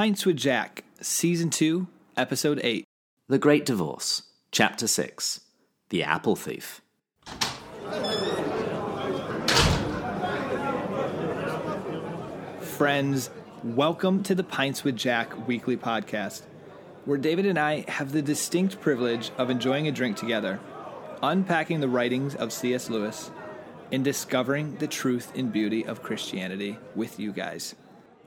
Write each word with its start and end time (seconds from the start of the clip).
Pints 0.00 0.24
with 0.24 0.38
Jack, 0.38 0.84
Season 1.02 1.50
2, 1.50 1.86
Episode 2.16 2.58
8. 2.64 2.86
The 3.28 3.38
Great 3.38 3.66
Divorce, 3.66 4.22
Chapter 4.50 4.86
6 4.86 5.42
The 5.90 6.02
Apple 6.02 6.36
Thief. 6.36 6.80
Friends, 12.62 13.28
welcome 13.62 14.22
to 14.22 14.34
the 14.34 14.42
Pints 14.42 14.84
with 14.84 14.96
Jack 14.96 15.46
weekly 15.46 15.76
podcast, 15.76 16.44
where 17.04 17.18
David 17.18 17.44
and 17.44 17.58
I 17.58 17.84
have 17.86 18.12
the 18.12 18.22
distinct 18.22 18.80
privilege 18.80 19.30
of 19.36 19.50
enjoying 19.50 19.86
a 19.86 19.92
drink 19.92 20.16
together, 20.16 20.60
unpacking 21.22 21.80
the 21.80 21.88
writings 21.88 22.34
of 22.34 22.54
C.S. 22.54 22.88
Lewis, 22.88 23.30
and 23.92 24.02
discovering 24.02 24.76
the 24.76 24.88
truth 24.88 25.30
and 25.34 25.52
beauty 25.52 25.84
of 25.84 26.02
Christianity 26.02 26.78
with 26.94 27.20
you 27.20 27.32
guys. 27.32 27.74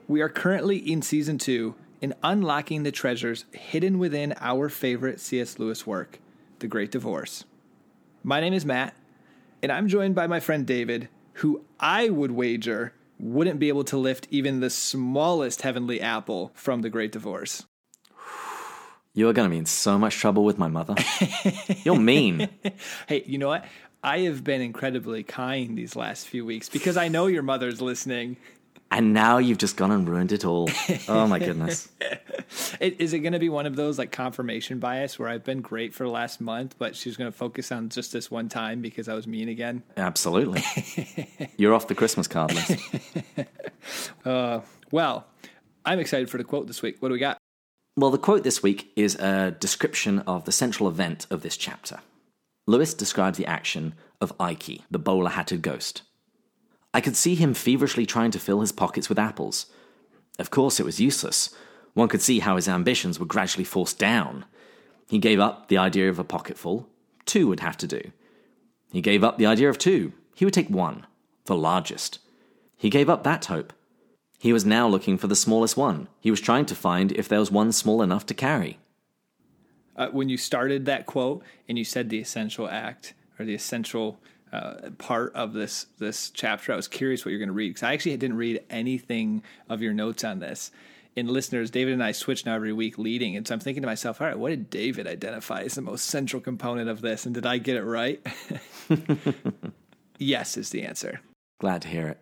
We 0.06 0.20
are 0.20 0.28
currently 0.28 0.76
in 0.76 1.00
season 1.00 1.38
two 1.38 1.76
in 2.02 2.12
unlocking 2.22 2.82
the 2.82 2.92
treasures 2.92 3.46
hidden 3.52 3.98
within 3.98 4.34
our 4.38 4.68
favorite 4.68 5.18
C.S. 5.18 5.58
Lewis 5.58 5.86
work, 5.86 6.18
The 6.58 6.66
Great 6.66 6.90
Divorce. 6.90 7.44
My 8.22 8.38
name 8.38 8.52
is 8.52 8.66
Matt, 8.66 8.94
and 9.62 9.72
I'm 9.72 9.88
joined 9.88 10.14
by 10.14 10.26
my 10.26 10.40
friend 10.40 10.66
David, 10.66 11.08
who 11.34 11.64
I 11.80 12.10
would 12.10 12.32
wager 12.32 12.92
wouldn't 13.18 13.58
be 13.58 13.68
able 13.68 13.84
to 13.84 13.96
lift 13.96 14.28
even 14.30 14.60
the 14.60 14.68
smallest 14.68 15.62
heavenly 15.62 16.02
apple 16.02 16.52
from 16.54 16.82
The 16.82 16.90
Great 16.90 17.12
Divorce. 17.12 17.64
You 19.16 19.28
are 19.28 19.32
going 19.32 19.48
to 19.48 19.50
be 19.50 19.58
in 19.58 19.66
so 19.66 19.96
much 19.96 20.16
trouble 20.16 20.44
with 20.44 20.58
my 20.58 20.66
mother. 20.66 20.96
You're 21.84 22.00
mean. 22.00 22.48
Hey, 23.06 23.22
you 23.26 23.38
know 23.38 23.46
what? 23.46 23.64
I 24.02 24.18
have 24.22 24.42
been 24.42 24.60
incredibly 24.60 25.22
kind 25.22 25.78
these 25.78 25.94
last 25.94 26.26
few 26.26 26.44
weeks 26.44 26.68
because 26.68 26.96
I 26.96 27.06
know 27.06 27.26
your 27.26 27.44
mother's 27.44 27.80
listening. 27.80 28.36
And 28.90 29.12
now 29.12 29.38
you've 29.38 29.58
just 29.58 29.76
gone 29.76 29.90
and 29.90 30.08
ruined 30.08 30.30
it 30.30 30.44
all. 30.44 30.68
Oh 31.08 31.26
my 31.26 31.38
goodness. 31.38 31.88
Is 32.80 33.12
it 33.12 33.20
going 33.20 33.32
to 33.32 33.38
be 33.38 33.48
one 33.48 33.66
of 33.66 33.74
those 33.74 33.98
like 33.98 34.12
confirmation 34.12 34.78
bias 34.78 35.18
where 35.18 35.28
I've 35.28 35.42
been 35.42 35.62
great 35.62 35.94
for 35.94 36.04
the 36.04 36.10
last 36.10 36.40
month, 36.40 36.76
but 36.78 36.94
she's 36.94 37.16
going 37.16 37.30
to 37.30 37.36
focus 37.36 37.72
on 37.72 37.88
just 37.88 38.12
this 38.12 38.30
one 38.30 38.48
time 38.48 38.82
because 38.82 39.08
I 39.08 39.14
was 39.14 39.26
mean 39.26 39.48
again? 39.48 39.82
Absolutely. 39.96 40.62
You're 41.56 41.74
off 41.74 41.88
the 41.88 41.94
Christmas 41.94 42.28
card 42.28 42.54
list. 42.54 42.78
Uh, 44.24 44.62
well, 44.90 45.26
I'm 45.84 45.98
excited 45.98 46.30
for 46.30 46.38
the 46.38 46.44
quote 46.44 46.66
this 46.66 46.80
week. 46.80 46.96
What 47.00 47.08
do 47.08 47.12
we 47.12 47.18
got? 47.18 47.36
Well, 47.96 48.10
the 48.10 48.16
quote 48.16 48.42
this 48.42 48.62
week 48.62 48.90
is 48.96 49.14
a 49.16 49.50
description 49.50 50.20
of 50.20 50.46
the 50.46 50.52
central 50.52 50.88
event 50.88 51.26
of 51.30 51.42
this 51.42 51.58
chapter. 51.58 52.00
Lewis 52.66 52.94
describes 52.94 53.36
the 53.36 53.46
action 53.46 53.94
of 54.20 54.32
Ike, 54.40 54.80
the 54.90 54.98
bowler 54.98 55.30
hatted 55.30 55.60
ghost. 55.60 56.02
I 56.94 57.00
could 57.00 57.16
see 57.16 57.34
him 57.34 57.54
feverishly 57.54 58.06
trying 58.06 58.30
to 58.30 58.38
fill 58.38 58.60
his 58.60 58.70
pockets 58.70 59.08
with 59.08 59.18
apples. 59.18 59.66
Of 60.38 60.50
course, 60.50 60.78
it 60.78 60.86
was 60.86 61.00
useless. 61.00 61.52
One 61.92 62.08
could 62.08 62.22
see 62.22 62.38
how 62.38 62.54
his 62.54 62.68
ambitions 62.68 63.18
were 63.18 63.26
gradually 63.26 63.64
forced 63.64 63.98
down. 63.98 64.44
He 65.08 65.18
gave 65.18 65.40
up 65.40 65.68
the 65.68 65.76
idea 65.76 66.08
of 66.08 66.20
a 66.20 66.24
pocketful. 66.24 66.88
Two 67.26 67.48
would 67.48 67.60
have 67.60 67.76
to 67.78 67.88
do. 67.88 68.12
He 68.92 69.00
gave 69.00 69.24
up 69.24 69.38
the 69.38 69.46
idea 69.46 69.68
of 69.68 69.76
two. 69.76 70.12
He 70.36 70.44
would 70.44 70.54
take 70.54 70.70
one, 70.70 71.04
the 71.46 71.56
largest. 71.56 72.20
He 72.76 72.90
gave 72.90 73.10
up 73.10 73.24
that 73.24 73.46
hope. 73.46 73.72
He 74.38 74.52
was 74.52 74.64
now 74.64 74.86
looking 74.86 75.18
for 75.18 75.26
the 75.26 75.36
smallest 75.36 75.76
one. 75.76 76.06
He 76.20 76.30
was 76.30 76.40
trying 76.40 76.66
to 76.66 76.74
find 76.76 77.10
if 77.12 77.28
there 77.28 77.40
was 77.40 77.50
one 77.50 77.72
small 77.72 78.02
enough 78.02 78.24
to 78.26 78.34
carry. 78.34 78.78
Uh, 79.96 80.08
when 80.08 80.28
you 80.28 80.36
started 80.36 80.84
that 80.84 81.06
quote 81.06 81.42
and 81.68 81.76
you 81.76 81.84
said 81.84 82.08
the 82.08 82.20
essential 82.20 82.68
act 82.68 83.14
or 83.38 83.44
the 83.44 83.54
essential 83.54 84.20
uh, 84.54 84.90
part 84.98 85.34
of 85.34 85.52
this 85.52 85.86
this 85.98 86.30
chapter, 86.30 86.72
I 86.72 86.76
was 86.76 86.86
curious 86.86 87.24
what 87.24 87.30
you're 87.30 87.40
going 87.40 87.48
to 87.48 87.54
read 87.54 87.70
because 87.70 87.82
I 87.82 87.92
actually 87.92 88.16
didn't 88.16 88.36
read 88.36 88.62
anything 88.70 89.42
of 89.68 89.82
your 89.82 89.92
notes 89.92 90.22
on 90.22 90.38
this. 90.38 90.70
And 91.16 91.30
listeners, 91.30 91.70
David 91.70 91.94
and 91.94 92.02
I 92.02 92.12
switch 92.12 92.46
now 92.46 92.54
every 92.54 92.72
week 92.72 92.98
leading, 92.98 93.36
and 93.36 93.46
so 93.46 93.54
I'm 93.54 93.60
thinking 93.60 93.82
to 93.82 93.86
myself, 93.86 94.20
all 94.20 94.26
right, 94.26 94.38
what 94.38 94.50
did 94.50 94.70
David 94.70 95.06
identify 95.06 95.62
as 95.62 95.74
the 95.74 95.82
most 95.82 96.06
central 96.06 96.40
component 96.40 96.88
of 96.88 97.00
this, 97.02 97.26
and 97.26 97.34
did 97.34 97.46
I 97.46 97.58
get 97.58 97.76
it 97.76 97.82
right? 97.82 98.24
yes, 100.18 100.56
is 100.56 100.70
the 100.70 100.82
answer. 100.82 101.20
Glad 101.60 101.82
to 101.82 101.88
hear 101.88 102.08
it. 102.08 102.18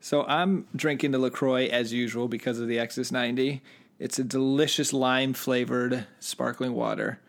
So 0.00 0.24
I'm 0.24 0.66
drinking 0.74 1.12
the 1.12 1.18
LaCroix 1.18 1.66
as 1.66 1.92
usual 1.92 2.26
because 2.26 2.58
of 2.58 2.68
the 2.68 2.78
Exodus 2.78 3.12
90. 3.12 3.62
It's 3.98 4.18
a 4.18 4.24
delicious 4.24 4.92
lime 4.92 5.32
flavored 5.34 6.06
sparkling 6.20 6.74
water. 6.74 7.20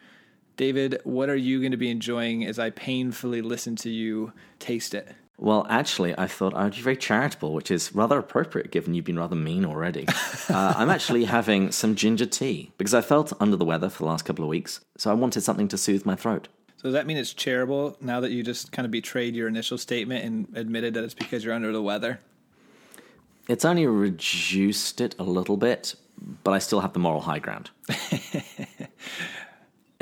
David, 0.55 1.01
what 1.03 1.29
are 1.29 1.35
you 1.35 1.59
going 1.59 1.71
to 1.71 1.77
be 1.77 1.89
enjoying 1.89 2.45
as 2.45 2.59
I 2.59 2.69
painfully 2.69 3.41
listen 3.41 3.75
to 3.77 3.89
you 3.89 4.33
taste 4.59 4.93
it? 4.93 5.15
Well, 5.37 5.65
actually, 5.67 6.17
I 6.17 6.27
thought 6.27 6.53
I 6.53 6.63
would 6.63 6.75
be 6.75 6.81
very 6.81 6.95
charitable, 6.95 7.53
which 7.53 7.71
is 7.71 7.93
rather 7.95 8.19
appropriate 8.19 8.71
given 8.71 8.93
you've 8.93 9.05
been 9.05 9.17
rather 9.17 9.35
mean 9.35 9.65
already. 9.65 10.07
uh, 10.49 10.73
I'm 10.77 10.89
actually 10.89 11.25
having 11.25 11.71
some 11.71 11.95
ginger 11.95 12.27
tea 12.27 12.71
because 12.77 12.93
I 12.93 13.01
felt 13.01 13.33
under 13.41 13.57
the 13.57 13.65
weather 13.65 13.89
for 13.89 14.03
the 14.03 14.09
last 14.09 14.25
couple 14.25 14.45
of 14.45 14.49
weeks, 14.49 14.81
so 14.97 15.09
I 15.09 15.15
wanted 15.15 15.41
something 15.41 15.67
to 15.69 15.77
soothe 15.77 16.05
my 16.05 16.15
throat. 16.15 16.49
So 16.77 16.83
does 16.83 16.93
that 16.93 17.07
mean 17.07 17.17
it's 17.17 17.33
charitable 17.33 17.97
now 17.99 18.19
that 18.19 18.31
you 18.31 18.43
just 18.43 18.71
kind 18.71 18.85
of 18.85 18.91
betrayed 18.91 19.35
your 19.35 19.47
initial 19.47 19.77
statement 19.77 20.23
and 20.23 20.47
admitted 20.55 20.93
that 20.93 21.03
it's 21.03 21.13
because 21.13 21.43
you're 21.43 21.53
under 21.53 21.71
the 21.71 21.81
weather? 21.81 22.19
It's 23.47 23.65
only 23.65 23.87
reduced 23.87 25.01
it 25.01 25.15
a 25.17 25.23
little 25.23 25.57
bit, 25.57 25.95
but 26.43 26.51
I 26.51 26.59
still 26.59 26.81
have 26.81 26.93
the 26.93 26.99
moral 26.99 27.21
high 27.21 27.39
ground. 27.39 27.71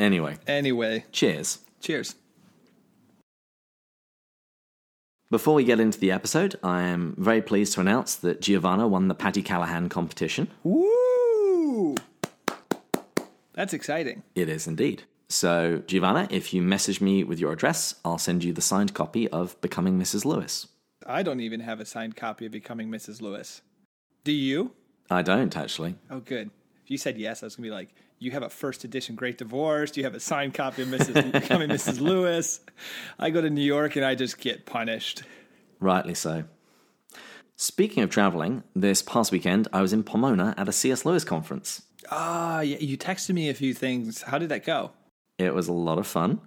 anyway, 0.01 0.37
Anyway, 0.47 1.05
cheers. 1.11 1.59
cheers. 1.79 2.15
Before 5.29 5.53
we 5.53 5.63
get 5.63 5.79
into 5.79 5.97
the 5.99 6.11
episode, 6.11 6.55
I 6.61 6.81
am 6.81 7.15
very 7.17 7.41
pleased 7.41 7.73
to 7.73 7.79
announce 7.81 8.15
that 8.15 8.41
Giovanna 8.41 8.87
won 8.87 9.07
the 9.07 9.15
Patti 9.15 9.41
Callahan 9.41 9.87
competition. 9.87 10.49
Woo! 10.63 11.95
That's 13.53 13.73
exciting. 13.73 14.23
It 14.35 14.49
is 14.49 14.67
indeed. 14.67 15.03
So, 15.29 15.83
Giovanna, 15.87 16.27
if 16.29 16.53
you 16.53 16.61
message 16.61 16.99
me 16.99 17.23
with 17.23 17.39
your 17.39 17.53
address, 17.53 17.95
I'll 18.03 18.17
send 18.17 18.43
you 18.43 18.51
the 18.51 18.61
signed 18.61 18.93
copy 18.93 19.29
of 19.29 19.59
Becoming 19.61 19.97
Mrs. 19.97 20.25
Lewis. 20.25 20.67
I 21.07 21.23
don't 21.23 21.39
even 21.39 21.61
have 21.61 21.79
a 21.79 21.85
signed 21.85 22.17
copy 22.17 22.45
of 22.45 22.51
Becoming 22.51 22.89
Mrs. 22.89 23.21
Lewis. 23.21 23.61
Do 24.25 24.33
you? 24.33 24.71
I 25.09 25.21
don't, 25.21 25.55
actually. 25.55 25.95
Oh, 26.09 26.19
good. 26.19 26.51
If 26.83 26.91
you 26.91 26.97
said 26.97 27.17
yes, 27.17 27.41
I 27.41 27.45
was 27.45 27.55
going 27.55 27.63
to 27.63 27.69
be 27.69 27.73
like, 27.73 27.95
you 28.21 28.29
have 28.29 28.43
a 28.43 28.49
first 28.49 28.83
edition 28.83 29.15
Great 29.15 29.39
Divorce. 29.39 29.97
You 29.97 30.03
have 30.03 30.13
a 30.13 30.19
signed 30.19 30.53
copy 30.53 30.83
of 30.83 30.89
Mrs. 30.89 31.31
Becoming 31.31 31.69
Mrs. 31.77 31.99
Lewis. 31.99 32.59
I 33.17 33.31
go 33.31 33.41
to 33.41 33.49
New 33.49 33.63
York 33.63 33.95
and 33.95 34.05
I 34.05 34.13
just 34.13 34.37
get 34.37 34.67
punished. 34.67 35.23
Rightly 35.79 36.13
so. 36.13 36.43
Speaking 37.55 38.03
of 38.03 38.11
traveling, 38.11 38.63
this 38.75 39.01
past 39.01 39.31
weekend 39.31 39.67
I 39.73 39.81
was 39.81 39.91
in 39.91 40.03
Pomona 40.03 40.53
at 40.55 40.69
a 40.69 40.71
C.S. 40.71 41.03
Lewis 41.03 41.23
conference. 41.23 41.81
Ah, 42.11 42.61
yeah, 42.61 42.77
you 42.77 42.95
texted 42.95 43.33
me 43.33 43.49
a 43.49 43.55
few 43.55 43.73
things. 43.73 44.21
How 44.21 44.37
did 44.37 44.49
that 44.49 44.63
go? 44.63 44.91
It 45.39 45.55
was 45.55 45.67
a 45.67 45.73
lot 45.73 45.97
of 45.97 46.05
fun. 46.05 46.41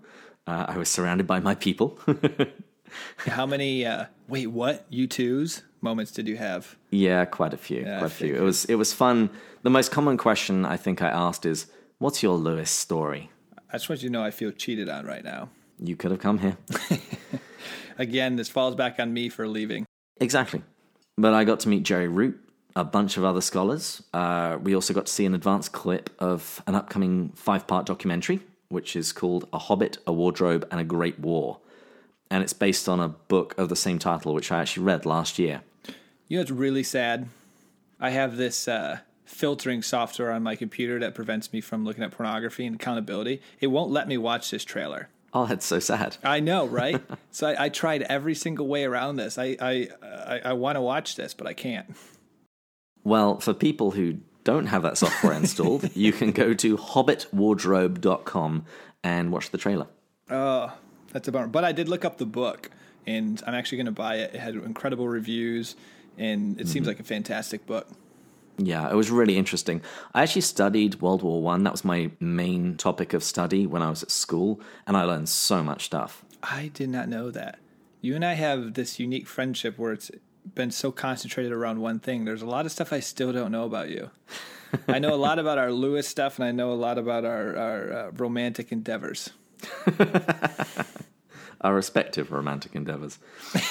Uh, 0.47 0.67
I 0.69 0.79
was 0.79 0.89
surrounded 0.89 1.27
by 1.27 1.41
my 1.41 1.57
people. 1.57 1.99
How 3.17 3.47
many? 3.47 3.85
Uh, 3.85 4.07
wait, 4.29 4.47
what? 4.47 4.87
You 4.91 5.09
twos 5.09 5.63
moments 5.85 6.11
did 6.11 6.27
you 6.27 6.37
have? 6.37 6.77
yeah, 6.91 7.25
quite 7.25 7.55
a 7.55 7.57
few. 7.57 7.83
I 7.83 7.99
quite 7.99 8.07
a 8.07 8.09
few. 8.09 8.35
It 8.35 8.41
was 8.41 8.65
it 8.65 8.75
was 8.75 8.93
fun. 8.93 9.31
The 9.63 9.71
most 9.71 9.93
common 9.93 10.17
question 10.17 10.65
I 10.65 10.77
think 10.77 11.01
I 11.01 11.09
asked 11.09 11.47
is, 11.47 11.67
"What's 11.99 12.23
your 12.23 12.37
Lewis 12.37 12.71
story?" 12.71 13.31
I 13.71 13.77
just 13.77 13.89
want 13.89 14.03
you 14.03 14.09
to 14.09 14.13
know 14.13 14.25
I 14.25 14.31
feel 14.31 14.51
cheated 14.51 14.89
on 14.89 15.05
right 15.07 15.25
now. 15.25 15.51
You 15.79 15.97
could 15.97 16.11
have 16.11 16.21
come 16.21 16.39
here. 16.39 16.57
Again, 17.99 18.37
this 18.37 18.49
falls 18.49 18.75
back 18.75 18.99
on 18.99 19.13
me 19.13 19.29
for 19.29 19.47
leaving. 19.47 19.85
Exactly. 20.21 20.63
But 21.17 21.35
I 21.35 21.45
got 21.45 21.61
to 21.61 21.69
meet 21.69 21.83
Jerry 21.83 22.09
Root, 22.09 22.39
a 22.77 22.85
bunch 22.85 23.17
of 23.17 23.25
other 23.25 23.41
scholars. 23.41 24.03
Uh, 24.13 24.59
we 24.63 24.75
also 24.75 24.95
got 24.95 25.07
to 25.07 25.13
see 25.13 25.27
an 25.27 25.35
advanced 25.35 25.73
clip 25.73 26.11
of 26.19 26.63
an 26.67 26.75
upcoming 26.75 27.31
five 27.35 27.67
part 27.67 27.87
documentary, 27.87 28.41
which 28.69 28.97
is 28.97 29.13
called 29.13 29.49
A 29.53 29.59
Hobbit, 29.59 29.99
a 30.07 30.13
Wardrobe, 30.13 30.67
and 30.71 30.81
a 30.81 30.85
Great 30.85 31.19
War. 31.19 31.59
And 32.31 32.43
it's 32.43 32.53
based 32.53 32.89
on 32.89 33.01
a 33.01 33.09
book 33.09 33.55
of 33.59 33.69
the 33.69 33.77
same 33.77 33.99
title, 33.99 34.35
which 34.35 34.51
I 34.51 34.61
actually 34.61 34.85
read 34.85 35.05
last 35.07 35.39
year. 35.39 35.63
You 36.29 36.39
know, 36.39 36.43
it's 36.43 36.51
really 36.51 36.83
sad. 36.83 37.29
I 38.01 38.11
have 38.11 38.37
this 38.37 38.67
uh, 38.67 38.99
filtering 39.25 39.83
software 39.83 40.33
on 40.33 40.43
my 40.43 40.57
computer 40.57 40.99
that 41.01 41.15
prevents 41.15 41.53
me 41.53 41.61
from 41.61 41.85
looking 41.85 42.03
at 42.05 42.11
pornography 42.13 42.67
and 42.67 42.77
accountability. 42.77 43.41
It 43.61 43.69
won't 43.69 43.91
let 43.91 44.09
me 44.09 44.17
watch 44.17 44.51
this 44.51 44.65
trailer. 44.65 45.09
Oh, 45.33 45.47
that's 45.47 45.67
so 45.67 45.81
sad. 45.81 46.17
I 46.23 46.41
know, 46.41 46.67
right? 46.83 47.03
so 47.31 47.49
I, 47.49 47.65
I 47.65 47.69
tried 47.69 48.03
every 48.03 48.35
single 48.35 48.67
way 48.69 48.85
around 48.85 49.17
this. 49.17 49.37
I 49.39 49.57
I 49.61 49.89
I, 50.03 50.41
I 50.47 50.53
want 50.53 50.77
to 50.77 50.81
watch 50.81 51.17
this, 51.17 51.35
but 51.35 51.47
I 51.47 51.53
can't. 51.53 51.95
Well, 53.03 53.39
for 53.41 53.53
people 53.53 53.91
who 53.91 54.19
don't 54.45 54.67
have 54.67 54.83
that 54.83 54.97
software 54.97 55.33
installed, 55.33 55.91
you 55.97 56.13
can 56.13 56.31
go 56.31 56.55
to 56.55 56.77
hobbitwardrobe.com 56.77 58.65
and 59.03 59.33
watch 59.33 59.51
the 59.51 59.59
trailer. 59.59 59.87
Oh, 60.31 60.73
that's 61.13 61.29
a 61.29 61.33
bummer. 61.33 61.49
But 61.49 61.65
I 61.65 61.73
did 61.73 61.89
look 61.89 62.05
up 62.05 62.19
the 62.19 62.27
book, 62.27 62.71
and 63.07 63.43
I'm 63.47 63.55
actually 63.55 63.79
going 63.79 63.87
to 63.87 63.93
buy 63.93 64.17
it. 64.17 64.35
It 64.35 64.41
had 64.41 64.55
incredible 64.55 65.09
reviews, 65.09 65.77
and 66.19 66.61
it 66.61 66.69
seems 66.69 66.87
like 66.87 67.01
a 67.01 67.05
fantastic 67.05 67.67
book. 67.67 67.89
Yeah, 68.57 68.89
it 68.89 68.95
was 68.95 69.11
really 69.11 69.37
interesting. 69.37 69.83
I 70.15 70.23
actually 70.23 70.43
studied 70.43 71.01
World 71.01 71.23
War 71.23 71.43
One. 71.43 71.65
That 71.65 71.73
was 71.73 71.85
my 71.85 72.11
main 72.21 72.77
topic 72.77 73.13
of 73.13 73.25
study 73.25 73.67
when 73.67 73.83
I 73.83 73.91
was 73.91 74.03
at 74.03 74.11
school, 74.11 74.61
and 74.87 74.97
I 74.97 75.05
learned 75.05 75.29
so 75.29 75.63
much 75.63 75.85
stuff. 75.87 76.25
I 76.43 76.71
did 76.73 76.91
not 76.91 77.09
know 77.09 77.31
that. 77.31 77.59
You 78.01 78.15
and 78.15 78.25
I 78.25 78.35
have 78.35 78.75
this 78.75 79.01
unique 79.01 79.27
friendship 79.27 79.79
where 79.79 79.93
it's 79.93 80.11
been 80.55 80.71
so 80.71 80.93
concentrated 80.93 81.53
around 81.53 81.81
one 81.81 81.99
thing. 81.99 82.25
There's 82.25 82.43
a 82.43 82.47
lot 82.47 82.67
of 82.67 82.73
stuff 82.73 82.93
I 82.93 83.01
still 83.01 83.33
don't 83.33 83.51
know 83.51 83.65
about 83.65 83.89
you. 83.89 84.11
I 84.89 84.99
know 84.99 85.15
a 85.15 85.17
lot 85.17 85.39
about 85.39 85.59
our 85.59 85.73
Lewis 85.73 86.07
stuff, 86.07 86.39
and 86.39 86.45
I 86.45 86.53
know 86.53 86.73
a 86.73 86.75
lot 86.75 86.99
about 86.99 87.25
our, 87.25 87.57
our 87.57 87.93
uh, 87.93 88.11
romantic 88.13 88.73
endeavors. 88.73 89.31
Our 91.65 91.75
respective 91.75 92.31
romantic 92.31 92.77
endeavors. 92.77 93.19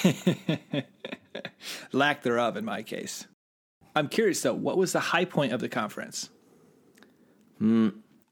Lack 1.94 2.24
thereof, 2.24 2.57
in 2.57 2.66
my 2.66 2.84
case. 2.84 3.28
I'm 3.95 4.10
curious, 4.10 4.42
though, 4.42 4.54
what 4.54 4.78
was 4.78 4.92
the 4.92 5.00
high 5.00 5.25
point 5.25 5.54
of 5.54 5.62
the 5.62 5.69
conference? 5.69 6.30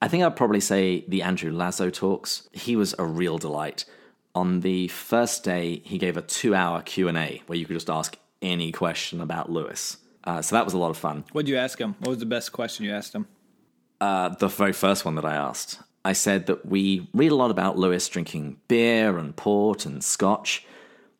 I 0.02 0.08
think 0.08 0.24
I'd 0.24 0.36
probably 0.36 0.60
say 0.60 1.06
the 1.08 1.22
Andrew 1.22 1.52
Lazo 1.52 1.90
talks. 1.90 2.50
He 2.52 2.75
was 2.75 2.96
a 2.98 3.06
real 3.06 3.38
delight. 3.38 3.86
On 4.34 4.62
the 4.62 4.88
first 4.90 5.44
day, 5.44 5.81
he 5.86 5.98
gave 5.98 6.18
a 6.18 6.22
two-hour 6.22 6.81
Q&A 6.81 7.42
where 7.46 7.58
you 7.58 7.66
could 7.66 7.75
just 7.75 7.90
ask 7.90 8.18
any 8.42 8.72
question 8.72 9.22
about 9.22 9.52
Lewis. 9.52 9.98
Uh, 10.24 10.42
so 10.42 10.56
that 10.56 10.66
was 10.66 10.74
a 10.74 10.78
lot 10.78 10.90
of 10.90 10.98
fun. 10.98 11.24
What 11.31 11.46
did 11.46 11.52
you 11.52 11.58
ask 11.58 11.80
him? 11.80 11.96
What 12.00 12.10
was 12.10 12.18
the 12.18 12.25
best 12.25 12.52
question 12.52 12.86
you 12.86 12.94
asked 12.94 13.13
him? 13.13 13.28
Uh, 14.00 14.30
the 14.30 14.48
very 14.48 14.74
first 14.74 15.06
one 15.06 15.16
that 15.16 15.25
I 15.25 15.36
asked, 15.36 15.80
I 16.03 16.13
said 16.13 16.48
that 16.48 16.65
we 16.65 17.09
read 17.13 17.31
a 17.31 17.36
lot 17.36 17.51
about 17.51 17.77
Lewis 17.77 18.07
drinking 18.09 18.57
beer 18.68 19.18
and 19.18 19.36
port 19.36 19.86
and 19.86 20.03
scotch, 20.03 20.65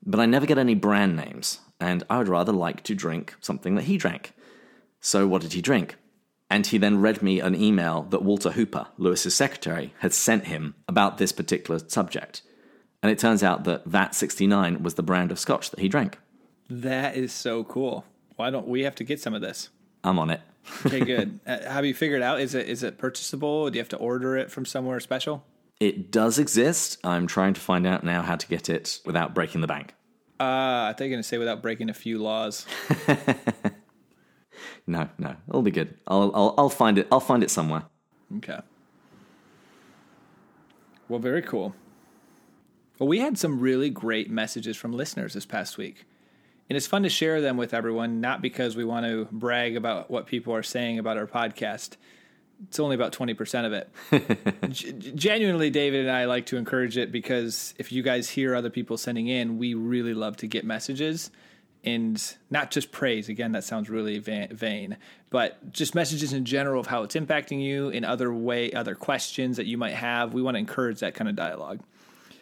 but 0.06 0.20
I 0.20 0.26
never 0.26 0.46
get 0.46 0.58
any 0.58 0.74
brand 0.74 1.16
names, 1.16 1.60
and 1.80 2.04
I 2.10 2.18
would 2.18 2.28
rather 2.28 2.52
like 2.52 2.84
to 2.84 2.96
drink 2.96 3.36
something 3.42 3.76
that 3.76 3.84
he 3.84 3.98
drank. 3.98 4.34
So 5.00 5.28
what 5.28 5.42
did 5.42 5.54
he 5.54 5.62
drink? 5.62 5.96
And 6.50 6.68
he 6.68 6.78
then 6.78 7.00
read 7.00 7.22
me 7.22 7.40
an 7.40 7.56
email 7.56 8.04
that 8.10 8.24
Walter 8.24 8.52
Hooper, 8.52 8.88
Lewis's 8.98 9.36
secretary, 9.36 9.94
had 10.00 10.14
sent 10.14 10.48
him 10.48 10.76
about 10.88 11.18
this 11.18 11.32
particular 11.32 11.80
subject. 11.88 12.42
And 13.02 13.12
it 13.12 13.20
turns 13.20 13.42
out 13.42 13.64
that 13.64 13.86
VAT 13.86 14.14
69 14.14 14.84
was 14.84 14.96
the 14.96 15.04
brand 15.04 15.32
of 15.32 15.40
scotch 15.40 15.70
that 15.72 15.80
he 15.80 15.88
drank. 15.88 16.18
That 16.70 17.16
is 17.16 17.32
so 17.32 17.64
cool. 17.64 18.06
Why 18.36 18.50
don't 18.50 18.68
we 18.68 18.84
have 18.84 18.96
to 18.96 19.04
get 19.04 19.20
some 19.20 19.34
of 19.34 19.42
this? 19.42 19.70
I'm 20.04 20.20
on 20.20 20.30
it. 20.30 20.42
Okay, 20.86 21.00
good. 21.00 21.40
uh, 21.48 21.58
have 21.70 21.86
you 21.86 21.94
figured 21.94 22.22
out 22.22 22.40
is 22.40 22.54
it 22.54 22.70
is 22.70 22.84
it 22.84 22.98
purchasable? 22.98 23.70
Do 23.70 23.78
you 23.78 23.82
have 23.82 23.90
to 23.90 23.98
order 23.98 24.38
it 24.38 24.52
from 24.52 24.66
somewhere 24.66 25.00
special? 25.00 25.44
It 25.80 26.12
does 26.12 26.38
exist. 26.38 26.98
I'm 27.04 27.26
trying 27.26 27.56
to 27.56 27.62
find 27.62 27.88
out 27.88 28.04
now 28.04 28.22
how 28.22 28.36
to 28.36 28.48
get 28.48 28.70
it 28.70 29.00
without 29.04 29.34
breaking 29.34 29.62
the 29.62 29.68
bank. 29.68 29.96
Uh, 30.40 30.44
I 30.90 30.94
thought 30.94 31.06
you 31.06 31.10
were 31.10 31.14
going 31.16 31.24
to 31.24 31.28
say 31.28 31.40
without 31.40 31.64
breaking 31.64 31.90
a 31.90 31.94
few 31.94 32.20
laws. 32.20 32.68
No, 34.88 35.10
no, 35.18 35.36
it'll 35.48 35.62
be 35.62 35.72
good. 35.72 35.98
I'll, 36.08 36.32
I'll, 36.34 36.56
I'll 36.58 36.70
find 36.70 36.98
it. 36.98 37.08
I'll 37.12 37.20
find 37.20 37.44
it 37.44 37.52
somewhere. 37.52 37.84
Okay. 38.38 38.60
Well, 41.08 41.20
very 41.20 41.42
cool. 41.42 41.76
Well, 43.00 43.08
we 43.08 43.20
had 43.20 43.38
some 43.38 43.60
really 43.60 43.90
great 43.90 44.30
messages 44.30 44.78
from 44.78 44.94
listeners 44.94 45.34
this 45.34 45.46
past 45.46 45.78
week. 45.78 46.06
And 46.72 46.78
it's 46.78 46.88
fun 46.88 47.04
to 47.04 47.10
share 47.10 47.42
them 47.42 47.58
with 47.58 47.74
everyone, 47.74 48.22
not 48.22 48.42
because 48.42 48.78
we 48.78 48.86
want 48.86 49.06
to 49.06 49.28
brag 49.30 49.76
about 49.76 50.10
what 50.10 50.26
people 50.26 50.56
are 50.56 50.64
saying 50.64 51.00
about 51.00 51.18
our 51.18 51.28
podcast. 51.28 51.98
It's 52.64 52.80
only 52.80 52.96
about 52.96 53.12
20% 53.12 53.66
of 53.66 53.74
it. 53.74 54.70
G- 54.70 54.94
genuinely, 55.14 55.70
David 55.70 56.06
and 56.06 56.12
I 56.12 56.24
like 56.24 56.46
to 56.46 56.56
encourage 56.56 56.98
it 56.98 57.12
because 57.12 57.74
if 57.78 57.92
you 57.92 58.02
guys 58.02 58.30
hear 58.30 58.56
other 58.56 58.70
people 58.70 58.96
sending 58.96 59.28
in, 59.28 59.58
we 59.58 59.74
really 59.74 60.14
love 60.14 60.38
to 60.38 60.48
get 60.48 60.64
messages 60.64 61.30
and 61.84 62.38
not 62.50 62.72
just 62.72 62.94
praise. 62.94 63.28
Again, 63.28 63.52
that 63.52 63.66
sounds 63.66 63.90
really 63.90 64.20
va- 64.20 64.48
vain, 64.52 64.96
but 65.30 65.74
just 65.74 65.94
messages 65.94 66.32
in 66.32 66.46
general 66.46 66.80
of 66.80 66.88
how 66.88 67.04
it's 67.04 67.16
impacting 67.16 67.62
you 67.62 67.90
in 67.90 68.06
other 68.06 68.34
way, 68.34 68.72
other 68.72 68.96
questions 68.96 69.58
that 69.58 69.66
you 69.66 69.78
might 69.78 69.96
have. 69.96 70.34
We 70.34 70.42
want 70.42 70.56
to 70.56 70.60
encourage 70.60 71.02
that 71.02 71.16
kind 71.16 71.30
of 71.30 71.36
dialogue. 71.36 71.82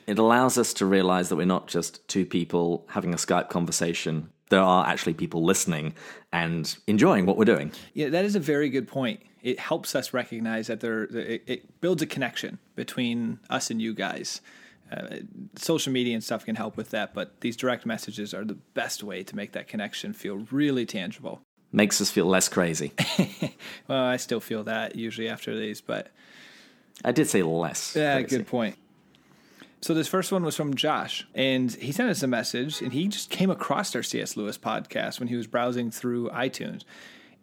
It 0.09 0.17
allows 0.17 0.57
us 0.57 0.73
to 0.73 0.87
realize 0.87 1.29
that 1.29 1.35
we're 1.35 1.45
not 1.45 1.67
just 1.67 2.07
two 2.07 2.25
people 2.25 2.83
having 2.89 3.13
a 3.13 3.17
Skype 3.17 3.49
conversation. 3.49 4.31
There 4.49 4.59
are 4.59 4.87
actually 4.87 5.13
people 5.13 5.43
listening 5.43 5.93
and 6.33 6.75
enjoying 6.87 7.27
what 7.27 7.37
we're 7.37 7.45
doing. 7.45 7.71
Yeah, 7.93 8.09
that 8.09 8.25
is 8.25 8.35
a 8.35 8.39
very 8.39 8.69
good 8.69 8.87
point. 8.87 9.21
It 9.43 9.59
helps 9.59 9.93
us 9.93 10.11
recognize 10.11 10.65
that 10.65 10.79
there 10.79 11.03
it, 11.03 11.43
it 11.45 11.79
builds 11.79 12.01
a 12.01 12.07
connection 12.07 12.57
between 12.75 13.39
us 13.51 13.69
and 13.69 13.79
you 13.79 13.93
guys. 13.93 14.41
Uh, 14.91 15.17
social 15.55 15.93
media 15.93 16.15
and 16.15 16.23
stuff 16.23 16.43
can 16.43 16.55
help 16.55 16.75
with 16.75 16.89
that, 16.89 17.13
but 17.13 17.39
these 17.41 17.55
direct 17.55 17.85
messages 17.85 18.33
are 18.33 18.43
the 18.43 18.57
best 18.73 19.03
way 19.03 19.21
to 19.21 19.35
make 19.35 19.51
that 19.51 19.67
connection 19.67 20.13
feel 20.13 20.47
really 20.49 20.87
tangible. 20.87 21.39
Makes 21.71 22.01
us 22.01 22.09
feel 22.09 22.25
less 22.25 22.49
crazy. 22.49 22.93
Well, 23.87 24.03
I 24.05 24.17
still 24.17 24.39
feel 24.39 24.63
that 24.63 24.95
usually 24.95 25.29
after 25.29 25.55
these, 25.55 25.81
but 25.81 26.09
I 27.03 27.11
did 27.11 27.27
say 27.27 27.41
less. 27.41 27.95
Yeah, 27.95 28.19
crazy. 28.19 28.37
good 28.37 28.47
point. 28.47 28.75
So 29.81 29.93
this 29.93 30.07
first 30.09 30.31
one 30.31 30.43
was 30.43 30.57
from 30.57 30.73
Josh, 30.73 31.25
and 31.33 31.71
he 31.71 31.93
sent 31.93 32.09
us 32.09 32.21
a 32.21 32.27
message, 32.27 32.81
and 32.81 32.91
he 32.91 33.07
just 33.07 33.29
came 33.29 33.49
across 33.49 33.95
our 33.95 34.03
C.S. 34.03 34.35
Lewis 34.35 34.57
podcast 34.57 35.19
when 35.19 35.29
he 35.29 35.37
was 35.37 35.47
browsing 35.47 35.89
through 35.89 36.29
iTunes. 36.29 36.83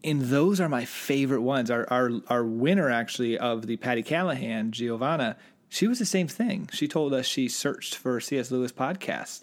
And 0.04 0.22
those 0.22 0.60
are 0.60 0.68
my 0.68 0.84
favorite 0.84 1.40
ones. 1.40 1.70
Our 1.70 1.86
our 1.90 2.10
our 2.28 2.44
winner 2.44 2.90
actually 2.90 3.38
of 3.38 3.66
the 3.66 3.76
Patti 3.78 4.02
Callahan, 4.02 4.70
Giovanna, 4.70 5.36
she 5.68 5.86
was 5.86 5.98
the 5.98 6.06
same 6.06 6.28
thing. 6.28 6.68
She 6.72 6.86
told 6.86 7.12
us 7.12 7.26
she 7.26 7.48
searched 7.48 7.96
for 7.96 8.20
C.S. 8.20 8.50
Lewis 8.50 8.72
podcast. 8.72 9.42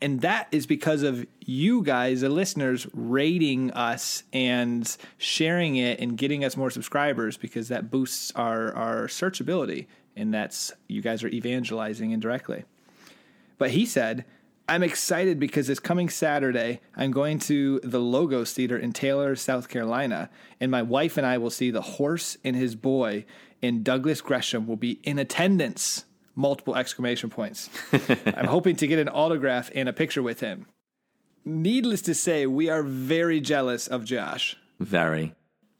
And 0.00 0.20
that 0.22 0.48
is 0.50 0.66
because 0.66 1.04
of 1.04 1.24
you 1.38 1.82
guys, 1.84 2.22
the 2.22 2.28
listeners, 2.28 2.88
rating 2.92 3.70
us 3.70 4.24
and 4.32 4.96
sharing 5.16 5.76
it 5.76 6.00
and 6.00 6.18
getting 6.18 6.44
us 6.44 6.56
more 6.56 6.70
subscribers 6.72 7.36
because 7.36 7.68
that 7.68 7.88
boosts 7.88 8.32
our, 8.34 8.74
our 8.74 9.06
searchability. 9.06 9.86
And 10.16 10.32
that's 10.32 10.72
you 10.88 11.02
guys 11.02 11.24
are 11.24 11.28
evangelizing 11.28 12.10
indirectly. 12.10 12.64
But 13.58 13.70
he 13.70 13.86
said, 13.86 14.24
I'm 14.68 14.82
excited 14.82 15.38
because 15.38 15.66
this 15.66 15.80
coming 15.80 16.08
Saturday, 16.08 16.80
I'm 16.96 17.10
going 17.10 17.38
to 17.40 17.80
the 17.82 18.00
Logos 18.00 18.52
Theater 18.52 18.76
in 18.76 18.92
Taylor, 18.92 19.34
South 19.36 19.68
Carolina, 19.68 20.30
and 20.60 20.70
my 20.70 20.82
wife 20.82 21.16
and 21.16 21.26
I 21.26 21.38
will 21.38 21.50
see 21.50 21.70
The 21.70 21.82
Horse 21.82 22.36
and 22.44 22.54
His 22.54 22.74
Boy, 22.74 23.24
and 23.60 23.84
Douglas 23.84 24.20
Gresham 24.20 24.66
will 24.66 24.76
be 24.76 25.00
in 25.02 25.18
attendance. 25.18 26.04
Multiple 26.34 26.76
exclamation 26.76 27.28
points. 27.28 27.68
I'm 28.24 28.46
hoping 28.46 28.76
to 28.76 28.86
get 28.86 28.98
an 28.98 29.08
autograph 29.08 29.70
and 29.74 29.88
a 29.88 29.92
picture 29.92 30.22
with 30.22 30.40
him. 30.40 30.66
Needless 31.44 32.00
to 32.02 32.14
say, 32.14 32.46
we 32.46 32.70
are 32.70 32.82
very 32.82 33.40
jealous 33.40 33.86
of 33.86 34.04
Josh. 34.04 34.56
Very. 34.80 35.34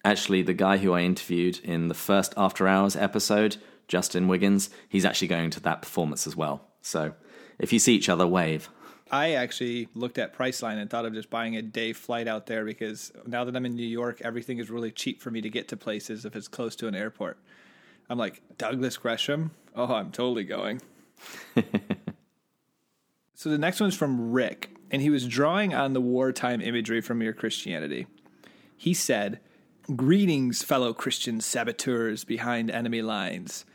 Actually, 0.05 0.43
the 0.43 0.53
guy 0.53 0.77
who 0.77 0.93
I 0.93 1.01
interviewed 1.01 1.61
in 1.65 1.89
the 1.89 1.95
first 1.95 2.35
After 2.37 2.69
Hours 2.69 2.97
episode, 2.97 3.57
Justin 3.93 4.27
Wiggins, 4.27 4.71
he's 4.89 5.05
actually 5.05 5.29
going 5.29 5.51
to 5.51 5.61
that 5.61 5.83
performance 5.83 6.27
as 6.27 6.35
well. 6.35 6.67
So 6.81 7.13
if 7.59 7.75
you 7.75 7.79
see 7.79 7.95
each 7.95 8.09
other, 8.09 8.27
wave. 8.27 8.71
I 9.11 9.33
actually 9.33 9.87
looked 9.95 10.17
at 10.17 10.35
Priceline 10.35 10.79
and 10.79 10.89
thought 10.89 11.05
of 11.05 11.13
just 11.13 11.29
buying 11.29 11.59
a 11.59 11.61
day 11.61 11.93
flight 11.93 12.27
out 12.27 12.47
there 12.47 12.65
because 12.65 13.13
now 13.27 13.45
that 13.45 13.55
I'm 13.55 13.67
in 13.67 13.77
New 13.77 13.87
York, 13.87 14.23
everything 14.23 14.57
is 14.57 14.71
really 14.71 14.93
cheap 14.93 15.21
for 15.21 15.31
me 15.31 15.43
to 15.43 15.51
get 15.51 15.69
to 15.69 15.77
places 15.77 16.25
if 16.25 16.35
it's 16.35 16.49
close 16.49 16.75
to 16.77 16.89
an 16.89 16.95
airport. 16.95 17.37
I'm 18.09 18.17
like, 18.17 18.41
Douglas 18.57 18.97
Gresham? 18.97 19.51
Oh, 19.77 19.93
I'm 19.93 20.11
totally 20.11 20.45
going. 20.45 20.81
so 23.35 23.51
the 23.51 23.59
next 23.59 23.79
one's 23.79 23.95
from 23.95 24.33
Rick, 24.33 24.71
and 24.91 25.03
he 25.03 25.11
was 25.11 25.29
drawing 25.29 25.75
on 25.75 25.93
the 25.93 26.01
wartime 26.01 26.63
imagery 26.63 27.03
from 27.03 27.21
your 27.21 27.35
Christianity. 27.35 28.07
He 28.75 28.95
said, 28.95 29.39
Greetings, 29.95 30.63
fellow 30.63 30.95
Christian 30.95 31.43
saboteurs 31.43 32.25
behind 32.25 32.71
enemy 32.71 33.03
lines. 33.03 33.67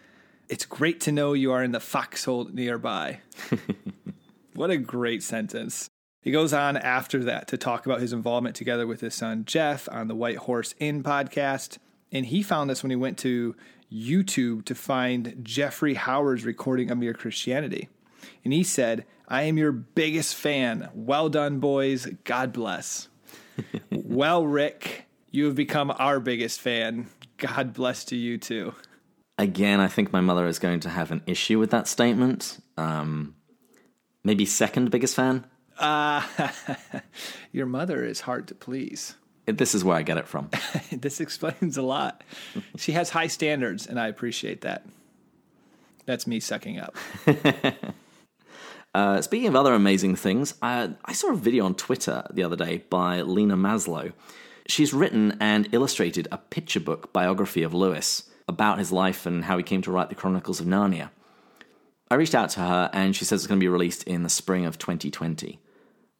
It's 0.50 0.66
great 0.66 1.01
to 1.01 1.12
know 1.12 1.34
you 1.34 1.51
are 1.51 1.63
in 1.63 1.72
the 1.72 1.80
foxhole 1.80 2.46
nearby. 2.46 3.20
what 4.54 4.70
a 4.70 4.77
great 4.77 5.22
sentence. 5.22 5.89
He 6.22 6.32
goes 6.32 6.54
on 6.54 6.77
after 6.77 7.24
that 7.25 7.48
to 7.50 7.58
talk 7.58 7.86
about 7.86 8.01
his 8.01 8.13
involvement 8.13 8.56
together 8.56 8.88
with 8.88 9.01
his 9.01 9.13
son 9.13 9.46
Jeff 9.46 9.88
on 9.92 10.08
the 10.08 10.16
White 10.16 10.38
Horse 10.38 10.74
Inn 10.80 11.04
podcast. 11.04 11.77
And 12.12 12.25
he 12.25 12.42
found 12.44 12.70
this 12.70 12.84
when 12.84 12.89
he 12.89 12.96
went 12.96 13.18
to 13.20 13.56
YouTube 13.92 14.66
to 14.66 14.75
find 14.75 15.39
Geoffrey 15.44 15.94
Howard's 15.96 16.46
recording 16.46 16.92
of 16.92 16.98
Mere 16.98 17.13
Christianity. 17.13 17.89
And 18.44 18.54
he 18.54 18.63
said, 18.63 19.06
I 19.27 19.44
am 19.44 19.58
your 19.58 19.72
biggest 19.72 20.36
fan. 20.36 20.89
Well 20.94 21.30
done, 21.30 21.60
boys. 21.60 22.08
God 22.24 22.54
bless. 22.54 23.10
well, 23.92 24.46
Rick, 24.46 25.06
you 25.32 25.46
have 25.46 25.56
become 25.56 25.94
our 25.98 26.20
biggest 26.20 26.62
fan. 26.62 27.08
God 27.38 27.74
bless 27.74 28.06
to 28.06 28.16
you 28.16 28.38
too. 28.38 28.74
Again, 29.38 29.79
I 29.79 29.88
think 29.88 30.12
my 30.12 30.22
mother 30.22 30.48
is 30.48 30.60
going 30.60 30.79
to 30.82 30.89
have 30.89 31.12
an 31.12 31.22
issue 31.27 31.60
with 31.60 31.72
that 31.72 31.88
statement. 31.88 32.60
Um, 32.75 33.36
maybe 34.24 34.46
second 34.46 34.89
biggest 34.89 35.15
fan. 35.15 35.46
Uh, 35.77 36.25
your 37.51 37.67
mother 37.67 38.03
is 38.03 38.22
hard 38.22 38.48
to 38.48 38.56
please. 38.56 39.15
This 39.46 39.75
is 39.75 39.84
where 39.84 39.96
I 39.96 40.01
get 40.01 40.17
it 40.17 40.27
from. 40.27 40.50
this 40.91 41.20
explains 41.20 41.77
a 41.77 41.82
lot. 41.82 42.24
She 42.77 42.91
has 42.94 43.10
high 43.10 43.27
standards, 43.27 43.88
and 43.88 44.00
I 44.00 44.08
appreciate 44.08 44.62
that. 44.62 44.86
That's 46.06 46.27
me 46.27 46.39
sucking 46.39 46.79
up. 46.79 46.96
Uh, 48.98 49.22
speaking 49.22 49.48
of 49.48 49.56
other 49.56 49.75
amazing 49.75 50.15
things, 50.15 50.56
I, 50.60 50.89
I 51.06 51.13
saw 51.13 51.32
a 51.32 51.36
video 51.36 51.65
on 51.65 51.75
Twitter 51.75 52.25
the 52.34 52.41
other 52.41 52.56
day 52.56 52.84
by 52.89 53.22
Lena 53.22 53.56
Maslow. 53.56 54.13
She's 54.67 54.91
written 54.91 55.38
and 55.39 55.70
illustrated 55.72 56.27
a 56.32 56.39
picture 56.39 56.79
book 56.79 57.13
biography 57.13 57.62
of 57.62 57.75
Lewis 57.75 58.26
about 58.48 58.80
his 58.80 58.92
life 58.92 59.25
and 59.25 59.46
how 59.46 59.58
he 59.58 59.63
came 59.63 59.82
to 59.84 59.92
write 59.92 60.10
the 60.10 60.16
Chronicles 60.16 60.60
of 60.60 60.66
Narnia. 60.66 61.10
I 62.10 62.16
reached 62.16 62.36
out 62.36 62.50
to 62.51 62.62
her 62.62 62.89
and 62.94 63.16
she 63.16 63.25
says 63.25 63.42
it's 63.42 63.48
going 63.48 63.60
to 63.60 63.63
be 63.63 63.68
released 63.68 64.04
in 64.04 64.24
the 64.24 64.30
spring 64.30 64.66
of 64.66 64.77
2020. 64.77 65.60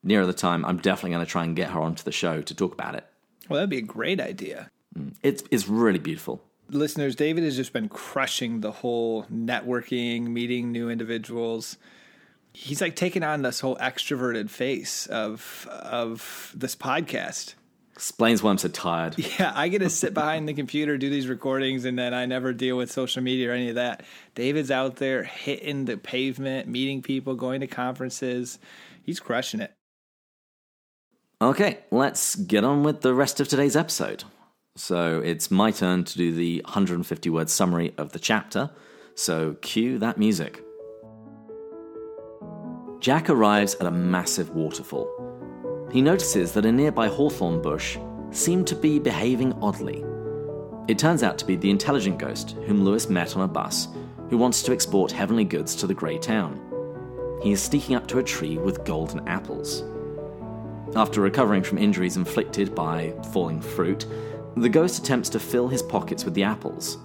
Nearer 0.04 0.26
the 0.26 0.34
time, 0.34 0.66
I'm 0.66 0.78
definitely 0.78 1.12
going 1.12 1.26
to 1.26 1.32
try 1.32 1.44
and 1.44 1.56
get 1.56 1.72
her 1.72 1.80
onto 1.80 2.04
the 2.04 2.12
show 2.12 2.42
to 2.42 2.56
talk 2.56 2.74
about 2.74 2.96
it. 2.96 3.06
Well, 3.50 3.58
that'd 3.58 3.70
be 3.70 3.78
a 3.78 3.82
great 3.82 4.20
idea. 4.20 4.70
Mm, 4.98 5.16
it's 5.24 5.44
it's 5.52 5.68
really 5.68 6.00
beautiful. 6.00 6.44
Listeners, 6.70 7.16
David 7.16 7.44
has 7.44 7.56
just 7.56 7.72
been 7.72 7.88
crushing 7.88 8.60
the 8.60 8.72
whole 8.72 9.24
networking, 9.26 10.28
meeting 10.28 10.72
new 10.72 10.90
individuals. 10.90 11.78
He's 12.52 12.82
like 12.82 12.96
taking 12.96 13.24
on 13.24 13.42
this 13.42 13.62
whole 13.62 13.78
extroverted 13.78 14.50
face 14.50 15.08
of 15.08 15.68
of 15.72 16.52
this 16.56 16.76
podcast. 16.76 17.54
Explains 17.98 18.44
why 18.44 18.52
I'm 18.52 18.60
so 18.60 18.68
tired. 18.68 19.16
Yeah, 19.40 19.52
I 19.56 19.70
get 19.70 19.80
to 19.80 19.90
sit 19.90 20.14
behind 20.14 20.48
the 20.48 20.54
computer, 20.54 21.00
do 21.00 21.10
these 21.10 21.28
recordings, 21.28 21.84
and 21.84 21.98
then 21.98 22.14
I 22.14 22.28
never 22.28 22.54
deal 22.54 22.78
with 22.78 22.92
social 22.92 23.24
media 23.24 23.50
or 23.50 23.54
any 23.54 23.70
of 23.70 23.76
that. 23.76 24.04
David's 24.36 24.70
out 24.70 24.98
there 24.98 25.24
hitting 25.24 25.86
the 25.86 25.98
pavement, 25.98 26.68
meeting 26.68 27.02
people, 27.02 27.34
going 27.34 27.62
to 27.62 27.68
conferences. 27.68 28.60
He's 29.02 29.20
crushing 29.20 29.62
it. 29.62 29.74
Okay, 31.42 31.80
let's 31.90 32.36
get 32.36 32.64
on 32.64 32.84
with 32.84 33.02
the 33.02 33.16
rest 33.16 33.40
of 33.40 33.48
today's 33.48 33.76
episode. 33.76 34.24
So 34.76 35.20
it's 35.20 35.50
my 35.50 35.72
turn 35.72 36.04
to 36.04 36.18
do 36.20 36.32
the 36.32 36.62
150 36.66 37.32
word 37.32 37.50
summary 37.50 37.96
of 37.98 38.12
the 38.12 38.20
chapter. 38.20 38.70
So 39.16 39.56
cue 39.62 39.98
that 39.98 40.20
music. 40.20 40.64
Jack 43.00 43.28
arrives 43.32 43.74
at 43.74 43.88
a 43.88 43.92
massive 43.92 44.52
waterfall. 44.52 45.37
He 45.92 46.02
notices 46.02 46.52
that 46.54 46.66
a 46.66 46.72
nearby 46.72 47.08
hawthorn 47.08 47.62
bush 47.62 47.98
seemed 48.32 48.68
to 48.68 48.76
be 48.76 49.00
behaving 49.00 49.54
oddly. 49.62 50.04
It 50.88 51.00
turns 51.00 51.24
out 51.24 51.38
to 51.40 51.46
be 51.46 51.56
the 51.56 51.70
intelligent 51.70 52.18
ghost 52.18 52.58
whom 52.66 52.84
Lewis 52.84 53.10
met 53.10 53.36
on 53.36 53.44
a 53.44 53.48
bus 53.48 53.88
who 54.30 54.38
wants 54.38 54.62
to 54.64 54.74
export 54.74 55.12
heavenly 55.12 55.46
goods 55.46 55.76
to 55.76 55.88
the 55.88 55.94
grey 55.94 56.18
town. 56.18 56.60
He 57.42 57.52
is 57.52 57.62
sneaking 57.62 57.96
up 57.96 58.08
to 58.08 58.20
a 58.20 58.24
tree 58.24 58.58
with 58.58 58.84
golden 58.84 59.26
apples. 59.28 59.84
After 60.96 61.22
recovering 61.22 61.64
from 61.64 61.78
injuries 61.78 62.18
inflicted 62.18 62.74
by 62.76 63.14
falling 63.32 63.62
fruit, 63.62 64.06
the 64.56 64.70
ghost 64.70 65.00
attempts 65.00 65.30
to 65.30 65.40
fill 65.40 65.68
his 65.68 65.84
pockets 65.84 66.26
with 66.26 66.34
the 66.34 66.44
apples. 66.44 66.98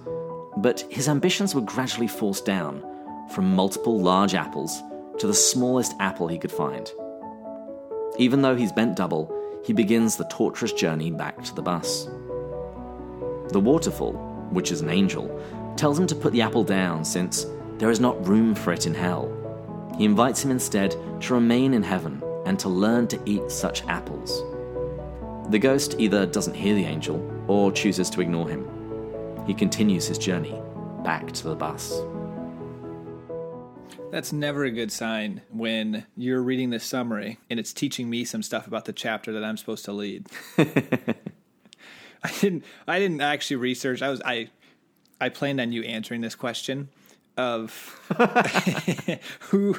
But 0.57 0.81
his 0.89 1.07
ambitions 1.07 1.55
were 1.55 1.61
gradually 1.61 2.07
forced 2.07 2.45
down 2.45 2.83
from 3.33 3.55
multiple 3.55 3.99
large 3.99 4.33
apples 4.33 4.81
to 5.19 5.27
the 5.27 5.33
smallest 5.33 5.93
apple 5.99 6.27
he 6.27 6.37
could 6.37 6.51
find. 6.51 6.91
Even 8.17 8.41
though 8.41 8.55
he's 8.55 8.71
bent 8.71 8.95
double, 8.95 9.33
he 9.63 9.73
begins 9.73 10.15
the 10.15 10.25
torturous 10.25 10.73
journey 10.73 11.09
back 11.09 11.43
to 11.43 11.55
the 11.55 11.61
bus. 11.61 12.05
The 13.49 13.59
waterfall, 13.59 14.13
which 14.51 14.71
is 14.71 14.81
an 14.81 14.89
angel, 14.89 15.29
tells 15.77 15.97
him 15.97 16.07
to 16.07 16.15
put 16.15 16.31
the 16.33 16.41
apple 16.41 16.63
down 16.63 17.03
since 17.03 17.47
there 17.77 17.89
is 17.89 17.99
not 17.99 18.27
room 18.27 18.53
for 18.53 18.71
it 18.71 18.85
in 18.85 18.93
hell. 18.93 19.31
He 19.97 20.05
invites 20.05 20.43
him 20.43 20.51
instead 20.51 20.95
to 21.21 21.33
remain 21.33 21.73
in 21.73 21.83
heaven 21.83 22.21
and 22.45 22.59
to 22.59 22.69
learn 22.69 23.07
to 23.07 23.19
eat 23.25 23.49
such 23.49 23.85
apples. 23.87 24.43
The 25.49 25.59
ghost 25.59 25.95
either 25.97 26.25
doesn't 26.25 26.55
hear 26.55 26.75
the 26.75 26.85
angel 26.85 27.45
or 27.47 27.71
chooses 27.71 28.09
to 28.11 28.21
ignore 28.21 28.47
him. 28.47 28.67
He 29.47 29.53
continues 29.53 30.07
his 30.07 30.17
journey 30.17 30.61
back 31.03 31.31
to 31.33 31.47
the 31.49 31.55
bus. 31.55 31.99
That's 34.11 34.31
never 34.31 34.63
a 34.63 34.71
good 34.71 34.91
sign 34.91 35.41
when 35.49 36.05
you're 36.15 36.41
reading 36.41 36.69
the 36.69 36.79
summary 36.79 37.39
and 37.49 37.59
it's 37.59 37.73
teaching 37.73 38.09
me 38.09 38.25
some 38.25 38.43
stuff 38.43 38.67
about 38.67 38.85
the 38.85 38.93
chapter 38.93 39.31
that 39.33 39.43
I'm 39.43 39.57
supposed 39.57 39.85
to 39.85 39.91
lead. 39.91 40.27
I 40.57 42.31
didn't 42.39 42.63
I 42.87 42.99
didn't 42.99 43.21
actually 43.21 43.57
research. 43.57 44.01
I 44.01 44.09
was 44.09 44.21
I 44.23 44.49
I 45.19 45.29
planned 45.29 45.59
on 45.59 45.71
you 45.71 45.83
answering 45.83 46.21
this 46.21 46.35
question 46.35 46.89
of 47.37 47.71
who 49.39 49.75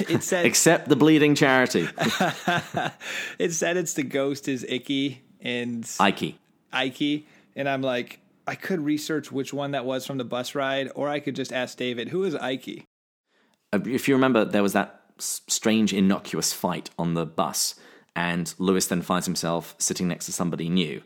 it 0.00 0.22
said 0.22 0.44
Except 0.44 0.88
the 0.88 0.96
bleeding 0.96 1.34
charity. 1.34 1.88
it 3.38 3.52
said 3.52 3.76
it's 3.76 3.94
the 3.94 4.02
ghost 4.02 4.48
is 4.48 4.64
Icky 4.68 5.22
and 5.40 5.90
Ike. 5.98 6.34
Ike 6.72 7.24
and 7.56 7.68
I'm 7.68 7.82
like 7.82 8.20
I 8.46 8.54
could 8.54 8.80
research 8.80 9.32
which 9.32 9.52
one 9.52 9.70
that 9.70 9.84
was 9.84 10.06
from 10.06 10.18
the 10.18 10.24
bus 10.24 10.54
ride 10.54 10.90
or 10.94 11.08
I 11.08 11.20
could 11.20 11.36
just 11.36 11.52
ask 11.52 11.78
David 11.78 12.08
who 12.08 12.24
is 12.24 12.34
Ike 12.34 12.68
Uh, 12.68 12.89
If 13.72 14.08
you 14.08 14.14
remember, 14.14 14.44
there 14.44 14.62
was 14.62 14.72
that 14.72 15.02
strange, 15.18 15.92
innocuous 15.92 16.52
fight 16.52 16.90
on 16.98 17.14
the 17.14 17.26
bus, 17.26 17.74
and 18.16 18.52
Lewis 18.58 18.86
then 18.86 19.02
finds 19.02 19.26
himself 19.26 19.74
sitting 19.78 20.08
next 20.08 20.26
to 20.26 20.32
somebody 20.32 20.68
new. 20.68 21.02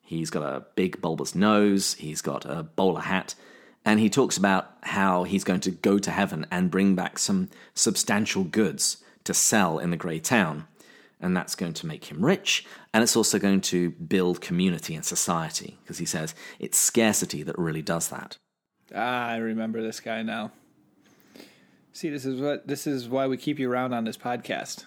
He's 0.00 0.30
got 0.30 0.42
a 0.42 0.64
big 0.76 1.00
bulbous 1.02 1.34
nose, 1.34 1.94
he's 1.94 2.22
got 2.22 2.44
a 2.44 2.62
bowler 2.62 3.02
hat, 3.02 3.34
and 3.84 4.00
he 4.00 4.08
talks 4.08 4.36
about 4.36 4.70
how 4.82 5.24
he's 5.24 5.44
going 5.44 5.60
to 5.60 5.70
go 5.70 5.98
to 5.98 6.10
heaven 6.10 6.46
and 6.50 6.70
bring 6.70 6.94
back 6.94 7.18
some 7.18 7.50
substantial 7.74 8.44
goods 8.44 8.98
to 9.24 9.34
sell 9.34 9.78
in 9.78 9.90
the 9.90 9.96
grey 9.96 10.20
town. 10.20 10.66
And 11.20 11.36
that's 11.36 11.54
going 11.54 11.72
to 11.74 11.86
make 11.86 12.04
him 12.04 12.24
rich, 12.24 12.64
and 12.94 13.02
it's 13.02 13.16
also 13.16 13.38
going 13.38 13.62
to 13.62 13.90
build 13.90 14.40
community 14.40 14.94
and 14.94 15.04
society, 15.04 15.78
because 15.82 15.98
he 15.98 16.06
says 16.06 16.34
it's 16.58 16.78
scarcity 16.78 17.42
that 17.42 17.58
really 17.58 17.82
does 17.82 18.08
that. 18.10 18.36
Ah, 18.94 19.28
I 19.28 19.36
remember 19.36 19.82
this 19.82 19.98
guy 19.98 20.22
now. 20.22 20.52
See, 21.96 22.10
this 22.10 22.26
is 22.26 22.38
what 22.38 22.66
this 22.66 22.86
is 22.86 23.08
why 23.08 23.26
we 23.26 23.38
keep 23.38 23.58
you 23.58 23.72
around 23.72 23.94
on 23.94 24.04
this 24.04 24.18
podcast. 24.18 24.84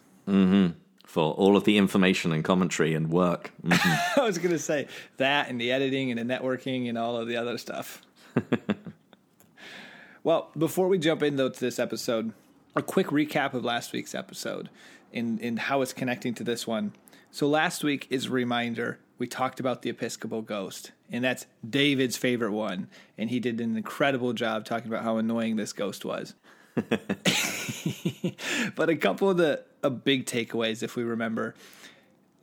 For 1.08 1.34
all 1.34 1.58
of 1.58 1.64
the 1.64 1.80
information 1.80 2.32
and 2.32 2.44
commentary 2.44 2.94
and 2.94 3.10
work. 3.10 3.52
Mhm. 3.64 4.18
I 4.18 4.22
was 4.22 4.38
going 4.38 4.52
to 4.52 4.60
say 4.60 4.88
that 5.18 5.50
and 5.50 5.60
the 5.60 5.72
editing 5.72 6.12
and 6.12 6.20
the 6.20 6.36
networking 6.36 6.88
and 6.88 7.00
all 7.00 7.18
of 7.18 7.28
the 7.28 7.36
other 7.36 7.58
stuff. 7.58 8.04
well, 10.24 10.52
before 10.56 10.88
we 10.88 11.00
jump 11.00 11.24
in 11.24 11.36
though 11.36 11.50
to 11.50 11.60
this 11.60 11.80
episode, 11.80 12.32
a 12.76 12.84
quick 12.84 13.08
recap 13.08 13.56
of 13.56 13.66
last 13.66 13.92
week's 13.92 14.14
episode 14.14 14.70
and, 15.12 15.42
and 15.42 15.58
how 15.58 15.82
it's 15.82 15.94
connecting 15.94 16.36
to 16.36 16.44
this 16.44 16.68
one. 16.68 16.94
So 17.32 17.48
last 17.48 17.84
week 17.84 18.06
is 18.12 18.28
a 18.28 18.30
reminder 18.30 19.00
we 19.18 19.26
talked 19.26 19.60
about 19.60 19.82
the 19.82 19.90
Episcopal 19.90 20.44
ghost, 20.44 20.92
and 21.12 21.24
that's 21.24 21.48
David's 21.68 22.18
favorite 22.18 22.52
one, 22.52 22.88
and 23.18 23.32
he 23.32 23.40
did 23.40 23.60
an 23.60 23.76
incredible 23.76 24.34
job 24.34 24.64
talking 24.64 24.88
about 24.88 25.04
how 25.04 25.18
annoying 25.18 25.56
this 25.56 25.74
ghost 25.74 26.06
was. 26.06 26.36
but 28.76 28.90
a 28.90 28.96
couple 28.96 29.30
of 29.30 29.38
the 29.38 29.64
big 30.04 30.26
takeaways, 30.26 30.84
if 30.84 30.96
we 30.96 31.04
remember, 31.04 31.56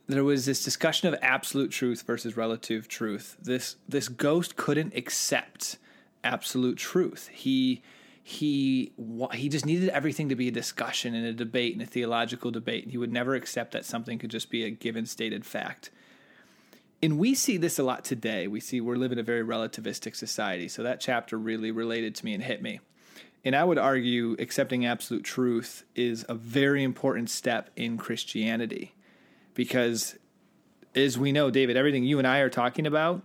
there 0.07 0.23
was 0.23 0.45
this 0.45 0.63
discussion 0.63 1.07
of 1.13 1.19
absolute 1.21 1.71
truth 1.71 2.03
versus 2.03 2.37
relative 2.37 2.87
truth. 2.87 3.37
This 3.41 3.75
this 3.87 4.07
ghost 4.07 4.55
couldn't 4.55 4.95
accept 4.95 5.77
absolute 6.23 6.77
truth. 6.77 7.29
He 7.33 7.81
he 8.23 8.91
he 9.33 9.49
just 9.49 9.65
needed 9.65 9.89
everything 9.89 10.29
to 10.29 10.35
be 10.35 10.47
a 10.47 10.51
discussion 10.51 11.13
and 11.13 11.25
a 11.25 11.33
debate 11.33 11.73
and 11.73 11.81
a 11.81 11.85
theological 11.85 12.51
debate. 12.51 12.89
He 12.89 12.97
would 12.97 13.11
never 13.11 13.35
accept 13.35 13.71
that 13.73 13.85
something 13.85 14.17
could 14.17 14.31
just 14.31 14.49
be 14.49 14.63
a 14.63 14.69
given 14.69 15.05
stated 15.05 15.45
fact. 15.45 15.91
And 17.01 17.19
we 17.19 17.35
see 17.35 17.57
this 17.57 17.77
a 17.77 17.83
lot 17.83 18.03
today. 18.03 18.47
We 18.47 18.59
see 18.59 18.81
we're 18.81 18.95
living 18.95 19.17
in 19.17 19.21
a 19.21 19.23
very 19.23 19.45
relativistic 19.45 20.15
society. 20.15 20.67
So 20.67 20.83
that 20.83 20.99
chapter 20.99 21.37
really 21.37 21.69
related 21.69 22.15
to 22.15 22.25
me 22.25 22.33
and 22.33 22.43
hit 22.43 22.61
me. 22.61 22.79
And 23.45 23.55
I 23.55 23.63
would 23.63 23.77
argue 23.77 24.35
accepting 24.39 24.85
absolute 24.85 25.23
truth 25.23 25.85
is 25.95 26.25
a 26.27 26.33
very 26.33 26.83
important 26.83 27.29
step 27.29 27.69
in 27.75 27.97
Christianity 27.97 28.93
because, 29.53 30.17
as 30.95 31.17
we 31.17 31.31
know, 31.31 31.49
David, 31.49 31.77
everything 31.77 32.03
you 32.03 32.17
and 32.17 32.27
I 32.27 32.39
are 32.39 32.49
talking 32.49 32.85
about, 32.85 33.23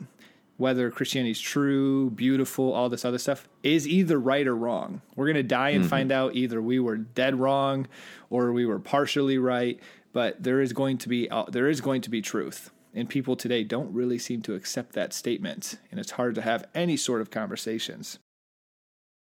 whether 0.59 0.91
Christianity 0.91 1.33
is 1.33 1.41
true, 1.41 2.11
beautiful, 2.11 2.73
all 2.73 2.89
this 2.89 3.05
other 3.05 3.19
stuff, 3.19 3.49
is 3.63 3.89
either 3.89 4.19
right 4.19 4.47
or 4.47 4.55
wrong. 4.55 5.03
We're 5.17 5.27
going 5.27 5.35
to 5.37 5.43
die 5.43 5.71
and 5.71 5.89
find 5.89 6.13
out 6.13 6.37
either 6.37 6.63
we 6.63 6.79
were 6.79 6.97
dead 6.99 7.41
wrong 7.41 7.89
or 8.31 8.53
we 8.53 8.65
were 8.65 8.79
partially 8.79 9.39
right. 9.39 9.81
But 10.13 10.43
there 10.43 10.61
is 10.61 10.73
going 10.73 10.99
to 10.99 11.09
be 11.09 11.29
uh, 11.31 11.45
there 11.49 11.69
is 11.69 11.81
going 11.81 12.03
to 12.03 12.11
be 12.11 12.21
truth, 12.21 12.71
and 12.95 13.09
people 13.09 13.35
today 13.35 13.65
don't 13.65 13.93
really 13.93 14.19
seem 14.19 14.43
to 14.43 14.55
accept 14.55 14.93
that 14.93 15.13
statement, 15.15 15.79
and 15.91 15.99
it's 15.99 16.13
hard 16.13 16.35
to 16.35 16.43
have 16.43 16.67
any 16.75 16.99
sort 16.99 17.23
of 17.23 17.31
conversations. 17.31 18.19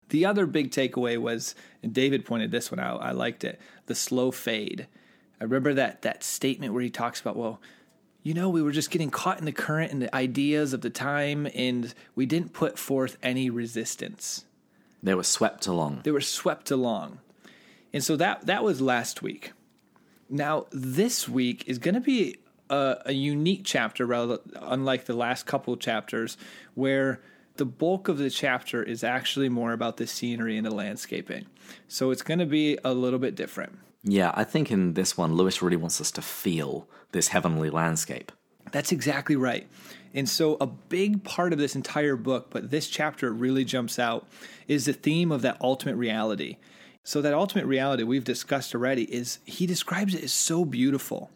The 0.09 0.25
other 0.25 0.47
big 0.47 0.71
takeaway 0.71 1.19
was, 1.19 1.55
and 1.83 1.93
David 1.93 2.25
pointed 2.25 2.50
this 2.50 2.71
one 2.71 2.81
out, 2.81 3.03
I 3.03 3.12
liked 3.12 3.45
it, 3.45 3.61
the 3.87 3.95
slow 3.95 4.31
fade. 4.31 4.87
I 5.41 5.45
remember 5.45 5.75
that 5.75 6.03
that 6.03 6.25
statement 6.25 6.73
where 6.73 6.83
he 6.83 6.91
talks 6.91 7.21
about, 7.21 7.37
well, 7.37 7.61
you 8.23 8.35
know, 8.35 8.49
we 8.49 8.62
were 8.62 8.73
just 8.73 8.91
getting 8.91 9.11
caught 9.11 9.38
in 9.38 9.45
the 9.45 9.53
current 9.53 9.93
and 9.93 10.03
the 10.03 10.15
ideas 10.15 10.73
of 10.73 10.81
the 10.81 10.91
time, 10.91 11.47
and 11.55 11.95
we 12.15 12.27
didn't 12.27 12.53
put 12.53 12.79
forth 12.79 13.17
any 13.23 13.49
resistance. 13.49 14.45
They 15.03 15.15
were 15.15 15.23
swept 15.23 15.67
along. 15.67 16.00
They 16.05 16.11
were 16.11 16.21
swept 16.21 16.71
along. 16.71 17.21
And 17.93 18.03
so 18.03 18.17
that 18.17 18.47
that 18.47 18.65
was 18.65 18.81
last 18.81 19.23
week. 19.23 19.53
Now, 20.29 20.67
this 20.71 21.29
week 21.29 21.65
is 21.67 21.79
going 21.79 21.95
to 21.95 22.00
be 22.00 22.37
a, 22.69 22.97
a 23.07 23.12
unique 23.12 23.62
chapter, 23.65 24.05
rel- 24.05 24.41
unlike 24.57 25.07
the 25.07 25.15
last 25.15 25.47
couple 25.47 25.77
chapters, 25.77 26.37
where 26.75 27.21
the 27.59 27.67
bulk 27.67 28.09
of 28.09 28.19
the 28.19 28.31
chapter 28.31 28.83
is 28.83 29.05
actually 29.05 29.49
more 29.49 29.73
about 29.73 29.99
the 29.99 30.07
scenery 30.07 30.57
and 30.57 30.65
the 30.65 30.75
landscaping. 30.75 31.47
So 31.87 32.11
it's 32.11 32.23
going 32.23 32.38
to 32.38 32.47
be 32.47 32.79
a 32.85 32.95
little 32.95 33.19
bit 33.19 33.35
different. 33.35 33.79
Yeah, 34.05 34.33
I 34.35 34.45
think 34.45 34.71
in 34.71 34.95
this 34.95 35.17
one, 35.17 35.35
Lewis 35.35 35.61
really 35.61 35.77
wants 35.77 36.00
us 36.00 36.11
to 36.12 36.23
feel 36.23 36.88
this 37.12 37.29
heavenly 37.29 37.69
landscape. 37.69 38.33
That's 38.71 38.93
exactly 38.93 39.37
right. 39.37 39.69
And 40.15 40.29
so, 40.29 40.57
a 40.61 40.67
big 40.67 41.25
part 41.25 41.53
of 41.53 41.59
this 41.59 41.77
entire 41.77 42.17
book, 42.17 42.49
but 42.50 42.71
this 42.71 42.88
chapter 42.88 43.33
really 43.33 43.65
jumps 43.65 43.99
out, 43.99 44.27
is 44.67 44.87
the 44.87 44.93
theme 44.93 45.31
of 45.31 45.43
that 45.43 45.59
ultimate 45.61 45.97
reality. 45.97 46.57
So, 47.05 47.21
that 47.21 47.35
ultimate 47.35 47.67
reality 47.67 48.05
we've 48.05 48.25
discussed 48.25 48.75
already 48.75 49.05
is 49.05 49.38
he 49.45 49.67
describes 49.67 50.15
it 50.15 50.25
as 50.25 50.33
so 50.33 50.65
beautiful, 50.65 51.31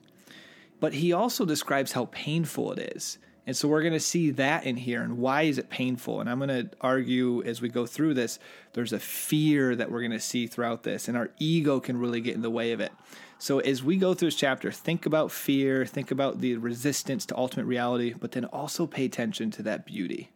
but 0.81 0.95
he 0.95 1.12
also 1.12 1.45
describes 1.45 1.93
how 1.93 2.07
painful 2.07 2.73
it 2.73 2.97
is. 2.97 3.19
And 3.46 3.56
so 3.56 3.66
we're 3.66 3.82
going 3.82 3.92
to 3.92 4.00
see 4.00 4.30
that 4.30 4.64
in 4.64 4.76
here 4.76 5.02
and 5.02 5.18
why 5.18 5.42
is 5.42 5.58
it 5.58 5.68
painful? 5.68 6.20
And 6.20 6.30
I'm 6.30 6.38
going 6.38 6.49
to 6.49 6.70
argue 6.80 7.42
as 7.42 7.61
we 7.61 7.68
go 7.68 7.87
through 7.87 8.14
this, 8.14 8.38
there's 8.72 8.92
a 8.92 9.00
fear 9.00 9.75
that 9.75 9.90
we're 9.90 10.00
going 10.00 10.12
to 10.12 10.20
see 10.20 10.46
throughout 10.46 10.84
this, 10.84 11.08
and 11.08 11.16
our 11.16 11.30
ego 11.38 11.80
can 11.80 11.99
really 11.99 12.20
get 12.20 12.37
in 12.37 12.42
the 12.42 12.50
way 12.50 12.72
of 12.72 12.80
it. 12.80 12.92
So 13.38 13.58
as 13.58 13.82
we 13.82 13.96
go 13.96 14.14
through 14.14 14.28
this 14.28 14.37
chapter, 14.37 14.70
think 14.70 15.06
about 15.06 15.32
fear, 15.32 15.84
think 15.84 16.12
about 16.12 16.40
the 16.40 16.56
resistance 16.56 17.26
to 17.26 17.37
ultimate 17.37 17.66
reality, 17.66 18.14
but 18.14 18.30
then 18.30 18.44
also 18.44 18.87
pay 18.87 19.04
attention 19.04 19.50
to 19.52 19.62
that 19.64 19.84
beauty. 19.84 20.30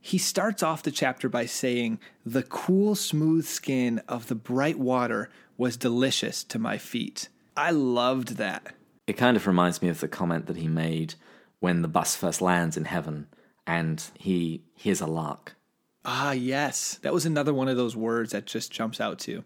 He 0.00 0.16
starts 0.16 0.62
off 0.62 0.82
the 0.82 0.90
chapter 0.90 1.28
by 1.28 1.44
saying, 1.44 1.98
The 2.24 2.44
cool, 2.44 2.94
smooth 2.94 3.44
skin 3.44 4.00
of 4.08 4.28
the 4.28 4.34
bright 4.34 4.78
water 4.78 5.28
was 5.58 5.76
delicious 5.76 6.44
to 6.44 6.58
my 6.58 6.78
feet. 6.78 7.28
I 7.56 7.72
loved 7.72 8.36
that. 8.36 8.74
It 9.06 9.16
kind 9.16 9.36
of 9.36 9.46
reminds 9.46 9.82
me 9.82 9.88
of 9.88 10.00
the 10.00 10.08
comment 10.08 10.46
that 10.46 10.56
he 10.56 10.68
made 10.68 11.14
when 11.60 11.82
the 11.82 11.88
bus 11.88 12.16
first 12.16 12.40
lands 12.40 12.76
in 12.76 12.86
heaven 12.86 13.28
and 13.66 14.02
he 14.14 14.62
hears 14.74 15.00
a 15.00 15.06
lark. 15.06 15.56
Ah, 16.04 16.32
yes. 16.32 16.98
That 17.02 17.12
was 17.12 17.26
another 17.26 17.52
one 17.52 17.68
of 17.68 17.76
those 17.76 17.96
words 17.96 18.32
that 18.32 18.46
just 18.46 18.70
jumps 18.70 19.00
out 19.00 19.18
to. 19.20 19.44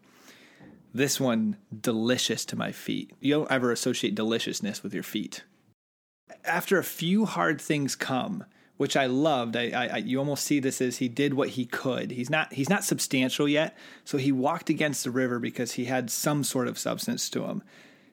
This 0.93 1.21
one, 1.21 1.57
delicious 1.79 2.45
to 2.47 2.57
my 2.57 2.73
feet. 2.73 3.13
You 3.21 3.35
don't 3.35 3.51
ever 3.51 3.71
associate 3.73 4.15
deliciousness 4.15 4.83
with 4.83 4.93
your 4.93 5.03
feet. 5.03 5.45
After 6.45 6.79
a 6.79 6.85
few 6.85 7.27
hard 7.27 7.61
things 7.61 7.95
come, 7.95 8.45
which 8.81 8.97
I 8.97 9.05
loved. 9.05 9.57
I, 9.57 9.71
I, 9.73 9.97
you 9.99 10.19
almost 10.19 10.43
see 10.43 10.59
this 10.59 10.81
as 10.81 10.97
he 10.97 11.09
did 11.09 11.35
what 11.35 11.51
he 11.51 11.67
could. 11.67 12.13
He's 12.13 12.31
not 12.31 12.55
he's 12.55 12.71
not 12.71 12.83
substantial 12.83 13.47
yet, 13.47 13.77
so 14.07 14.17
he 14.17 14.33
walked 14.33 14.71
against 14.71 15.05
the 15.05 15.11
river 15.11 15.39
because 15.39 15.73
he 15.73 15.85
had 15.85 16.11
some 16.11 16.43
sort 16.43 16.67
of 16.67 16.79
substance 16.79 17.29
to 17.29 17.45
him. 17.45 17.63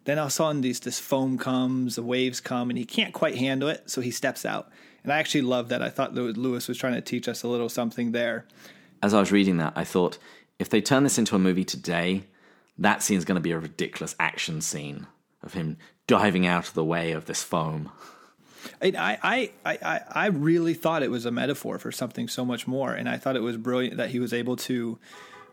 Then 0.07 0.19
all 0.19 0.27
of 0.27 0.29
a 0.29 0.31
sudden, 0.31 0.61
these, 0.61 0.79
this 0.79 0.99
foam 0.99 1.37
comes, 1.37 1.97
the 1.97 2.01
waves 2.01 2.39
come, 2.39 2.69
and 2.69 2.79
he 2.79 2.85
can't 2.85 3.13
quite 3.13 3.35
handle 3.35 3.67
it, 3.67 3.89
so 3.89 3.99
he 3.99 4.09
steps 4.09 4.45
out. 4.45 4.69
And 5.03 5.11
I 5.11 5.17
actually 5.19 5.41
love 5.41 5.67
that. 5.67 5.81
I 5.81 5.89
thought 5.89 6.13
Lewis 6.13 6.69
was 6.69 6.77
trying 6.77 6.93
to 6.93 7.01
teach 7.01 7.27
us 7.27 7.43
a 7.43 7.49
little 7.49 7.67
something 7.67 8.13
there. 8.13 8.45
As 9.03 9.13
I 9.13 9.19
was 9.19 9.33
reading 9.33 9.57
that, 9.57 9.73
I 9.75 9.83
thought 9.83 10.17
if 10.59 10.69
they 10.69 10.79
turn 10.79 11.03
this 11.03 11.17
into 11.17 11.35
a 11.35 11.39
movie 11.39 11.65
today, 11.65 12.23
that 12.77 13.03
scene 13.03 13.17
is 13.17 13.25
going 13.25 13.35
to 13.35 13.41
be 13.41 13.51
a 13.51 13.59
ridiculous 13.59 14.15
action 14.17 14.61
scene 14.61 15.07
of 15.43 15.55
him 15.55 15.75
diving 16.07 16.47
out 16.47 16.69
of 16.69 16.73
the 16.73 16.85
way 16.85 17.11
of 17.11 17.25
this 17.25 17.43
foam. 17.43 17.91
I, 18.81 19.51
I, 19.65 19.75
I, 19.83 20.01
I 20.09 20.27
really 20.27 20.73
thought 20.73 21.03
it 21.03 21.11
was 21.11 21.25
a 21.25 21.31
metaphor 21.31 21.79
for 21.79 21.91
something 21.91 22.29
so 22.29 22.45
much 22.45 22.65
more, 22.65 22.93
and 22.93 23.09
I 23.09 23.17
thought 23.17 23.35
it 23.35 23.41
was 23.41 23.57
brilliant 23.57 23.97
that 23.97 24.11
he 24.11 24.19
was 24.19 24.31
able 24.31 24.55
to 24.55 24.99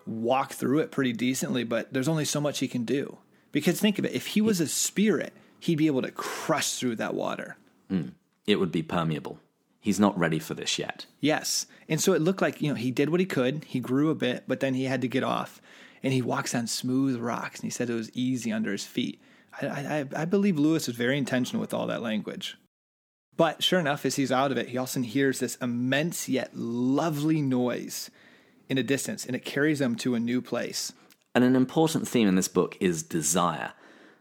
walk 0.06 0.52
through 0.52 0.78
it 0.78 0.92
pretty 0.92 1.12
decently. 1.12 1.64
But 1.64 1.92
there's 1.92 2.06
only 2.06 2.25
so 2.25 2.40
much 2.40 2.61
he 2.61 2.68
can 2.68 2.84
do. 2.84 3.18
Because 3.54 3.80
think 3.80 4.00
of 4.00 4.04
it, 4.04 4.12
if 4.12 4.26
he 4.26 4.40
was 4.40 4.61
a 4.61 4.66
spirit, 4.66 5.32
he'd 5.61 5.76
be 5.76 5.87
able 5.87 6.02
to 6.02 6.11
crush 6.11 6.75
through 6.75 6.96
that 6.96 7.14
water. 7.14 7.56
Mm. 7.88 8.11
It 8.49 8.56
would 8.56 8.73
be 8.73 8.82
permeable. 8.82 9.38
He's 9.80 10.00
not 10.00 10.18
ready 10.18 10.40
for 10.40 10.54
this 10.54 10.76
yet. 10.76 11.06
Yes. 11.20 11.66
And 11.88 12.00
so 12.00 12.14
it 12.14 12.20
looked 12.20 12.42
like, 12.42 12.61
you 12.61 12.68
know, 12.68 12.75
he 12.75 12.90
did 12.90 13.11
what 13.11 13.20
he 13.20 13.26
could. 13.26 13.62
He 13.64 13.78
grew 13.78 14.11
a 14.11 14.16
bit, 14.16 14.42
but 14.49 14.58
then 14.58 14.75
he 14.75 14.84
had 14.84 15.00
to 15.02 15.08
get 15.08 15.23
off. 15.23 15.62
And 16.02 16.12
he 16.12 16.20
walks 16.20 16.52
on 16.52 16.66
smooth 16.66 17.20
rocks, 17.20 17.61
and 17.61 17.64
he 17.64 17.70
said 17.70 17.88
it 17.88 17.94
was 17.94 18.11
easy 18.12 18.50
under 18.50 18.73
his 18.73 18.84
feet. 18.84 19.23
I, 19.62 19.66
I, 19.66 20.04
I 20.16 20.25
believe 20.25 20.58
Lewis 20.58 20.88
was 20.88 20.96
very 20.96 21.16
intentional 21.16 21.61
with 21.61 21.73
all 21.73 21.87
that 21.87 22.02
language. 22.02 22.56
But 23.37 23.62
sure 23.62 23.78
enough, 23.78 24.04
as 24.04 24.16
he's 24.16 24.32
out 24.32 24.50
of 24.50 24.58
it, 24.58 24.70
he 24.70 24.78
also 24.78 25.00
hears 25.00 25.38
this 25.38 25.54
immense 25.62 26.28
yet 26.28 26.56
lovely 26.56 27.40
noise 27.40 28.11
in 28.68 28.78
a 28.78 28.82
distance, 28.82 29.25
and 29.25 29.37
it 29.37 29.44
carries 29.44 29.80
him 29.80 29.94
to 29.96 30.16
a 30.16 30.20
new 30.20 30.42
place. 30.42 30.92
And 31.34 31.44
an 31.44 31.56
important 31.56 32.06
theme 32.06 32.28
in 32.28 32.36
this 32.36 32.48
book 32.48 32.76
is 32.80 33.02
desire. 33.02 33.72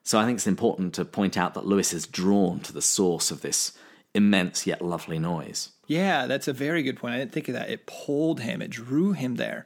So 0.04 0.20
I 0.20 0.26
think 0.26 0.38
it's 0.38 0.48
important 0.48 0.94
to 0.96 1.06
point 1.06 1.38
out 1.38 1.54
that 1.54 1.66
Lewis 1.66 1.94
is 1.94 2.08
drawn 2.08 2.60
to 2.62 2.74
the 2.74 2.82
source 2.82 3.32
of 3.32 3.42
this 3.42 3.74
immense 4.14 4.68
yet 4.68 4.82
lovely 4.82 5.20
noise. 5.20 5.70
Yeah, 5.88 6.28
that's 6.28 6.48
a 6.48 6.54
very 6.54 6.84
good 6.84 6.98
point. 6.98 7.16
I 7.16 7.20
didn't 7.20 7.32
think 7.32 7.48
of 7.48 7.54
that. 7.54 7.70
It 7.70 7.86
pulled 7.86 8.42
him, 8.42 8.62
it 8.62 8.70
drew 8.70 9.14
him 9.14 9.36
there. 9.36 9.66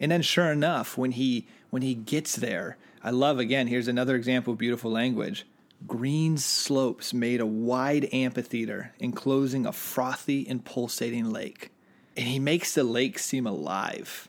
And 0.00 0.10
then 0.10 0.22
sure 0.22 0.50
enough, 0.50 0.98
when 0.98 1.12
he 1.12 1.46
when 1.70 1.82
he 1.82 1.94
gets 1.94 2.36
there, 2.36 2.76
I 3.02 3.10
love 3.10 3.38
again, 3.38 3.66
here's 3.66 3.88
another 3.88 4.16
example 4.16 4.52
of 4.52 4.58
beautiful 4.58 4.90
language. 4.90 5.46
Green 5.86 6.36
slopes 6.36 7.12
made 7.12 7.40
a 7.40 7.46
wide 7.46 8.08
amphitheater 8.12 8.92
enclosing 8.98 9.66
a 9.66 9.72
frothy 9.72 10.46
and 10.48 10.64
pulsating 10.64 11.30
lake. 11.30 11.72
And 12.16 12.26
he 12.26 12.38
makes 12.38 12.74
the 12.74 12.84
lake 12.84 13.18
seem 13.18 13.46
alive, 13.46 14.28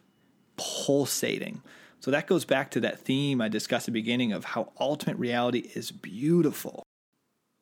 pulsating. 0.57 1.61
So 1.99 2.11
that 2.11 2.27
goes 2.27 2.45
back 2.45 2.71
to 2.71 2.79
that 2.81 2.99
theme 2.99 3.41
I 3.41 3.47
discussed 3.47 3.87
at 3.87 3.93
the 3.93 3.99
beginning 3.99 4.31
of 4.31 4.45
how 4.45 4.71
ultimate 4.79 5.17
reality 5.17 5.71
is 5.73 5.91
beautiful. 5.91 6.83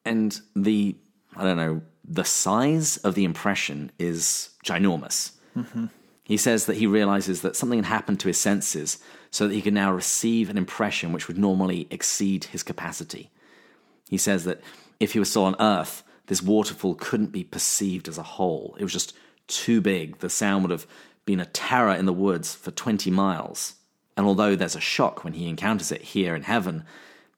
And 0.03 0.39
the, 0.55 0.95
I 1.35 1.43
don't 1.43 1.57
know, 1.57 1.81
the 2.03 2.25
size 2.25 2.97
of 2.97 3.15
the 3.15 3.23
impression 3.23 3.91
is 3.97 4.49
ginormous. 4.65 5.31
Mm-hmm. 5.55 5.85
He 6.23 6.37
says 6.37 6.65
that 6.65 6.77
he 6.77 6.87
realizes 6.87 7.41
that 7.41 7.55
something 7.55 7.79
had 7.79 7.85
happened 7.85 8.19
to 8.21 8.27
his 8.27 8.37
senses 8.37 8.97
so 9.31 9.47
that 9.47 9.53
he 9.53 9.61
can 9.61 9.73
now 9.73 9.91
receive 9.91 10.49
an 10.49 10.57
impression 10.57 11.11
which 11.11 11.27
would 11.27 11.37
normally 11.37 11.87
exceed 11.89 12.45
his 12.45 12.63
capacity. 12.63 13.29
He 14.09 14.17
says 14.17 14.45
that 14.45 14.61
if 14.99 15.13
he 15.13 15.19
was 15.19 15.29
still 15.29 15.45
on 15.45 15.55
Earth, 15.59 16.03
this 16.27 16.41
waterfall 16.41 16.95
couldn't 16.95 17.31
be 17.31 17.43
perceived 17.43 18.07
as 18.07 18.17
a 18.17 18.23
whole. 18.23 18.75
It 18.79 18.83
was 18.83 18.93
just 18.93 19.13
too 19.47 19.81
big. 19.81 20.19
The 20.19 20.29
sound 20.29 20.63
would 20.63 20.71
have 20.71 20.87
been 21.25 21.39
a 21.39 21.45
terror 21.45 21.93
in 21.93 22.05
the 22.05 22.13
woods 22.13 22.55
for 22.55 22.71
20 22.71 23.11
miles. 23.11 23.75
And 24.15 24.25
although 24.25 24.55
there's 24.55 24.75
a 24.75 24.81
shock 24.81 25.23
when 25.23 25.33
he 25.33 25.47
encounters 25.47 25.91
it 25.91 26.01
here 26.01 26.35
in 26.35 26.43
heaven, 26.43 26.83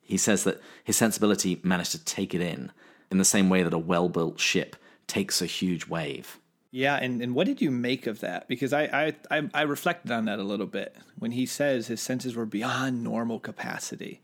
he 0.02 0.18
says 0.18 0.44
that 0.44 0.62
his 0.84 0.98
sensibility 0.98 1.60
managed 1.64 1.92
to 1.92 2.04
take 2.04 2.34
it 2.34 2.42
in, 2.42 2.72
in 3.10 3.18
the 3.18 3.26
same 3.26 3.50
way 3.50 3.64
that 3.64 3.74
a 3.74 3.78
well 3.78 4.10
built 4.10 4.40
ship 4.40 4.76
takes 5.08 5.42
a 5.42 5.46
huge 5.46 5.88
wave. 5.88 6.40
Yeah, 6.72 6.98
and, 6.98 7.22
and 7.22 7.34
what 7.34 7.48
did 7.48 7.62
you 7.62 7.72
make 7.72 8.06
of 8.06 8.20
that? 8.20 8.50
Because 8.50 8.74
I, 8.74 8.84
I, 8.84 9.38
I, 9.38 9.50
I 9.54 9.62
reflected 9.62 10.12
on 10.12 10.26
that 10.26 10.40
a 10.40 10.44
little 10.44 10.66
bit 10.66 10.96
when 11.18 11.32
he 11.32 11.46
says 11.46 11.88
his 11.88 12.02
senses 12.02 12.36
were 12.36 12.46
beyond 12.46 13.02
normal 13.02 13.40
capacity. 13.40 14.20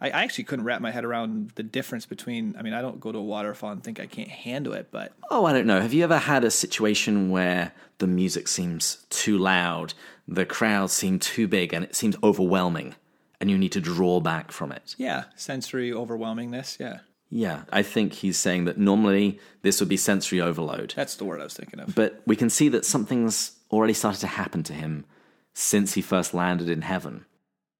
I, 0.00 0.08
I 0.08 0.24
actually 0.24 0.44
couldn't 0.44 0.64
wrap 0.64 0.80
my 0.80 0.90
head 0.90 1.04
around 1.04 1.52
the 1.54 1.62
difference 1.62 2.04
between. 2.04 2.56
I 2.58 2.62
mean, 2.62 2.74
I 2.74 2.82
don't 2.82 2.98
go 2.98 3.12
to 3.12 3.18
a 3.18 3.22
waterfall 3.22 3.70
and 3.70 3.82
think 3.82 4.00
I 4.00 4.06
can't 4.06 4.28
handle 4.28 4.72
it, 4.72 4.88
but 4.90 5.12
oh, 5.30 5.44
I 5.44 5.52
don't 5.52 5.66
know. 5.66 5.80
Have 5.80 5.94
you 5.94 6.02
ever 6.02 6.18
had 6.18 6.42
a 6.42 6.50
situation 6.50 7.30
where 7.30 7.72
the 7.98 8.08
music 8.08 8.48
seems 8.48 9.06
too 9.08 9.38
loud, 9.38 9.94
the 10.26 10.46
crowd 10.46 10.90
seems 10.90 11.26
too 11.26 11.48
big, 11.48 11.72
and 11.72 11.84
it 11.84 11.94
seems 11.94 12.16
overwhelming, 12.22 12.94
and 13.40 13.50
you 13.50 13.58
need 13.58 13.72
to 13.72 13.80
draw 13.80 14.20
back 14.20 14.52
from 14.52 14.72
it? 14.72 14.94
Yeah, 14.98 15.24
sensory 15.36 15.90
overwhelmingness. 15.90 16.78
Yeah. 16.78 17.00
Yeah, 17.30 17.62
I 17.72 17.82
think 17.82 18.12
he's 18.12 18.38
saying 18.38 18.66
that 18.66 18.78
normally 18.78 19.40
this 19.62 19.80
would 19.80 19.88
be 19.88 19.96
sensory 19.96 20.40
overload. 20.40 20.92
That's 20.94 21.16
the 21.16 21.24
word 21.24 21.40
I 21.40 21.44
was 21.44 21.54
thinking 21.54 21.80
of. 21.80 21.94
But 21.94 22.22
we 22.26 22.36
can 22.36 22.48
see 22.48 22.68
that 22.68 22.84
something's 22.84 23.52
already 23.72 23.92
started 23.92 24.20
to 24.20 24.28
happen 24.28 24.62
to 24.64 24.72
him 24.72 25.04
since 25.52 25.94
he 25.94 26.00
first 26.00 26.32
landed 26.32 26.68
in 26.68 26.82
heaven. 26.82 27.24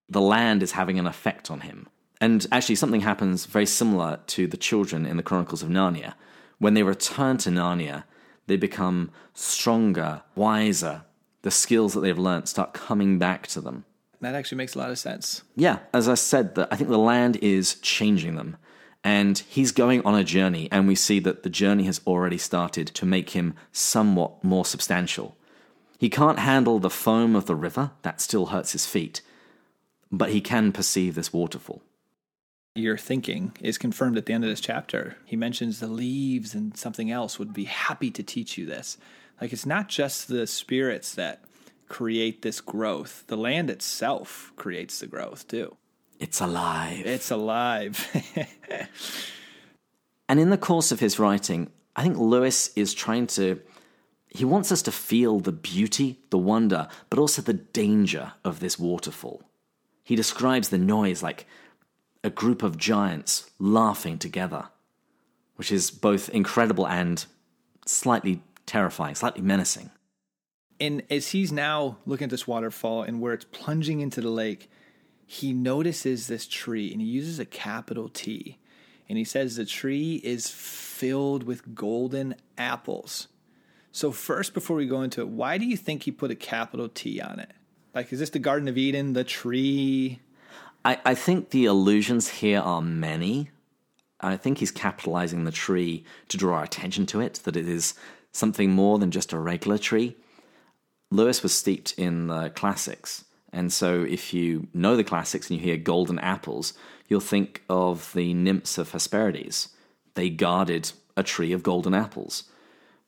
The 0.09 0.21
land 0.21 0.63
is 0.63 0.73
having 0.73 0.99
an 0.99 1.07
effect 1.07 1.51
on 1.51 1.61
him. 1.61 1.89
And 2.21 2.47
actually, 2.51 2.77
something 2.77 3.03
happens 3.03 3.47
very 3.47 3.67
similar 3.67 4.21
to 4.29 4.47
the 4.47 4.57
children 4.57 5.07
in 5.07 5.17
the 5.17 5.23
Chronicles 5.23 5.63
of 5.63 5.69
Narnia. 5.69 6.15
When 6.59 6.75
they 6.75 6.83
return 6.83 7.37
to 7.39 7.51
Narnia, 7.51 8.05
they 8.47 8.57
become 8.57 9.11
stronger, 9.35 10.23
wiser. 10.35 11.05
The 11.45 11.51
skills 11.51 11.93
that 11.95 12.01
they've 12.01 12.19
learnt 12.19 12.49
start 12.49 12.73
coming 12.73 13.19
back 13.19 13.47
to 13.49 13.61
them. 13.61 13.85
That 14.21 14.35
actually 14.35 14.59
makes 14.59 14.75
a 14.75 14.79
lot 14.79 14.91
of 14.91 14.99
sense. 14.99 15.43
Yeah, 15.55 15.81
as 15.93 16.09
I 16.09 16.15
said, 16.15 16.55
that 16.55 16.69
I 16.73 16.77
think 16.77 16.89
the 16.89 16.99
land 16.99 17.37
is 17.37 17.75
changing 17.77 18.37
them. 18.37 18.57
And 19.05 19.39
he's 19.39 19.71
going 19.71 20.01
on 20.07 20.15
a 20.15 20.25
journey, 20.25 20.69
and 20.73 20.89
we 20.89 20.95
see 20.95 21.21
that 21.21 21.43
the 21.43 21.51
journey 21.51 21.85
has 21.85 22.01
already 22.07 22.39
started 22.39 22.87
to 22.89 23.05
make 23.05 23.31
him 23.31 23.55
somewhat 23.71 24.43
more 24.43 24.65
substantial. 24.65 25.37
He 25.99 26.09
can't 26.09 26.39
handle 26.39 26.79
the 26.79 26.89
foam 26.89 27.37
of 27.37 27.45
the 27.45 27.55
river, 27.55 27.91
that 28.01 28.23
still 28.23 28.47
hurts 28.47 28.73
his 28.73 28.87
feet, 28.87 29.21
but 30.11 30.31
he 30.31 30.41
can 30.41 30.73
perceive 30.73 31.15
this 31.15 31.33
waterfall 31.33 31.83
your 32.75 32.97
thinking 32.97 33.53
is 33.61 33.79
confirmed 33.79 34.19
at 34.19 34.27
the 34.27 34.33
end 34.33 34.43
of 34.43 34.51
this 34.51 34.61
chapter. 34.61 35.17
He 35.25 35.37
mentions 35.37 35.79
the 35.79 35.87
leaves 35.87 36.55
and 36.55 36.77
something 36.77 37.11
else 37.11 37.39
would 37.39 37.53
be 37.53 37.65
happy 37.65 38.11
to 38.11 38.23
teach 38.23 38.59
you 38.59 38.67
this. 38.67 38.99
Like 39.45 39.53
it's 39.53 39.67
not 39.67 39.91
just 39.91 40.29
the 40.29 40.47
spirits 40.47 41.15
that 41.17 41.45
create 41.91 42.41
this 42.41 42.63
growth, 42.63 43.25
the 43.27 43.37
land 43.37 43.69
itself 43.69 44.51
creates 44.57 45.01
the 45.01 45.07
growth 45.07 45.47
too. 45.47 45.77
It's 46.19 46.41
alive. 46.41 47.05
It's 47.05 47.31
alive. 47.31 48.09
and 50.31 50.41
in 50.41 50.49
the 50.49 50.57
course 50.57 50.93
of 50.93 51.01
his 51.01 51.19
writing, 51.19 51.71
I 51.95 52.03
think 52.03 52.17
Lewis 52.17 52.71
is 52.75 52.95
trying 52.95 53.27
to. 53.37 53.61
He 54.29 54.47
wants 54.47 54.73
us 54.73 54.81
to 54.81 54.91
feel 54.91 55.41
the 55.41 55.53
beauty, 55.53 56.21
the 56.31 56.39
wonder, 56.39 56.89
but 57.11 57.19
also 57.19 57.43
the 57.43 57.53
danger 57.53 58.33
of 58.47 58.61
this 58.61 58.79
waterfall. 58.79 59.43
He 60.03 60.17
describes 60.17 60.71
the 60.71 60.79
noise 60.79 61.23
like 61.23 61.47
a 62.23 62.31
group 62.31 62.63
of 62.63 62.79
giants 62.79 63.51
laughing 63.59 64.19
together, 64.19 64.69
which 65.57 65.71
is 65.71 65.91
both 65.91 66.31
incredible 66.31 66.89
and 66.89 67.27
slightly 67.85 68.41
terrifying, 68.67 69.15
slightly 69.15 69.43
menacing. 69.43 69.91
And 70.81 71.03
as 71.11 71.29
he's 71.29 71.53
now 71.53 71.99
looking 72.05 72.25
at 72.25 72.31
this 72.31 72.49
waterfall 72.49 73.03
and 73.03 73.21
where 73.21 73.33
it's 73.33 73.45
plunging 73.45 74.01
into 74.01 74.21
the 74.21 74.31
lake, 74.31 74.71
he 75.27 75.53
notices 75.53 76.27
this 76.27 76.47
tree 76.47 76.93
and 76.93 77.01
he 77.01 77.07
uses 77.07 77.39
a 77.39 77.45
capital 77.45 78.09
T. 78.09 78.59
and 79.09 79.19
he 79.19 79.25
says 79.25 79.57
the 79.57 79.65
tree 79.65 80.21
is 80.25 80.49
filled 80.49 81.45
with 81.45 81.75
golden 81.75 82.35
apples. 82.59 83.29
So, 83.93 84.11
first, 84.11 84.55
before 84.55 84.77
we 84.77 84.87
go 84.87 85.03
into 85.03 85.21
it, 85.21 85.29
why 85.29 85.57
do 85.57 85.65
you 85.65 85.77
think 85.77 86.03
he 86.03 86.11
put 86.11 86.31
a 86.31 86.35
capital 86.35 86.89
T 86.89 87.21
on 87.21 87.39
it? 87.39 87.53
Like, 87.95 88.13
is 88.13 88.19
this 88.19 88.31
the 88.31 88.41
Garden 88.41 88.67
of 88.67 88.77
Eden, 88.77 89.13
the 89.13 89.23
tree? 89.23 90.19
I, 90.85 90.99
I 91.05 91.15
think 91.15 91.51
the 91.51 91.67
allusions 91.67 92.29
here 92.29 92.59
are 92.59 92.83
many. 92.83 93.51
I 94.21 94.37
think 94.37 94.59
he's 94.59 94.73
capitalizing 94.73 95.45
the 95.45 95.53
tree 95.53 96.05
to 96.29 96.37
draw 96.37 96.57
our 96.57 96.65
attention 96.65 97.07
to 97.07 97.21
it, 97.21 97.35
that 97.45 97.57
it 97.57 97.69
is 97.69 97.95
something 98.35 98.71
more 98.71 98.99
than 98.99 99.11
just 99.11 99.33
a 99.33 99.39
regular 99.39 99.79
tree. 99.79 100.17
Lewis 101.11 101.43
was 101.43 101.57
steeped 101.57 101.95
in 101.97 102.27
the 102.27 102.51
classics, 102.51 103.25
and 103.53 103.73
so 103.73 104.03
if 104.03 104.35
you 104.35 104.67
know 104.75 104.97
the 104.97 105.05
classics 105.05 105.49
and 105.49 105.59
you 105.59 105.65
hear 105.65 105.77
golden 105.77 106.19
apples, 106.19 106.75
you'll 107.09 107.21
think 107.21 107.63
of 107.71 108.13
the 108.13 108.35
nymphs 108.35 108.77
of 108.79 108.91
Hesperides. 108.91 109.69
They 110.15 110.29
guarded 110.29 110.93
a 111.17 111.23
tree 111.23 111.53
of 111.53 111.63
golden 111.63 111.95
apples. 111.95 112.45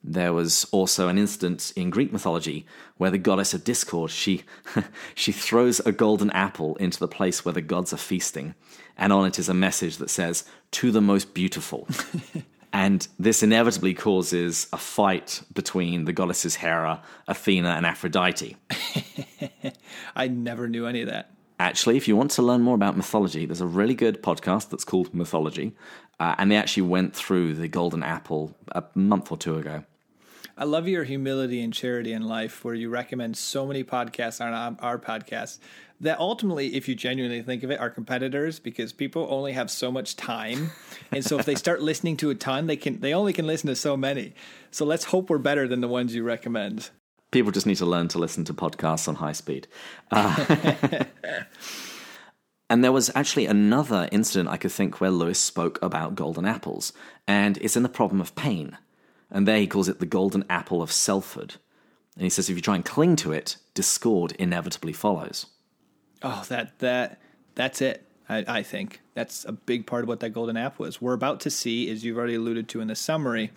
There 0.05 0.33
was 0.33 0.65
also 0.71 1.09
an 1.09 1.19
instance 1.19 1.73
in 1.73 1.91
Greek 1.91 2.13
mythology 2.13 2.65
where 2.97 3.11
the 3.11 3.19
goddess 3.19 3.55
of 3.55 3.65
discord 3.65 4.13
she 4.13 4.45
she 5.17 5.33
throws 5.33 5.81
a 5.81 5.91
golden 5.91 6.31
apple 6.31 6.77
into 6.77 7.01
the 7.01 7.09
place 7.09 7.45
where 7.45 7.55
the 7.55 7.61
gods 7.61 7.93
are 7.93 7.97
feasting, 7.97 8.55
and 8.97 9.13
on 9.13 9.27
it 9.27 9.41
is 9.41 9.49
a 9.49 9.55
message 9.55 9.97
that 9.97 10.11
says 10.11 10.45
"to 10.71 10.93
the 10.93 11.01
most 11.01 11.35
beautiful." 11.35 11.89
and 12.77 13.09
this 13.19 13.43
inevitably 13.43 13.95
causes 13.95 14.67
a 14.71 14.77
fight 14.77 15.41
between 15.55 16.05
the 16.05 16.13
goddesses 16.13 16.57
Hera, 16.57 17.03
Athena, 17.27 17.71
and 17.71 17.87
Aphrodite. 17.87 18.55
I 20.15 20.29
never 20.29 20.69
knew 20.69 20.87
any 20.87 21.01
of 21.01 21.09
that. 21.09 21.31
Actually, 21.59 21.97
if 21.97 22.07
you 22.07 22.15
want 22.15 22.33
to 22.33 22.43
learn 22.43 22.61
more 22.61 22.75
about 22.75 22.95
mythology, 22.95 23.47
there's 23.47 23.63
a 23.63 23.67
really 23.67 23.95
good 23.95 24.23
podcast 24.23 24.69
that's 24.69 24.85
called 24.85 25.15
Mythology, 25.15 25.75
uh, 26.21 26.35
and 26.37 26.53
they 26.53 26.57
actually 26.57 26.83
went 26.83 27.17
through 27.17 27.55
the 27.55 27.67
golden 27.67 28.03
apple 28.03 28.55
a 28.73 28.85
month 28.95 29.33
or 29.33 29.39
two 29.39 29.57
ago. 29.57 29.83
I 30.59 30.65
love 30.65 30.89
your 30.89 31.05
humility 31.05 31.61
and 31.61 31.71
charity 31.71 32.15
in 32.15 32.23
life, 32.23 32.65
where 32.65 32.75
you 32.75 32.89
recommend 32.89 33.37
so 33.37 33.67
many 33.67 33.85
podcasts 33.85 34.41
on 34.41 34.79
our 34.81 34.99
podcast 34.99 35.59
that 36.01 36.19
ultimately, 36.19 36.75
if 36.75 36.89
you 36.89 36.95
genuinely 36.95 37.43
think 37.43 37.63
of 37.63 37.71
it, 37.71 37.79
are 37.79 37.91
competitors 37.91 38.59
because 38.59 38.95
people 38.95 39.27
only 39.29 39.53
have 39.53 39.71
so 39.71 39.93
much 39.93 40.17
time, 40.17 40.71
and 41.13 41.23
so 41.23 41.39
if 41.39 41.45
they 41.45 41.57
start 41.57 41.83
listening 41.83 42.17
to 42.19 42.31
a 42.31 42.35
ton, 42.35 42.69
they 42.69 42.77
can 42.77 43.01
they 43.01 43.13
only 43.13 43.35
can 43.35 43.47
listen 43.47 43.67
to 43.67 43.77
so 43.77 43.99
many. 43.99 44.33
So 44.71 44.87
let's 44.87 45.05
hope 45.05 45.29
we're 45.29 45.37
better 45.37 45.69
than 45.69 45.83
the 45.83 45.89
ones 45.89 46.15
you 46.15 46.25
recommend. 46.25 46.89
People 47.33 47.53
just 47.53 47.67
need 47.67 47.77
to 47.77 47.87
learn 47.87 48.09
to 48.09 48.19
listen 48.19 48.47
to 48.47 48.55
podcasts 48.55 49.09
on 49.09 49.17
high 49.17 49.33
speed. 49.33 49.69
Uh, 50.11 51.05
and 52.71 52.83
there 52.83 52.93
was 52.93 53.11
actually 53.15 53.45
another 53.45 54.09
incident 54.11 54.49
I 54.49 54.57
could 54.57 54.73
think 54.73 55.03
where 55.03 55.11
Lewis 55.11 55.39
spoke 55.39 55.79
about 55.83 56.15
golden 56.15 56.47
apples, 56.47 56.95
and 57.29 57.59
it's 57.59 57.77
in 57.77 57.83
the 57.83 57.91
problem 57.91 58.23
of 58.23 58.35
pain. 58.37 58.79
And 59.31 59.47
there 59.47 59.59
he 59.59 59.67
calls 59.67 59.89
it 59.89 59.99
the 59.99 60.07
golden 60.07 60.45
apple 60.49 60.83
of 60.83 60.93
selfhood. 60.93 61.57
And 62.15 62.25
he 62.25 62.31
says 62.31 62.49
if 62.49 62.57
you 62.57 62.63
try 62.63 62.77
and 62.77 62.85
cling 62.85 63.17
to 63.17 63.33
it, 63.33 63.57
discord 63.75 64.33
inevitably 64.33 64.93
follows. 64.93 65.47
Oh, 66.23 66.45
that 66.49 66.79
that 66.79 67.21
that's 67.55 67.83
it. 67.83 68.03
I, 68.29 68.45
I 68.49 68.63
think 68.63 69.01
that's 69.15 69.45
a 69.45 69.53
big 69.53 69.87
part 69.87 70.03
of 70.03 70.09
what 70.09 70.21
that 70.21 70.31
golden 70.31 70.57
apple 70.57 70.87
is. 70.87 71.01
We're 71.01 71.13
about 71.13 71.41
to 71.41 71.51
see, 71.51 71.91
as 71.91 72.05
you've 72.05 72.17
already 72.17 72.35
alluded 72.35 72.69
to 72.71 72.81
in 72.81 72.89
the 72.89 72.97
summary, 72.97 73.53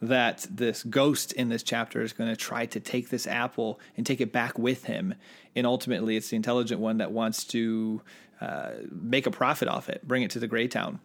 that 0.00 0.46
this 0.50 0.82
ghost 0.84 1.32
in 1.32 1.48
this 1.48 1.62
chapter 1.62 2.02
is 2.02 2.12
going 2.12 2.30
to 2.30 2.36
try 2.36 2.66
to 2.66 2.80
take 2.80 3.08
this 3.08 3.26
apple 3.26 3.80
and 3.96 4.06
take 4.06 4.20
it 4.20 4.32
back 4.32 4.58
with 4.58 4.84
him, 4.84 5.14
and 5.54 5.66
ultimately, 5.66 6.16
it's 6.16 6.30
the 6.30 6.36
intelligent 6.36 6.80
one 6.80 6.98
that 6.98 7.12
wants 7.12 7.44
to 7.44 8.02
uh, 8.40 8.70
make 8.90 9.26
a 9.26 9.30
profit 9.30 9.68
off 9.68 9.88
it, 9.88 10.06
bring 10.06 10.22
it 10.22 10.30
to 10.30 10.38
the 10.38 10.46
Gray 10.46 10.68
Town. 10.68 11.00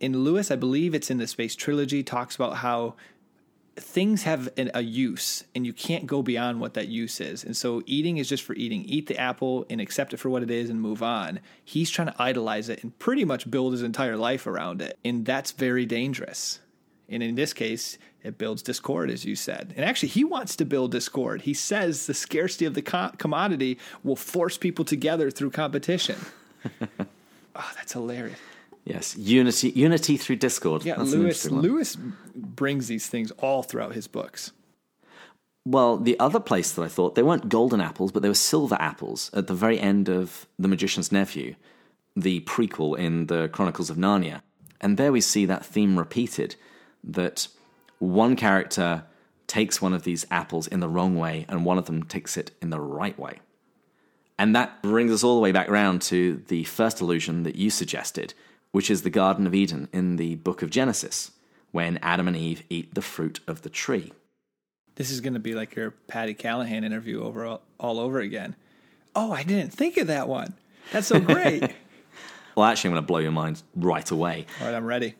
In 0.00 0.24
Lewis, 0.24 0.50
I 0.50 0.56
believe 0.56 0.94
it's 0.94 1.10
in 1.10 1.18
the 1.18 1.26
Space 1.26 1.54
Trilogy, 1.54 2.02
talks 2.02 2.34
about 2.34 2.56
how 2.56 2.94
things 3.76 4.22
have 4.22 4.48
an, 4.56 4.70
a 4.74 4.82
use 4.82 5.44
and 5.54 5.66
you 5.66 5.72
can't 5.72 6.06
go 6.06 6.22
beyond 6.22 6.60
what 6.60 6.74
that 6.74 6.88
use 6.88 7.20
is. 7.20 7.44
And 7.44 7.56
so 7.56 7.82
eating 7.86 8.18
is 8.18 8.28
just 8.28 8.42
for 8.42 8.54
eating. 8.54 8.84
Eat 8.84 9.06
the 9.06 9.18
apple 9.18 9.66
and 9.68 9.80
accept 9.80 10.14
it 10.14 10.18
for 10.18 10.30
what 10.30 10.42
it 10.42 10.50
is 10.50 10.70
and 10.70 10.80
move 10.80 11.02
on. 11.02 11.40
He's 11.64 11.90
trying 11.90 12.08
to 12.08 12.22
idolize 12.22 12.68
it 12.68 12.82
and 12.82 12.98
pretty 12.98 13.24
much 13.24 13.50
build 13.50 13.72
his 13.72 13.82
entire 13.82 14.16
life 14.16 14.46
around 14.46 14.80
it. 14.80 14.98
And 15.04 15.24
that's 15.24 15.52
very 15.52 15.86
dangerous. 15.86 16.60
And 17.08 17.22
in 17.22 17.34
this 17.34 17.52
case, 17.52 17.98
it 18.22 18.38
builds 18.38 18.62
discord, 18.62 19.10
as 19.10 19.24
you 19.24 19.36
said. 19.36 19.74
And 19.76 19.84
actually, 19.84 20.08
he 20.08 20.24
wants 20.24 20.56
to 20.56 20.64
build 20.64 20.92
discord. 20.92 21.42
He 21.42 21.52
says 21.52 22.06
the 22.06 22.14
scarcity 22.14 22.64
of 22.64 22.74
the 22.74 22.82
co- 22.82 23.12
commodity 23.18 23.78
will 24.02 24.16
force 24.16 24.56
people 24.56 24.84
together 24.84 25.30
through 25.30 25.50
competition. 25.50 26.16
oh, 26.80 27.70
that's 27.76 27.92
hilarious. 27.92 28.38
Yes, 28.84 29.16
unity, 29.16 29.70
unity 29.70 30.16
through 30.16 30.36
discord. 30.36 30.84
Yeah, 30.84 30.96
That's 30.96 31.12
Lewis. 31.12 31.50
Lewis 31.50 31.96
brings 32.34 32.86
these 32.86 33.06
things 33.06 33.30
all 33.32 33.62
throughout 33.62 33.94
his 33.94 34.06
books. 34.06 34.52
Well, 35.64 35.96
the 35.96 36.20
other 36.20 36.40
place 36.40 36.72
that 36.72 36.82
I 36.82 36.88
thought 36.88 37.14
they 37.14 37.22
weren't 37.22 37.48
golden 37.48 37.80
apples, 37.80 38.12
but 38.12 38.22
they 38.22 38.28
were 38.28 38.34
silver 38.34 38.76
apples 38.78 39.30
at 39.32 39.46
the 39.46 39.54
very 39.54 39.80
end 39.80 40.10
of 40.10 40.46
The 40.58 40.68
Magician's 40.68 41.10
Nephew, 41.10 41.54
the 42.14 42.40
prequel 42.40 42.98
in 42.98 43.26
the 43.26 43.48
Chronicles 43.48 43.88
of 43.88 43.96
Narnia, 43.96 44.42
and 44.82 44.98
there 44.98 45.12
we 45.12 45.22
see 45.22 45.46
that 45.46 45.64
theme 45.64 45.98
repeated 45.98 46.56
that 47.02 47.48
one 47.98 48.36
character 48.36 49.04
takes 49.46 49.80
one 49.80 49.94
of 49.94 50.04
these 50.04 50.26
apples 50.30 50.66
in 50.66 50.80
the 50.80 50.88
wrong 50.88 51.16
way, 51.16 51.46
and 51.48 51.64
one 51.64 51.78
of 51.78 51.86
them 51.86 52.02
takes 52.02 52.36
it 52.36 52.50
in 52.60 52.68
the 52.68 52.80
right 52.80 53.18
way. 53.18 53.40
And 54.38 54.54
that 54.54 54.82
brings 54.82 55.12
us 55.12 55.24
all 55.24 55.36
the 55.36 55.40
way 55.40 55.52
back 55.52 55.68
round 55.68 56.02
to 56.02 56.42
the 56.48 56.64
first 56.64 57.00
illusion 57.00 57.44
that 57.44 57.56
you 57.56 57.70
suggested, 57.70 58.34
which 58.74 58.90
is 58.90 59.02
the 59.02 59.08
Garden 59.10 59.46
of 59.46 59.54
Eden 59.54 59.88
in 59.92 60.16
the 60.16 60.34
book 60.34 60.60
of 60.60 60.68
Genesis, 60.68 61.30
when 61.70 61.96
Adam 61.98 62.26
and 62.26 62.36
Eve 62.36 62.64
eat 62.68 62.92
the 62.92 63.02
fruit 63.02 63.38
of 63.46 63.62
the 63.62 63.68
tree. 63.68 64.12
This 64.96 65.12
is 65.12 65.20
going 65.20 65.34
to 65.34 65.38
be 65.38 65.54
like 65.54 65.76
your 65.76 65.92
Patti 65.92 66.34
Callahan 66.34 66.82
interview 66.82 67.22
over 67.22 67.44
all, 67.44 67.62
all 67.78 68.00
over 68.00 68.18
again. 68.18 68.56
Oh, 69.14 69.30
I 69.30 69.44
didn't 69.44 69.72
think 69.72 69.96
of 69.96 70.08
that 70.08 70.26
one. 70.26 70.54
That's 70.90 71.06
so 71.06 71.20
great. 71.20 71.72
well, 72.56 72.66
actually, 72.66 72.88
I'm 72.88 72.94
going 72.94 73.04
to 73.04 73.06
blow 73.06 73.20
your 73.20 73.30
mind 73.30 73.62
right 73.76 74.10
away. 74.10 74.44
All 74.58 74.66
right, 74.66 74.74
I'm 74.74 74.86
ready. 74.86 75.14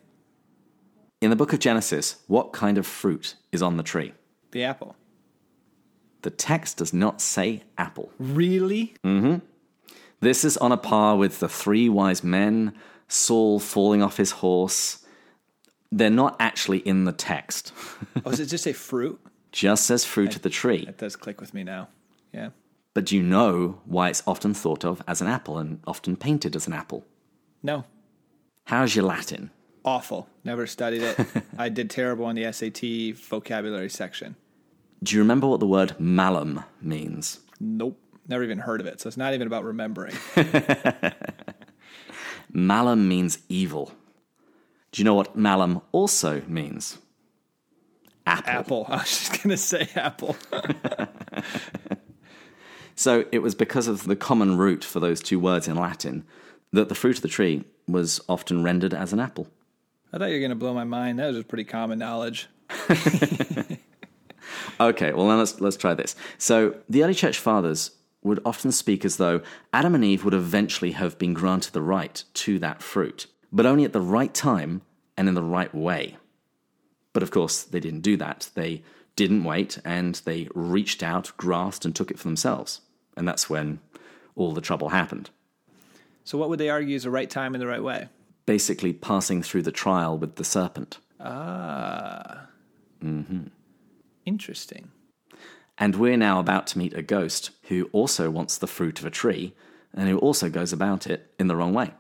In 1.21 1.31
the 1.31 1.37
book 1.37 1.53
of 1.53 1.61
Genesis, 1.61 2.17
what 2.27 2.53
kind 2.53 2.77
of 2.77 2.89
fruit 2.89 3.37
is 3.53 3.63
on 3.63 3.77
the 3.77 3.85
tree? 3.85 4.15
The 4.51 4.65
apple. 4.65 4.97
The 6.23 6.31
text 6.31 6.79
does 6.79 6.93
not 6.93 7.21
say 7.21 7.63
apple. 7.79 8.11
Really? 8.19 8.97
Mm 9.05 9.21
hmm. 9.21 9.37
This 10.19 10.45
is 10.45 10.57
on 10.57 10.73
a 10.73 10.77
par 10.77 11.17
with 11.17 11.39
the 11.39 11.49
three 11.49 11.89
wise 11.89 12.25
men 12.25 12.73
Saul 13.09 13.59
falling 13.59 14.03
off 14.03 14.17
his 14.17 14.33
horse. 14.33 15.05
They're 15.93 16.11
not 16.11 16.37
actually 16.41 16.79
in 16.79 17.05
the 17.05 17.13
text. 17.13 17.73
oh, 18.25 18.31
does 18.31 18.41
it 18.41 18.47
just 18.47 18.65
say 18.65 18.73
fruit? 18.73 19.21
Just 19.53 19.87
says 19.87 20.05
fruit 20.05 20.33
I, 20.33 20.35
of 20.35 20.43
the 20.43 20.51
tree. 20.51 20.85
That 20.85 20.99
does 20.99 21.15
click 21.15 21.41
with 21.41 21.55
me 21.55 21.63
now. 21.63 21.87
Yeah. 22.33 22.49
But 22.93 23.07
do 23.07 23.17
you 23.17 23.23
know 23.23 23.81
why 23.85 24.09
it's 24.09 24.25
often 24.27 24.53
thought 24.53 24.85
of 24.85 25.01
as 25.07 25.21
an 25.21 25.29
apple 25.29 25.59
and 25.59 25.79
often 25.87 26.17
painted 26.17 26.57
as 26.57 26.67
an 26.67 26.73
apple? 26.73 27.07
No. 27.63 27.85
How's 28.65 28.97
your 28.97 29.05
Latin? 29.05 29.51
Awful. 29.85 30.29
Never 30.43 30.67
studied 30.67 31.03
it. 31.03 31.19
I 31.59 31.69
did 31.69 31.89
terrible 31.89 32.25
on 32.25 32.35
the 32.35 32.51
SAT 32.51 33.17
vocabulary 33.17 33.91
section. 33.91 34.35
Do 35.05 35.15
you 35.15 35.23
remember 35.23 35.47
what 35.47 35.61
the 35.61 35.67
word 35.67 35.95
malum 36.01 36.65
means? 36.81 37.39
Nope. 37.61 38.01
Never 38.27 38.43
even 38.43 38.59
heard 38.59 38.81
of 38.81 38.87
it. 38.87 39.01
So 39.01 39.07
it's 39.09 39.17
not 39.17 39.35
even 39.35 39.47
about 39.47 39.65
remembering. 39.65 40.17
Malum 42.55 43.09
means 43.09 43.41
evil. 43.49 43.93
Do 44.93 45.03
you 45.03 45.05
know 45.05 45.15
what 45.15 45.37
malum 45.37 45.83
also 45.91 46.41
means? 46.47 46.99
Apple. 48.27 48.53
Apple. 48.53 48.87
I 48.89 48.97
was 48.99 49.09
just 49.09 49.43
going 49.43 49.51
to 49.51 49.57
say 49.57 49.89
apple. 49.97 50.37
so 52.95 53.25
it 53.33 53.41
was 53.41 53.57
because 53.57 53.89
of 53.89 54.05
the 54.05 54.15
common 54.15 54.57
root 54.57 54.85
for 54.85 55.01
those 55.01 55.21
two 55.21 55.41
words 55.41 55.67
in 55.67 55.75
Latin 55.75 56.25
that 56.73 56.89
the 56.89 56.95
fruit 56.95 57.17
of 57.17 57.23
the 57.23 57.29
tree 57.29 57.65
was 57.89 58.21
often 58.29 58.63
rendered 58.63 58.95
as 58.95 59.13
an 59.13 59.19
apple. 59.19 59.49
I 60.13 60.19
thought 60.19 60.27
you 60.27 60.35
were 60.35 60.41
going 60.41 60.51
to 60.51 60.57
blow 60.57 60.73
my 60.73 60.85
mind. 60.85 61.19
That 61.19 61.27
was 61.27 61.37
just 61.37 61.49
pretty 61.49 61.65
common 61.65 61.99
knowledge. 61.99 62.47
okay, 64.81 65.13
well, 65.13 65.27
then 65.27 65.39
let's, 65.39 65.61
let's 65.61 65.77
try 65.77 65.95
this. 65.95 66.15
So 66.39 66.77
the 66.89 67.03
early 67.03 67.15
church 67.15 67.39
fathers 67.39 67.91
would 68.25 68.41
often 68.45 68.73
speak 68.73 69.05
as 69.05 69.19
though 69.19 69.43
Adam 69.73 69.95
and 69.95 70.05
Eve 70.05 70.25
would 70.25 70.35
eventually 70.35 70.93
have 70.93 71.17
been 71.19 71.35
granted 71.35 71.73
the 71.73 71.83
right 71.83 72.25
to 72.35 72.59
that 72.59 72.83
fruit, 72.83 73.27
but 73.53 73.67
only 73.67 73.85
at 73.85 73.93
the 73.93 74.01
right 74.01 74.35
time 74.35 74.83
and 75.17 75.29
in 75.29 75.35
the 75.35 75.43
right 75.43 75.73
way. 75.73 76.17
But 77.13 77.23
of 77.23 77.31
course, 77.31 77.63
they 77.63 77.79
didn't 77.79 78.01
do 78.01 78.17
that. 78.17 78.51
They 78.55 78.83
didn't 79.15 79.45
wait 79.45 79.79
and 79.85 80.17
they 80.25 80.49
reached 80.55 81.03
out, 81.03 81.33
grasped, 81.37 81.85
and 81.85 81.95
took 81.95 82.11
it 82.11 82.19
for 82.19 82.25
themselves. 82.25 82.81
And 83.17 83.29
that's 83.29 83.49
when 83.49 83.79
all 84.35 84.53
the 84.53 84.61
trouble 84.61 84.89
happened. 84.89 85.31
So, 86.25 86.39
what 86.39 86.49
would 86.49 86.59
they 86.59 86.71
argue 86.71 86.97
is 86.97 87.05
the 87.05 87.11
right 87.11 87.31
time 87.31 87.55
and 87.55 87.63
the 87.63 87.67
right 87.67 87.83
way? 87.83 88.09
Basically, 88.47 88.93
passing 88.93 89.43
through 89.43 89.63
the 89.63 89.71
trial 89.71 90.19
with 90.19 90.37
the 90.37 90.45
serpent. 90.45 90.99
Ah. 91.21 92.47
Mm-hmm. 93.03 93.49
Interesting. 94.25 94.91
And 95.77 95.97
we're 95.97 96.17
now 96.17 96.39
about 96.39 96.67
to 96.69 96.79
meet 96.79 96.95
a 96.95 97.03
ghost 97.03 97.51
who 97.65 97.89
also 97.93 98.31
wants 98.31 98.59
the 98.59 98.67
fruit 98.67 99.01
of 99.01 99.07
a 99.07 99.11
tree 99.11 99.55
and 99.93 100.09
who 100.09 100.19
also 100.19 100.49
goes 100.49 100.73
about 100.73 101.07
it 101.07 101.33
in 101.39 101.49
the 101.49 101.57
wrong 101.57 101.75
way. 101.75 101.93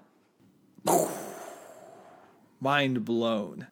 Mind 2.61 3.05
blown. 3.05 3.67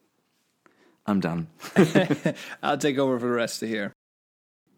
I'm 1.07 1.21
done. 1.21 1.49
I'll 2.63 2.79
take 2.79 2.99
over 2.99 3.19
for 3.19 3.27
the 3.27 3.33
rest 3.33 3.63
of 3.63 3.69
here. 3.69 3.93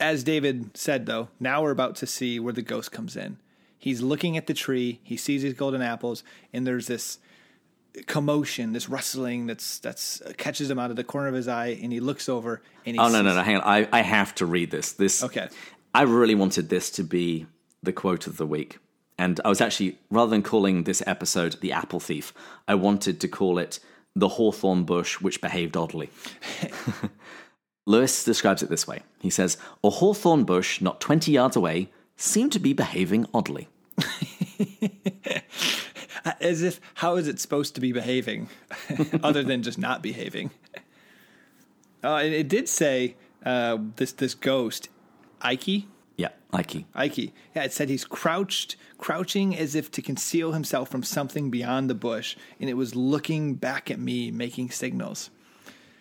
As 0.01 0.25
David 0.25 0.77
said, 0.77 1.07
though, 1.07 1.29
now 1.39 1.63
we're 1.63 1.71
about 1.71 1.97
to 1.97 2.07
see 2.07 2.41
where 2.41 2.53
the 2.53 2.63
ghost 2.63 2.93
comes 2.93 3.17
in. 3.17 3.39
He's 3.79 4.01
looking 4.01 4.37
at 4.37 4.47
the 4.47 4.55
tree, 4.55 5.01
he 5.03 5.17
sees 5.17 5.43
these 5.43 5.55
golden 5.55 5.83
apples, 5.83 6.25
and 6.53 6.67
there's 6.67 6.87
this 6.87 7.19
commotion, 8.07 8.73
this 8.73 8.89
rustling 8.89 9.47
that's 9.47 9.79
that's 9.79 10.21
uh, 10.23 10.33
catches 10.37 10.71
him 10.71 10.79
out 10.79 10.91
of 10.91 10.97
the 10.97 11.05
corner 11.05 11.29
of 11.29 11.35
his 11.35 11.49
eye, 11.49 11.79
and 11.83 11.93
he 11.93 12.01
looks 12.01 12.29
over 12.29 12.63
and 12.85 12.97
he 12.97 13.01
Oh 13.01 13.09
no, 13.09 13.23
no, 13.23 13.35
no! 13.35 13.43
Hang 13.43 13.57
on, 13.57 13.63
I, 13.63 13.89
I 13.93 14.03
have 14.03 14.35
to 14.37 14.47
read 14.47 14.71
this. 14.71 14.93
This 14.93 15.23
Okay. 15.23 15.49
I 15.95 16.03
really 16.03 16.35
wanted 16.35 16.69
this 16.69 16.91
to 16.91 17.05
be 17.05 17.47
the 17.83 17.93
quote 17.93 18.27
of 18.27 18.37
the 18.37 18.47
week, 18.47 18.79
and 19.19 19.41
I 19.45 19.49
was 19.49 19.61
actually 19.61 19.99
rather 20.11 20.31
than 20.31 20.43
calling 20.43 20.85
this 20.85 21.03
episode 21.07 21.61
"The 21.61 21.73
Apple 21.73 22.01
Thief," 22.01 22.33
I 22.67 22.75
wanted 22.75 23.21
to 23.21 23.29
call 23.29 23.59
it 23.59 23.79
"The 24.17 24.29
Hawthorn 24.29 24.85
Bush 24.85 25.21
Which 25.21 25.41
Behaved 25.41 25.77
Oddly." 25.77 26.11
Lewis 27.87 28.25
describes 28.25 28.63
it 28.63 28.71
this 28.71 28.87
way. 28.87 29.03
He 29.21 29.31
says, 29.31 29.57
"A 29.83 29.91
hawthorn 29.91 30.45
bush 30.45 30.81
not 30.81 31.01
twenty 31.01 31.33
yards 31.33 31.55
away 31.57 31.91
seemed 32.17 32.53
to 32.53 32.59
be 32.59 32.73
behaving 32.73 33.27
oddly." 33.33 33.69
As 36.41 36.63
if 36.63 36.81
how 36.95 37.17
is 37.17 37.29
it 37.29 37.39
supposed 37.39 37.75
to 37.75 37.81
be 37.81 37.93
behaving, 37.93 38.49
other 39.23 39.43
than 39.43 39.63
just 39.63 39.79
not 39.79 40.03
behaving? 40.03 40.51
Uh, 42.03 42.21
it, 42.23 42.35
it 42.35 42.49
did 42.49 42.69
say 42.69 43.17
uh, 43.47 43.79
this 43.97 44.13
this 44.13 44.35
ghost, 44.35 44.91
Ike. 45.41 45.85
Yeah, 46.19 46.29
Ike. 46.53 46.85
Ike. 46.95 47.33
Yeah, 47.55 47.65
it 47.65 47.73
said 47.73 47.89
he's 47.89 48.05
crouched, 48.05 48.77
crouching 48.99 49.57
as 49.57 49.75
if 49.75 49.91
to 49.93 50.03
conceal 50.03 50.53
himself 50.53 50.91
from 50.91 51.03
something 51.03 51.51
beyond 51.51 51.89
the 51.89 51.95
bush, 51.95 52.37
and 52.61 52.69
it 52.69 52.75
was 52.75 52.95
looking 52.95 53.55
back 53.55 53.91
at 53.91 53.99
me, 53.99 54.31
making 54.31 54.69
signals. 54.69 55.31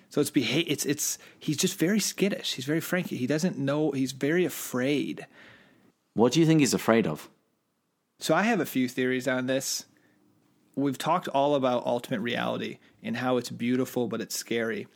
So 0.10 0.20
it's 0.20 0.30
beha- 0.30 0.70
it's 0.70 0.86
it's 0.86 1.18
he's 1.40 1.56
just 1.56 1.80
very 1.80 2.02
skittish. 2.02 2.56
He's 2.56 2.66
very 2.66 2.82
frank. 2.82 3.08
He 3.08 3.26
doesn't 3.26 3.58
know. 3.58 3.92
He's 3.92 4.12
very 4.12 4.44
afraid. 4.44 5.26
What 6.16 6.34
do 6.34 6.42
you 6.42 6.46
think 6.46 6.60
he's 6.60 6.74
afraid 6.74 7.08
of? 7.08 7.30
So 8.20 8.36
I 8.36 8.44
have 8.44 8.60
a 8.60 8.66
few 8.66 8.90
theories 8.90 9.28
on 9.28 9.48
this. 9.48 9.86
We've 10.76 10.98
talked 10.98 11.28
all 11.28 11.56
about 11.56 11.86
ultimate 11.86 12.22
reality 12.22 12.80
and 13.04 13.18
how 13.18 13.38
it's 13.38 13.50
beautiful, 13.50 14.08
but 14.08 14.22
it's 14.22 14.36
scary. 14.36 14.88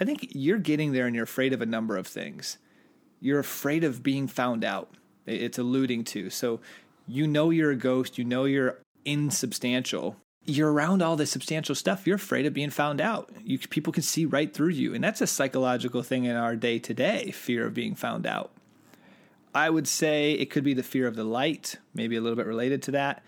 I 0.00 0.04
think 0.04 0.28
you're 0.32 0.58
getting 0.58 0.92
there 0.92 1.06
and 1.06 1.14
you're 1.14 1.24
afraid 1.24 1.52
of 1.52 1.60
a 1.60 1.66
number 1.66 1.96
of 1.96 2.06
things. 2.06 2.58
You're 3.20 3.40
afraid 3.40 3.84
of 3.84 4.02
being 4.02 4.26
found 4.28 4.64
out. 4.64 4.90
It's 5.26 5.58
alluding 5.58 6.04
to. 6.04 6.30
So 6.30 6.60
you 7.06 7.26
know 7.26 7.50
you're 7.50 7.70
a 7.70 7.76
ghost, 7.76 8.16
you 8.16 8.24
know 8.24 8.44
you're 8.44 8.78
insubstantial. 9.04 10.16
You're 10.44 10.72
around 10.72 11.02
all 11.02 11.16
this 11.16 11.30
substantial 11.30 11.74
stuff. 11.74 12.06
You're 12.06 12.16
afraid 12.16 12.46
of 12.46 12.54
being 12.54 12.70
found 12.70 13.02
out. 13.02 13.28
You, 13.44 13.58
people 13.58 13.92
can 13.92 14.02
see 14.02 14.24
right 14.24 14.52
through 14.52 14.70
you. 14.70 14.94
And 14.94 15.04
that's 15.04 15.20
a 15.20 15.26
psychological 15.26 16.02
thing 16.02 16.24
in 16.24 16.36
our 16.36 16.56
day 16.56 16.78
to 16.78 16.94
day 16.94 17.32
fear 17.32 17.66
of 17.66 17.74
being 17.74 17.94
found 17.94 18.26
out. 18.26 18.50
I 19.54 19.68
would 19.68 19.88
say 19.88 20.32
it 20.32 20.50
could 20.50 20.64
be 20.64 20.74
the 20.74 20.82
fear 20.82 21.06
of 21.06 21.16
the 21.16 21.24
light, 21.24 21.76
maybe 21.92 22.16
a 22.16 22.20
little 22.20 22.36
bit 22.36 22.46
related 22.46 22.82
to 22.84 22.90
that. 22.92 23.22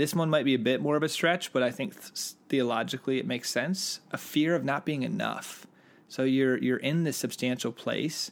This 0.00 0.14
one 0.14 0.30
might 0.30 0.46
be 0.46 0.54
a 0.54 0.58
bit 0.58 0.80
more 0.80 0.96
of 0.96 1.02
a 1.02 1.10
stretch, 1.10 1.52
but 1.52 1.62
I 1.62 1.70
think 1.70 1.92
th- 1.92 2.32
theologically 2.48 3.18
it 3.18 3.26
makes 3.26 3.50
sense. 3.50 4.00
A 4.12 4.16
fear 4.16 4.54
of 4.54 4.64
not 4.64 4.86
being 4.86 5.02
enough. 5.02 5.66
So 6.08 6.22
you're 6.22 6.56
you're 6.56 6.78
in 6.78 7.04
this 7.04 7.18
substantial 7.18 7.70
place, 7.70 8.30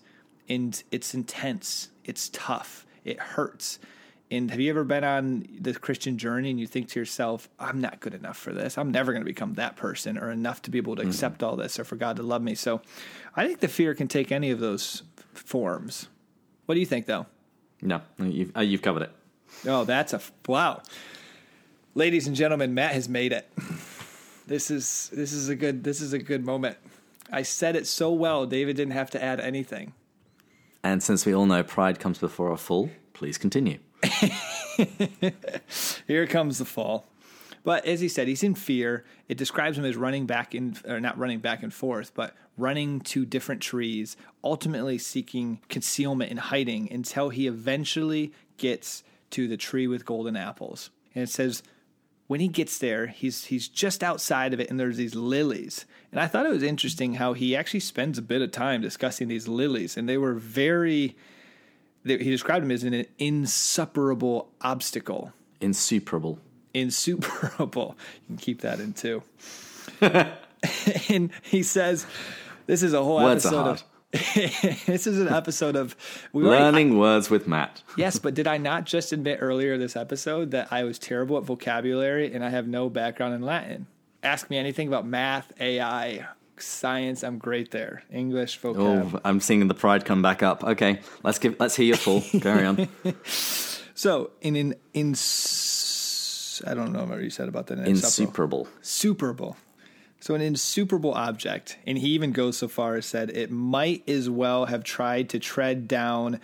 and 0.49 0.83
it's 0.91 1.13
intense, 1.13 1.91
it's 2.05 2.31
tough, 2.31 2.87
it 3.05 3.21
hurts. 3.21 3.81
And 4.31 4.51
have 4.51 4.61
you 4.61 4.71
ever 4.71 4.83
been 4.83 5.05
on 5.05 5.47
the 5.61 5.75
Christian 5.75 6.17
journey 6.17 6.49
and 6.49 6.59
you 6.59 6.67
think 6.67 6.89
to 6.89 7.01
yourself, 7.01 7.51
I'm 7.61 7.83
not 7.83 8.01
good 8.01 8.15
enough 8.15 8.39
for 8.39 8.55
this. 8.55 8.79
I'm 8.79 8.91
never 8.91 9.13
going 9.13 9.23
to 9.23 9.31
become 9.31 9.53
that 9.55 9.77
person 9.77 10.17
or 10.17 10.31
enough 10.31 10.63
to 10.63 10.71
be 10.71 10.79
able 10.79 10.97
to 10.97 11.03
accept 11.03 11.43
all 11.43 11.55
this 11.57 11.79
or 11.79 11.85
for 11.85 11.97
God 11.97 12.17
to 12.17 12.23
love 12.23 12.41
me. 12.41 12.55
So 12.55 12.81
I 13.37 13.47
think 13.47 13.61
the 13.61 13.69
fear 13.69 13.95
can 13.95 14.09
take 14.09 14.33
any 14.33 14.51
of 14.51 14.59
those 14.59 15.03
forms. 15.35 16.09
What 16.65 16.77
do 16.77 16.81
you 16.81 16.87
think, 16.87 17.05
though? 17.05 17.27
No, 17.83 18.01
you've, 18.19 18.57
uh, 18.57 18.61
you've 18.61 18.81
covered 18.81 19.03
it. 19.03 19.13
Oh, 19.67 19.85
that's 19.85 20.15
a 20.15 20.23
wow. 20.47 20.81
Ladies 21.99 22.29
and 22.29 22.37
gentlemen, 22.37 22.75
Matt 22.75 22.93
has 22.93 23.09
made 23.09 23.33
it. 23.33 23.51
This 24.47 24.71
is 24.71 25.11
this 25.13 25.35
is 25.35 25.51
a 25.51 25.55
good 25.55 25.85
this 25.85 26.01
is 26.01 26.15
a 26.15 26.19
good 26.19 26.47
moment. 26.47 26.79
I 27.31 27.43
said 27.43 27.77
it 27.77 27.87
so 27.87 28.11
well, 28.11 28.47
David 28.47 28.77
didn't 28.77 28.95
have 28.95 29.11
to 29.11 29.23
add 29.23 29.41
anything. 29.41 29.93
And 30.83 31.03
since 31.03 31.27
we 31.27 31.35
all 31.35 31.45
know 31.45 31.63
pride 31.63 32.01
comes 32.01 32.17
before 32.17 32.51
a 32.51 32.57
fall, 32.57 32.89
please 33.13 33.37
continue. 33.37 33.79
Here 36.07 36.27
comes 36.27 36.57
the 36.57 36.65
fall. 36.65 37.05
But 37.63 37.85
as 37.85 38.01
he 38.01 38.09
said, 38.09 38.27
he's 38.27 38.43
in 38.43 38.55
fear. 38.55 39.05
It 39.29 39.37
describes 39.37 39.77
him 39.77 39.85
as 39.85 39.97
running 39.97 40.25
back 40.25 40.55
in, 40.55 40.79
or 40.87 41.01
not 41.01 41.19
running 41.19 41.41
back 41.41 41.63
and 41.63 41.75
forth, 41.75 42.15
but 42.15 42.35
running 42.57 43.01
to 43.01 43.27
different 43.27 43.61
trees, 43.61 44.17
ultimately 44.43 44.97
seeking 44.97 45.61
concealment 45.69 46.31
and 46.31 46.41
hiding 46.41 46.91
until 46.91 47.29
he 47.29 47.47
eventually 47.47 48.33
gets 48.57 49.05
to 49.33 49.47
the 49.47 49.59
tree 49.59 49.87
with 49.87 50.07
golden 50.07 50.37
apples. 50.37 50.89
And 51.15 51.25
it 51.25 51.29
says, 51.29 51.63
when 52.29 52.41
he 52.41 52.47
gets 52.49 52.79
there, 52.79 53.09
he's 53.09 53.47
he's 53.47 53.67
just 53.69 54.05
outside 54.05 54.55
of 54.55 54.61
it, 54.61 54.71
and 54.71 54.79
there's 54.79 54.99
these 54.99 55.15
lilies. 55.15 55.85
And 56.13 56.21
I 56.21 56.27
thought 56.27 56.47
it 56.47 56.51
was 56.53 56.63
interesting 56.63 57.15
how 57.15 57.33
he 57.33 57.57
actually 57.57 57.81
spends 57.81 58.17
a 58.19 58.23
bit 58.23 58.41
of 58.43 58.53
time 58.53 58.81
discussing 58.83 59.29
these 59.29 59.49
lilies, 59.49 59.97
and 59.97 60.09
they 60.09 60.19
were 60.19 60.35
very. 60.35 61.17
They, 62.05 62.19
he 62.19 62.31
described 62.31 62.63
them 62.65 62.71
as 62.71 62.85
an 62.85 63.05
insuperable 63.19 64.51
obstacle 64.61 65.33
Insuperable. 65.61 66.39
insuperable. 66.73 67.97
You 68.23 68.27
can 68.29 68.37
keep 68.37 68.61
that 68.61 68.79
in 68.79 68.93
too. 68.93 69.23
and 71.09 71.31
he 71.43 71.63
says, 71.63 72.07
"This 72.67 72.83
is 72.83 72.93
a 72.93 73.03
whole 73.03 73.23
Words 73.23 73.45
episode 73.47 73.67
of." 73.67 73.85
this 74.35 75.07
is 75.07 75.21
an 75.21 75.29
episode 75.29 75.77
of 75.77 75.95
we 76.33 76.45
already- 76.45 76.63
Learning 76.65 76.99
words 76.99 77.29
with 77.29 77.47
Matt. 77.47 77.83
yes, 77.99 78.19
but 78.19 78.33
did 78.35 78.47
I 78.47 78.57
not 78.57 78.85
just 78.85 79.13
admit 79.13 79.39
earlier 79.43 79.77
this 79.77 79.97
episode 79.97 80.51
that 80.53 80.69
I 80.71 80.85
was 80.85 80.99
terrible 80.99 81.37
at 81.37 81.45
vocabulary 81.45 82.33
and 82.33 82.43
I 82.43 82.49
have 82.49 82.67
no 82.67 82.89
background 82.89 83.35
in 83.35 83.43
Latin? 83.43 83.87
Ask 84.23 84.49
me 84.49 84.57
anything 84.57 84.89
about 84.89 85.07
math, 85.07 85.53
AI, 85.61 86.27
science. 86.57 87.23
I'm 87.23 87.37
great 87.37 87.71
there. 87.71 88.03
English 88.11 88.59
vocab. 88.61 89.15
Oh, 89.15 89.21
I'm 89.25 89.41
seeing 89.41 89.69
the 89.69 89.75
pride 89.75 90.07
come 90.07 90.23
back 90.23 90.43
up. 90.43 90.65
Okay, 90.65 91.01
let's 91.23 91.39
give. 91.39 91.57
Let's 91.61 91.77
hear 91.77 91.87
your 91.87 91.97
full. 91.97 92.23
Carry 92.41 92.65
on. 92.65 92.89
So 93.95 94.31
in 94.41 94.57
in 94.57 94.75
in 94.95 95.15
I 96.67 96.75
don't 96.75 96.93
know 96.93 97.05
what 97.05 97.23
you 97.23 97.31
said 97.31 97.49
about 97.49 97.67
that. 97.69 97.79
Insuperable. 97.81 98.67
Insuperable. 98.79 99.55
superable. 99.55 99.68
So 100.21 100.35
an 100.35 100.41
insuperable 100.41 101.15
object, 101.15 101.79
and 101.87 101.97
he 101.97 102.09
even 102.09 102.33
goes 102.33 102.59
so 102.59 102.69
far 102.69 102.97
as 102.97 103.07
said 103.07 103.31
it 103.31 103.51
might 103.51 104.09
as 104.09 104.29
well 104.29 104.67
have 104.67 104.83
tried 104.83 105.29
to 105.31 105.39
tread 105.39 105.87
down 105.87 106.41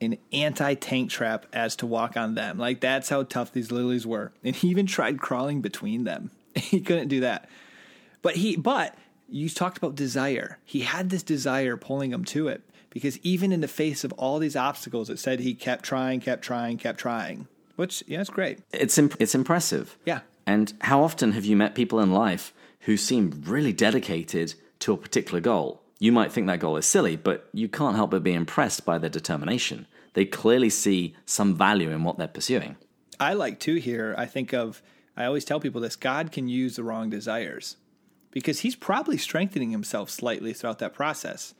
an 0.00 0.18
anti-tank 0.32 1.10
trap 1.10 1.46
as 1.52 1.76
to 1.76 1.86
walk 1.86 2.16
on 2.16 2.34
them. 2.34 2.58
Like 2.58 2.80
that's 2.80 3.08
how 3.08 3.22
tough 3.22 3.52
these 3.52 3.72
lilies 3.72 4.06
were. 4.06 4.32
And 4.44 4.54
he 4.54 4.68
even 4.68 4.86
tried 4.86 5.18
crawling 5.18 5.60
between 5.60 6.04
them. 6.04 6.30
he 6.54 6.80
couldn't 6.80 7.08
do 7.08 7.20
that. 7.20 7.48
But 8.22 8.36
he 8.36 8.56
but 8.56 8.94
you 9.28 9.48
talked 9.48 9.78
about 9.78 9.94
desire. 9.94 10.58
He 10.64 10.80
had 10.80 11.10
this 11.10 11.22
desire 11.22 11.76
pulling 11.76 12.12
him 12.12 12.24
to 12.26 12.48
it 12.48 12.62
because 12.90 13.18
even 13.20 13.52
in 13.52 13.60
the 13.60 13.68
face 13.68 14.04
of 14.04 14.12
all 14.12 14.38
these 14.38 14.56
obstacles 14.56 15.10
it 15.10 15.18
said 15.18 15.40
he 15.40 15.54
kept 15.54 15.84
trying, 15.84 16.20
kept 16.20 16.42
trying, 16.42 16.78
kept 16.78 16.98
trying. 16.98 17.48
Which 17.76 18.02
yeah, 18.06 18.20
it's 18.20 18.30
great. 18.30 18.60
It's 18.72 18.98
imp- 18.98 19.16
it's 19.20 19.34
impressive. 19.34 19.96
Yeah. 20.04 20.20
And 20.46 20.72
how 20.82 21.02
often 21.02 21.32
have 21.32 21.44
you 21.44 21.56
met 21.56 21.74
people 21.74 22.00
in 22.00 22.12
life 22.12 22.52
who 22.80 22.96
seem 22.96 23.42
really 23.46 23.72
dedicated 23.72 24.54
to 24.80 24.92
a 24.92 24.96
particular 24.96 25.40
goal? 25.40 25.82
You 25.98 26.12
might 26.12 26.32
think 26.32 26.46
that 26.46 26.60
goal 26.60 26.76
is 26.76 26.86
silly, 26.86 27.16
but 27.16 27.48
you 27.52 27.68
can't 27.68 27.96
help 27.96 28.10
but 28.10 28.22
be 28.22 28.34
impressed 28.34 28.84
by 28.84 28.98
their 28.98 29.10
determination. 29.10 29.86
They 30.12 30.24
clearly 30.24 30.70
see 30.70 31.14
some 31.24 31.54
value 31.54 31.90
in 31.90 32.04
what 32.04 32.18
they're 32.18 32.28
pursuing. 32.28 32.76
I 33.18 33.34
like 33.34 33.60
to 33.60 33.76
here. 33.76 34.14
I 34.18 34.26
think 34.26 34.52
of 34.52 34.82
I 35.16 35.24
always 35.24 35.44
tell 35.44 35.60
people 35.60 35.80
this 35.80 35.96
God 35.96 36.30
can 36.30 36.48
use 36.48 36.76
the 36.76 36.84
wrong 36.84 37.08
desires 37.08 37.76
because 38.30 38.60
he's 38.60 38.76
probably 38.76 39.16
strengthening 39.16 39.70
himself 39.70 40.10
slightly 40.10 40.52
throughout 40.52 40.78
that 40.80 40.92
process. 40.92 41.54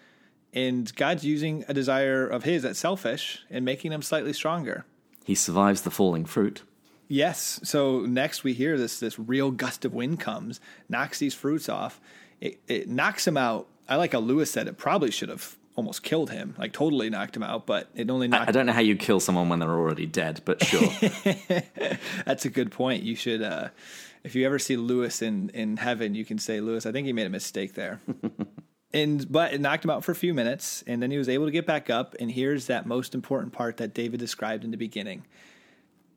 And 0.53 0.95
God's 0.95 1.25
using 1.25 1.65
a 1.69 1.75
desire 1.75 2.27
of 2.27 2.45
his 2.45 2.63
that's 2.63 2.79
selfish 2.79 3.41
and 3.51 3.65
making 3.65 3.93
him 3.93 4.03
slightly 4.03 4.33
stronger. 4.33 4.85
He 5.25 5.35
survives 5.35 5.83
the 5.83 5.91
falling 5.91 6.27
fruit. 6.27 6.63
Yes. 7.09 7.61
So 7.63 8.01
next 8.01 8.45
we 8.45 8.53
hear 8.53 8.77
this 8.77 8.99
this 8.99 9.19
real 9.19 9.51
gust 9.51 9.85
of 9.85 9.95
wind 9.95 10.21
comes, 10.21 10.61
knocks 10.89 11.19
these 11.19 11.35
fruits 11.35 11.69
off. 11.69 12.01
It, 12.41 12.61
it 12.67 12.89
knocks 12.89 13.27
him 13.27 13.37
out. 13.37 13.69
I 13.89 13.97
like 13.97 14.13
how 14.13 14.19
Lewis 14.19 14.51
said 14.51 14.67
it 14.67 14.77
probably 14.77 15.11
should 15.11 15.29
have 15.29 15.57
almost 15.77 16.03
killed 16.03 16.31
him, 16.31 16.55
like 16.59 16.73
totally 16.73 17.11
knocked 17.11 17.37
him 17.37 17.43
out, 17.43 17.67
but 17.67 17.89
it 17.95 18.11
only 18.11 18.27
knocked 18.27 18.49
I 18.49 18.53
don't 18.53 18.67
know 18.67 18.73
how 18.73 18.81
you 18.81 18.97
kill 18.97 19.21
someone 19.21 19.49
when 19.49 19.59
they're 19.59 19.71
already 19.71 20.07
dead, 20.07 20.41
but 20.45 20.65
sure. 20.65 20.89
That's 22.25 22.45
a 22.45 22.51
good 22.51 22.73
point. 22.73 23.03
You 23.03 23.15
should, 23.15 23.43
uh, 23.43 23.69
if 24.25 24.35
you 24.35 24.45
ever 24.47 24.59
see 24.59 24.77
Lewis 24.77 25.23
in 25.23 25.51
in 25.51 25.77
heaven, 25.77 26.15
you 26.15 26.25
can 26.25 26.39
say, 26.39 26.61
Lewis, 26.61 26.87
I 26.87 26.93
think 26.93 27.07
he 27.07 27.13
made 27.13 27.27
a 27.27 27.31
mistake 27.31 27.75
there. 27.75 28.01
and 28.93 29.31
but 29.31 29.53
it 29.53 29.61
knocked 29.61 29.85
him 29.85 29.91
out 29.91 30.03
for 30.03 30.13
a 30.13 30.17
few 30.17 30.35
minutes, 30.35 30.83
and 30.87 31.03
then 31.03 31.11
he 31.11 31.19
was 31.19 31.29
able 31.29 31.45
to 31.45 31.53
get 31.53 31.67
back 31.67 31.91
up. 31.91 32.17
And 32.19 32.31
here's 32.31 32.67
that 32.67 32.87
most 32.87 33.15
important 33.15 33.53
part 33.53 33.77
that 33.77 33.95
David 33.95 34.19
described 34.19 34.65
in 34.65 34.71
the 34.71 34.77
beginning. 34.77 35.25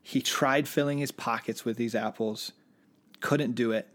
He 0.10 0.24
tried 0.24 0.68
filling 0.68 0.98
his 0.98 1.12
pockets 1.12 1.64
with 1.64 1.78
these 1.78 1.94
apples, 1.94 2.52
couldn't 3.20 3.54
do 3.54 3.72
it. 3.72 3.88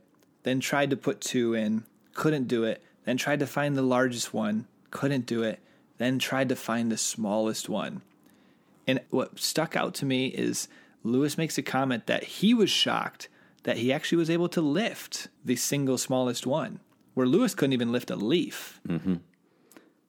then 0.45 0.61
tried 0.61 0.91
to 0.91 0.97
put 0.97 1.21
two 1.21 1.55
in, 1.55 1.83
couldn't 2.13 2.47
do 2.47 2.63
it, 2.63 2.81
then 3.05 3.17
tried 3.17 3.41
to 3.41 3.49
find 3.49 3.75
the 3.75 3.83
largest 3.83 4.33
one, 4.33 4.69
couldn't 4.93 5.27
do 5.27 5.43
it, 5.43 5.59
then 5.99 6.21
tried 6.21 6.49
to 6.51 6.55
find 6.55 6.93
the 6.93 6.97
smallest 6.97 7.69
one. 7.69 8.01
And 8.87 9.01
what 9.11 9.41
stuck 9.41 9.75
out 9.75 9.93
to 9.95 10.07
me 10.07 10.29
is 10.29 10.69
Lewis 11.03 11.37
makes 11.37 11.59
a 11.59 11.63
comment 11.63 12.07
that 12.07 12.23
he 12.23 12.55
was 12.55 12.71
shocked 12.71 13.29
that 13.65 13.79
he 13.79 13.93
actually 13.93 14.19
was 14.19 14.31
able 14.31 14.49
to 14.51 14.61
lift 14.61 15.27
the 15.45 15.57
single 15.57 15.99
smallest 15.99 16.47
one, 16.47 16.79
where 17.15 17.27
Lewis 17.27 17.57
couldn't 17.57 17.73
even 17.73 17.91
lift 17.91 18.09
a 18.11 18.15
leaf. 18.15 18.81
Mm-hmm. 18.87 19.17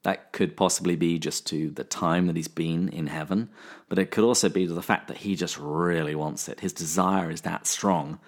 That 0.05 0.33
could 0.33 0.55
possibly 0.55 0.95
be 0.95 1.17
just 1.17 1.47
to 1.47 1.71
the 1.71 1.83
time 1.83 2.27
that 2.27 2.35
he's 2.35 2.47
been 2.47 2.89
in 2.89 3.07
heaven, 3.07 3.49
but 3.89 3.97
it 3.97 4.11
could 4.11 4.23
also 4.23 4.49
be 4.49 4.67
to 4.67 4.73
the 4.73 4.83
fact 4.83 5.07
that 5.07 5.17
he 5.17 5.35
just 5.35 5.57
really 5.57 6.13
wants 6.13 6.47
it. 6.47 6.59
His 6.59 6.73
desire 6.73 7.31
is 7.31 7.41
that 7.41 7.65
strong 7.65 8.19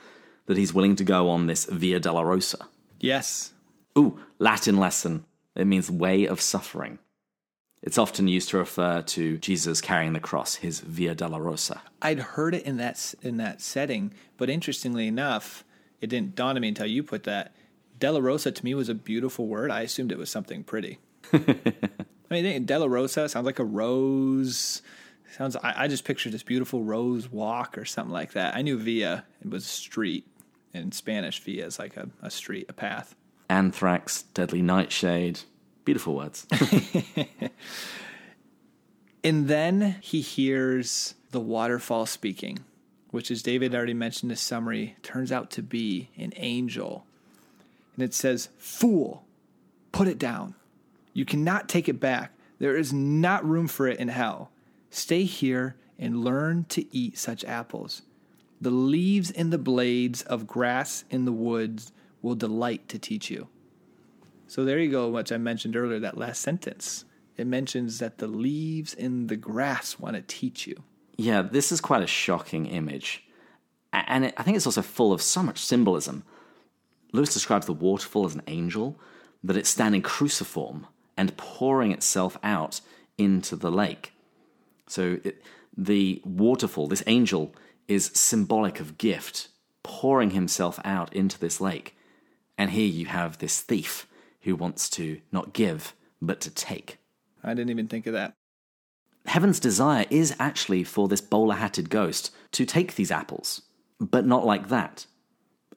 that 0.48 0.58
he's 0.58 0.74
willing 0.74 0.96
to 0.96 1.04
go 1.04 1.30
on 1.30 1.46
this 1.46 1.66
Via 1.66 2.00
Dolorosa. 2.00 2.66
Yes. 3.00 3.54
Ooh, 3.96 4.20
Latin 4.40 4.78
lesson. 4.78 5.26
It 5.56 5.68
means 5.68 5.92
way 5.92 6.26
of 6.26 6.42
suffering. 6.42 6.98
It's 7.84 8.00
often 8.00 8.28
used 8.28 8.50
to 8.50 8.58
refer 8.58 9.04
to 9.04 9.38
Jesus 9.38 9.80
carrying 9.80 10.14
the 10.14 10.20
cross, 10.20 10.56
his 10.56 10.80
Via 10.80 11.14
Dolorosa. 11.14 11.82
I'd 12.02 12.20
heard 12.20 12.56
it 12.56 12.64
in 12.64 12.78
that 12.78 13.14
in 13.22 13.38
that 13.38 13.62
setting, 13.62 14.16
but 14.38 14.50
interestingly 14.50 15.06
enough, 15.08 15.64
it 16.02 16.08
didn't 16.08 16.34
dawn 16.34 16.56
on 16.56 16.62
me 16.64 16.70
until 16.70 16.88
you 16.88 17.04
put 17.04 17.24
that. 17.26 17.56
Dolorosa 18.00 18.52
to 18.56 18.66
me 18.66 18.74
was 18.74 18.90
a 18.90 18.96
beautiful 18.96 19.46
word. 19.46 19.70
I 19.70 19.82
assumed 19.82 20.12
it 20.12 20.18
was 20.18 20.32
something 20.32 20.64
pretty. 20.64 20.98
I 22.30 22.42
mean, 22.42 22.66
Dolorosa 22.66 23.30
sounds 23.30 23.46
like 23.46 23.60
a 23.60 23.66
rose. 23.66 24.82
Sounds. 25.36 25.56
I, 25.58 25.84
I, 25.84 25.88
just 25.88 26.04
pictured 26.04 26.34
this 26.34 26.44
beautiful 26.44 26.84
rose 26.84 27.32
walk 27.32 27.78
or 27.78 27.86
something 27.86 28.14
like 28.14 28.34
that. 28.34 28.56
I 28.56 28.62
knew 28.62 28.78
Via 28.78 29.26
it 29.42 29.50
was 29.50 29.64
a 29.64 29.68
street 29.68 30.28
in 30.74 30.92
Spanish. 30.92 31.40
Via 31.40 31.66
is 31.66 31.80
like 31.80 31.98
a, 31.98 32.10
a 32.22 32.30
street, 32.30 32.66
a 32.70 32.74
path. 32.74 33.16
Anthrax, 33.50 34.24
deadly 34.34 34.62
nightshade. 34.62 35.42
Beautiful 35.86 36.16
words. 36.16 36.46
and 39.24 39.48
then 39.48 39.96
he 40.02 40.22
hears 40.22 41.16
the 41.32 41.40
waterfall 41.40 42.06
speaking, 42.06 42.60
which, 43.12 43.32
as 43.32 43.42
David 43.42 43.74
already 43.74 43.94
mentioned 43.94 44.30
in 44.30 44.36
his 44.36 44.42
summary, 44.42 44.98
turns 45.02 45.32
out 45.32 45.50
to 45.52 45.64
be 45.64 46.10
an 46.18 46.34
angel. 46.36 47.06
And 47.96 48.04
it 48.04 48.14
says, 48.14 48.50
Fool, 48.58 49.24
put 49.92 50.08
it 50.08 50.20
down. 50.20 50.56
You 51.18 51.26
cannot 51.26 51.68
take 51.68 51.90
it 51.90 52.00
back. 52.00 52.32
There 52.60 52.78
is 52.78 52.94
not 52.94 53.44
room 53.44 53.68
for 53.68 53.88
it 53.88 53.98
in 53.98 54.08
hell. 54.08 54.52
Stay 54.92 55.24
here 55.24 55.76
and 55.98 56.24
learn 56.24 56.66
to 56.66 56.86
eat 56.96 57.18
such 57.18 57.44
apples. 57.46 58.04
The 58.62 58.70
leaves 58.70 59.32
and 59.32 59.52
the 59.52 59.58
blades 59.58 60.22
of 60.22 60.46
grass 60.46 61.06
in 61.10 61.26
the 61.26 61.32
woods 61.32 61.92
will 62.22 62.36
delight 62.36 62.88
to 62.90 63.00
teach 63.00 63.32
you. 63.32 63.48
So 64.46 64.64
there 64.64 64.78
you 64.78 64.92
go, 64.92 65.10
which 65.10 65.32
I 65.32 65.38
mentioned 65.38 65.76
earlier, 65.76 65.98
that 66.02 66.20
last 66.20 66.40
sentence. 66.40 67.06
It 67.36 67.48
mentions 67.48 67.98
that 67.98 68.20
the 68.20 68.28
leaves 68.28 68.94
in 68.94 69.26
the 69.26 69.38
grass 69.38 69.98
want 69.98 70.16
to 70.18 70.22
teach 70.22 70.68
you. 70.68 70.84
Yeah, 71.18 71.42
this 71.42 71.72
is 71.72 71.82
quite 71.82 72.04
a 72.04 72.08
shocking 72.08 72.68
image. 72.68 73.24
And 73.92 74.26
it, 74.26 74.36
I 74.38 74.44
think 74.44 74.56
it's 74.56 74.68
also 74.68 74.84
full 74.84 75.14
of 75.14 75.24
so 75.24 75.42
much 75.42 75.66
symbolism. 75.66 76.26
Lewis 77.12 77.34
describes 77.34 77.66
the 77.66 77.74
waterfall 77.74 78.28
as 78.28 78.36
an 78.36 78.44
angel, 78.46 79.00
that 79.44 79.58
it's 79.58 79.70
standing 79.70 80.04
cruciform 80.04 80.86
and 81.18 81.36
pouring 81.36 81.92
itself 81.92 82.38
out 82.44 82.80
into 83.18 83.56
the 83.56 83.72
lake. 83.72 84.14
So 84.88 85.20
it, 85.24 85.44
the 85.76 86.22
waterfall, 86.24 86.88
this 86.88 87.04
angel, 87.08 87.54
is 87.88 88.12
symbolic 88.14 88.80
of 88.80 88.98
gift, 88.98 89.50
pouring 89.84 90.32
himself 90.32 90.80
out 90.86 91.14
into 91.14 91.40
this 91.40 91.60
lake. 91.60 91.96
And 92.58 92.72
here 92.72 92.88
you 92.88 93.08
have 93.08 93.38
this 93.38 93.62
thief 93.62 94.08
who 94.42 94.56
wants 94.56 94.90
to 94.92 95.20
not 95.32 95.54
give, 95.54 95.94
but 96.22 96.40
to 96.42 96.50
take. 96.50 97.00
I 97.44 97.50
didn't 97.54 97.70
even 97.70 97.88
think 97.88 98.08
of 98.08 98.14
that. 98.14 98.34
Heaven's 99.26 99.60
desire 99.60 100.06
is 100.10 100.36
actually 100.40 100.84
for 100.84 101.08
this 101.08 101.22
bowler 101.22 101.56
hatted 101.56 101.90
ghost 101.90 102.32
to 102.54 102.66
take 102.66 102.96
these 102.96 103.12
apples, 103.12 103.62
but 104.00 104.26
not 104.26 104.46
like 104.46 104.70
that. 104.70 105.06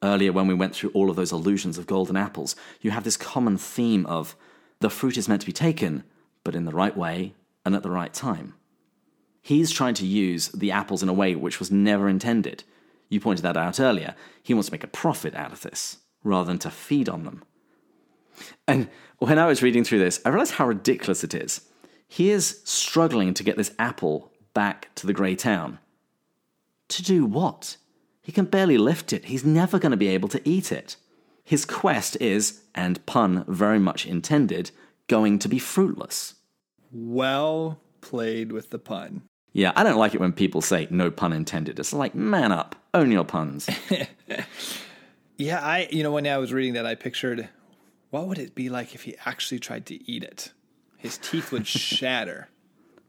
Earlier, 0.01 0.31
when 0.31 0.47
we 0.47 0.53
went 0.53 0.73
through 0.73 0.91
all 0.91 1.09
of 1.09 1.15
those 1.15 1.31
illusions 1.31 1.77
of 1.77 1.85
golden 1.85 2.15
apples, 2.17 2.55
you 2.79 2.91
have 2.91 3.03
this 3.03 3.17
common 3.17 3.57
theme 3.57 4.05
of 4.05 4.35
the 4.81 4.89
fruit 4.89 5.17
is 5.17 5.29
meant 5.29 5.41
to 5.41 5.47
be 5.47 5.53
taken, 5.53 6.03
but 6.43 6.55
in 6.55 6.65
the 6.65 6.71
right 6.71 6.95
way 6.95 7.33
and 7.65 7.75
at 7.75 7.83
the 7.83 7.91
right 7.91 8.13
time. 8.13 8.55
He's 9.41 9.71
trying 9.71 9.93
to 9.95 10.05
use 10.05 10.49
the 10.49 10.71
apples 10.71 11.01
in 11.01 11.09
a 11.09 11.13
way 11.13 11.35
which 11.35 11.59
was 11.59 11.71
never 11.71 12.09
intended. 12.09 12.63
You 13.09 13.19
pointed 13.19 13.43
that 13.43 13.57
out 13.57 13.79
earlier. 13.79 14.15
He 14.43 14.53
wants 14.53 14.69
to 14.69 14.73
make 14.73 14.83
a 14.83 14.87
profit 14.87 15.35
out 15.35 15.51
of 15.51 15.61
this, 15.61 15.97
rather 16.23 16.47
than 16.47 16.59
to 16.59 16.69
feed 16.69 17.09
on 17.09 17.23
them. 17.23 17.43
And 18.67 18.89
when 19.19 19.39
I 19.39 19.45
was 19.45 19.61
reading 19.61 19.83
through 19.83 19.99
this, 19.99 20.19
I 20.25 20.29
realized 20.29 20.53
how 20.53 20.67
ridiculous 20.67 21.23
it 21.23 21.33
is. 21.33 21.61
He 22.07 22.29
is 22.29 22.61
struggling 22.63 23.33
to 23.35 23.43
get 23.43 23.57
this 23.57 23.73
apple 23.77 24.31
back 24.53 24.89
to 24.95 25.07
the 25.07 25.13
grey 25.13 25.35
town. 25.35 25.79
To 26.89 27.03
do 27.03 27.25
what? 27.25 27.77
He 28.21 28.31
can 28.31 28.45
barely 28.45 28.77
lift 28.77 29.13
it. 29.13 29.25
He's 29.25 29.45
never 29.45 29.79
going 29.79 29.91
to 29.91 29.97
be 29.97 30.09
able 30.09 30.29
to 30.29 30.47
eat 30.47 30.71
it. 30.71 30.95
His 31.51 31.65
quest 31.65 32.15
is, 32.21 32.61
and 32.73 33.05
pun 33.05 33.43
very 33.45 33.77
much 33.77 34.05
intended, 34.05 34.71
going 35.09 35.37
to 35.39 35.49
be 35.49 35.59
fruitless. 35.59 36.35
Well 36.93 37.81
played 37.99 38.53
with 38.53 38.69
the 38.69 38.79
pun. 38.79 39.23
Yeah, 39.51 39.73
I 39.75 39.83
don't 39.83 39.97
like 39.97 40.13
it 40.13 40.21
when 40.21 40.31
people 40.31 40.61
say 40.61 40.87
no 40.89 41.11
pun 41.11 41.33
intended. 41.33 41.77
It's 41.77 41.91
like, 41.91 42.15
man 42.15 42.53
up, 42.53 42.77
own 42.93 43.11
your 43.11 43.25
puns. 43.25 43.69
yeah, 45.37 45.59
I, 45.61 45.89
you 45.91 46.03
know, 46.03 46.13
when 46.13 46.25
I 46.25 46.37
was 46.37 46.53
reading 46.53 46.75
that, 46.75 46.85
I 46.85 46.95
pictured 46.95 47.49
what 48.11 48.27
would 48.27 48.39
it 48.39 48.55
be 48.55 48.69
like 48.69 48.95
if 48.95 49.01
he 49.01 49.17
actually 49.25 49.59
tried 49.59 49.85
to 49.87 50.09
eat 50.09 50.23
it? 50.23 50.53
His 50.95 51.17
teeth 51.17 51.51
would 51.51 51.67
shatter. 51.67 52.47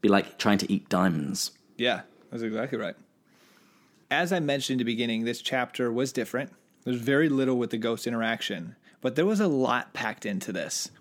Be 0.01 0.09
like 0.09 0.37
trying 0.37 0.57
to 0.57 0.69
eat 0.69 0.89
diamonds. 0.89 1.51
Yeah, 1.77 2.01
that's 2.29 2.43
exactly 2.43 2.77
right. 2.77 2.97
As 4.11 4.33
I 4.33 4.41
mentioned 4.41 4.81
in 4.81 4.85
the 4.85 4.91
beginning, 4.91 5.23
this 5.23 5.41
chapter 5.41 5.89
was 5.93 6.11
different. 6.11 6.51
There's 6.83 6.97
very 6.97 7.29
little 7.29 7.57
with 7.57 7.69
the 7.69 7.77
ghost 7.77 8.07
interaction, 8.07 8.75
but 9.01 9.15
there 9.15 9.25
was 9.25 9.39
a 9.39 9.47
lot 9.47 9.93
packed 9.93 10.25
into 10.25 10.51
this. 10.51 10.91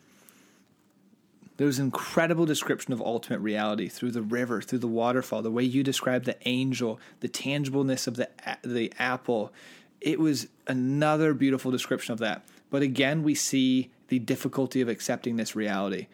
There 1.57 1.67
was 1.67 1.79
an 1.79 1.87
incredible 1.87 2.47
description 2.47 2.93
of 2.93 3.01
ultimate 3.01 3.41
reality 3.41 3.89
through 3.89 4.13
the 4.13 4.23
river, 4.23 4.63
through 4.63 4.81
the 4.81 4.89
waterfall, 4.89 5.43
the 5.43 5.51
way 5.51 5.63
you 5.63 5.83
described 5.83 6.25
the 6.25 6.37
angel, 6.47 6.99
the 7.21 7.29
tangibleness 7.29 8.07
of 8.07 8.17
the 8.17 8.29
the 8.65 8.93
apple. 8.99 9.53
It 10.01 10.19
was 10.19 10.49
another 10.67 11.35
beautiful 11.35 11.71
description 11.71 12.13
of 12.13 12.19
that. 12.21 12.45
But 12.71 12.83
again, 12.83 13.23
we 13.23 13.35
see 13.35 13.91
the 14.09 14.19
difficulty 14.19 14.81
of 14.81 14.89
accepting 14.89 15.37
this 15.37 15.55
reality. 15.55 16.09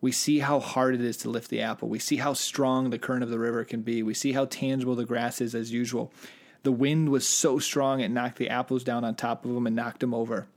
We 0.00 0.12
see 0.12 0.38
how 0.38 0.60
hard 0.60 0.94
it 0.94 1.00
is 1.00 1.16
to 1.18 1.30
lift 1.30 1.50
the 1.50 1.60
apple. 1.60 1.88
We 1.88 1.98
see 1.98 2.16
how 2.16 2.32
strong 2.32 2.90
the 2.90 2.98
current 2.98 3.22
of 3.22 3.30
the 3.30 3.38
river 3.38 3.64
can 3.64 3.82
be. 3.82 4.02
We 4.02 4.14
see 4.14 4.32
how 4.32 4.44
tangible 4.46 4.94
the 4.94 5.04
grass 5.04 5.40
is 5.40 5.54
as 5.54 5.72
usual. 5.72 6.12
The 6.66 6.72
wind 6.72 7.10
was 7.10 7.24
so 7.24 7.60
strong 7.60 8.00
it 8.00 8.08
knocked 8.08 8.38
the 8.38 8.48
apples 8.48 8.82
down 8.82 9.04
on 9.04 9.14
top 9.14 9.44
of 9.44 9.54
them 9.54 9.68
and 9.68 9.76
knocked 9.76 10.00
them 10.00 10.12
over. 10.12 10.48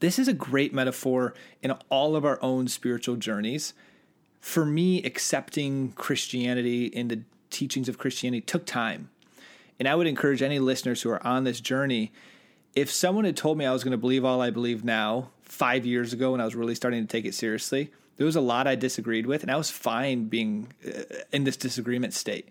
This 0.00 0.18
is 0.18 0.28
a 0.28 0.34
great 0.34 0.74
metaphor 0.74 1.32
in 1.62 1.70
all 1.88 2.16
of 2.16 2.26
our 2.26 2.38
own 2.42 2.68
spiritual 2.68 3.16
journeys. 3.16 3.72
For 4.40 4.66
me, 4.66 5.02
accepting 5.02 5.92
Christianity 5.92 6.94
and 6.94 7.10
the 7.10 7.22
teachings 7.48 7.88
of 7.88 7.96
Christianity 7.96 8.42
took 8.42 8.66
time. 8.66 9.08
And 9.78 9.88
I 9.88 9.94
would 9.94 10.06
encourage 10.06 10.42
any 10.42 10.58
listeners 10.58 11.00
who 11.00 11.08
are 11.08 11.26
on 11.26 11.44
this 11.44 11.62
journey 11.62 12.12
if 12.74 12.90
someone 12.90 13.24
had 13.24 13.38
told 13.38 13.56
me 13.56 13.64
I 13.64 13.72
was 13.72 13.82
going 13.82 13.92
to 13.92 13.96
believe 13.96 14.22
all 14.22 14.42
I 14.42 14.50
believe 14.50 14.84
now 14.84 15.30
five 15.44 15.86
years 15.86 16.12
ago 16.12 16.32
when 16.32 16.42
I 16.42 16.44
was 16.44 16.54
really 16.54 16.74
starting 16.74 17.00
to 17.00 17.08
take 17.08 17.24
it 17.24 17.32
seriously, 17.32 17.90
there 18.18 18.26
was 18.26 18.36
a 18.36 18.42
lot 18.42 18.66
I 18.66 18.74
disagreed 18.74 19.24
with, 19.24 19.40
and 19.40 19.50
I 19.50 19.56
was 19.56 19.70
fine 19.70 20.24
being 20.24 20.74
uh, 20.86 21.22
in 21.32 21.44
this 21.44 21.56
disagreement 21.56 22.12
state 22.12 22.50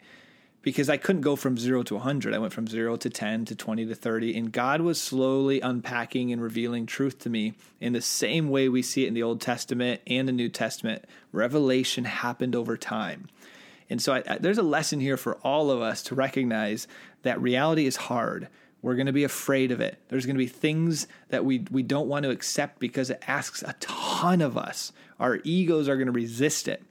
because 0.70 0.88
I 0.88 0.98
couldn't 0.98 1.24
go 1.24 1.36
from 1.36 1.58
zero 1.58 1.82
to 1.82 1.96
100. 1.96 2.32
I 2.32 2.38
went 2.38 2.54
from 2.54 2.68
zero 2.68 2.96
to 2.96 3.10
10 3.10 3.46
to 3.46 3.56
20 3.56 3.88
to 3.88 3.96
30, 3.96 4.38
and 4.38 4.52
God 4.52 4.82
was 4.82 5.02
slowly 5.02 5.62
unpacking 5.62 6.32
and 6.32 6.40
revealing 6.40 6.86
truth 6.86 7.18
to 7.20 7.30
me 7.32 7.56
in 7.82 7.94
the 7.94 8.02
same 8.02 8.50
way 8.50 8.70
we 8.70 8.84
see 8.84 9.04
it 9.04 9.08
in 9.08 9.16
the 9.16 9.24
Old 9.24 9.42
Testament 9.42 10.00
and 10.06 10.28
the 10.28 10.32
New 10.32 10.48
Testament. 10.48 11.06
Revelation 11.32 12.06
happened 12.06 12.56
over 12.56 12.78
time. 12.78 13.30
And 13.90 14.00
so 14.00 14.14
I, 14.14 14.24
I, 14.28 14.38
there's 14.38 14.60
a 14.60 14.64
lesson 14.64 15.00
here 15.00 15.18
for 15.18 15.38
all 15.38 15.72
of 15.72 15.82
us 15.82 16.04
to 16.04 16.14
recognize 16.16 16.88
that 17.24 17.42
reality 17.42 17.88
is 17.88 17.96
hard. 17.96 18.48
We're 18.84 18.94
going 18.94 19.08
to 19.08 19.12
be 19.12 19.24
afraid 19.24 19.72
of 19.72 19.82
it. 19.82 19.98
There's 20.10 20.28
going 20.28 20.36
to 20.36 20.38
be 20.38 20.46
things 20.46 21.08
that 21.30 21.44
we, 21.46 21.66
we 21.72 21.82
don't 21.82 22.08
want 22.08 22.26
to 22.26 22.30
accept 22.30 22.78
because 22.78 23.10
it 23.10 23.24
asks 23.28 23.64
a 23.64 23.74
ton 23.80 24.42
of 24.42 24.56
us. 24.56 24.92
Our 25.20 25.40
egos 25.44 25.90
are 25.90 25.96
going 25.96 26.06
to 26.06 26.12
resist 26.12 26.68
it. 26.68 26.84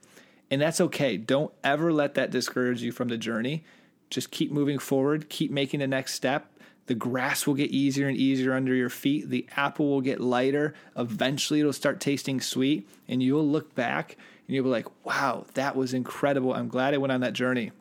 And 0.51 0.61
that's 0.61 0.81
okay. 0.81 1.17
Don't 1.17 1.53
ever 1.63 1.93
let 1.93 2.15
that 2.15 2.31
discourage 2.31 2.83
you 2.83 2.93
from 2.93 3.09
the 3.09 3.19
journey. 3.19 3.65
Just 4.11 4.31
keep 4.31 4.51
moving 4.51 4.79
forward, 4.79 5.29
keep 5.29 5.51
making 5.51 5.81
the 5.81 5.87
next 5.87 6.15
step. 6.15 6.51
The 6.87 6.95
grass 6.95 7.47
will 7.47 7.55
get 7.55 7.71
easier 7.71 8.09
and 8.09 8.17
easier 8.17 8.55
under 8.55 8.75
your 8.75 8.89
feet. 8.89 9.29
The 9.29 9.47
apple 9.57 9.91
will 9.91 10.01
get 10.01 10.21
lighter. 10.21 10.75
Eventually, 10.97 11.61
it'll 11.61 11.75
start 11.75 12.01
tasting 12.01 12.41
sweet, 12.41 12.89
and 13.07 13.23
you'll 13.23 13.47
look 13.47 13.75
back 13.75 14.17
and 14.47 14.55
you'll 14.55 14.65
be 14.65 14.71
like, 14.71 14.87
wow, 15.05 15.45
that 15.53 15.77
was 15.77 15.93
incredible. 15.93 16.55
I'm 16.55 16.69
glad 16.69 16.95
I 16.95 16.99
went 16.99 17.13
on 17.13 17.21
that 17.21 17.35
journey. 17.35 17.73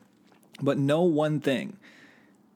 But 0.61 0.77
know 0.77 1.03
one 1.03 1.39
thing 1.39 1.77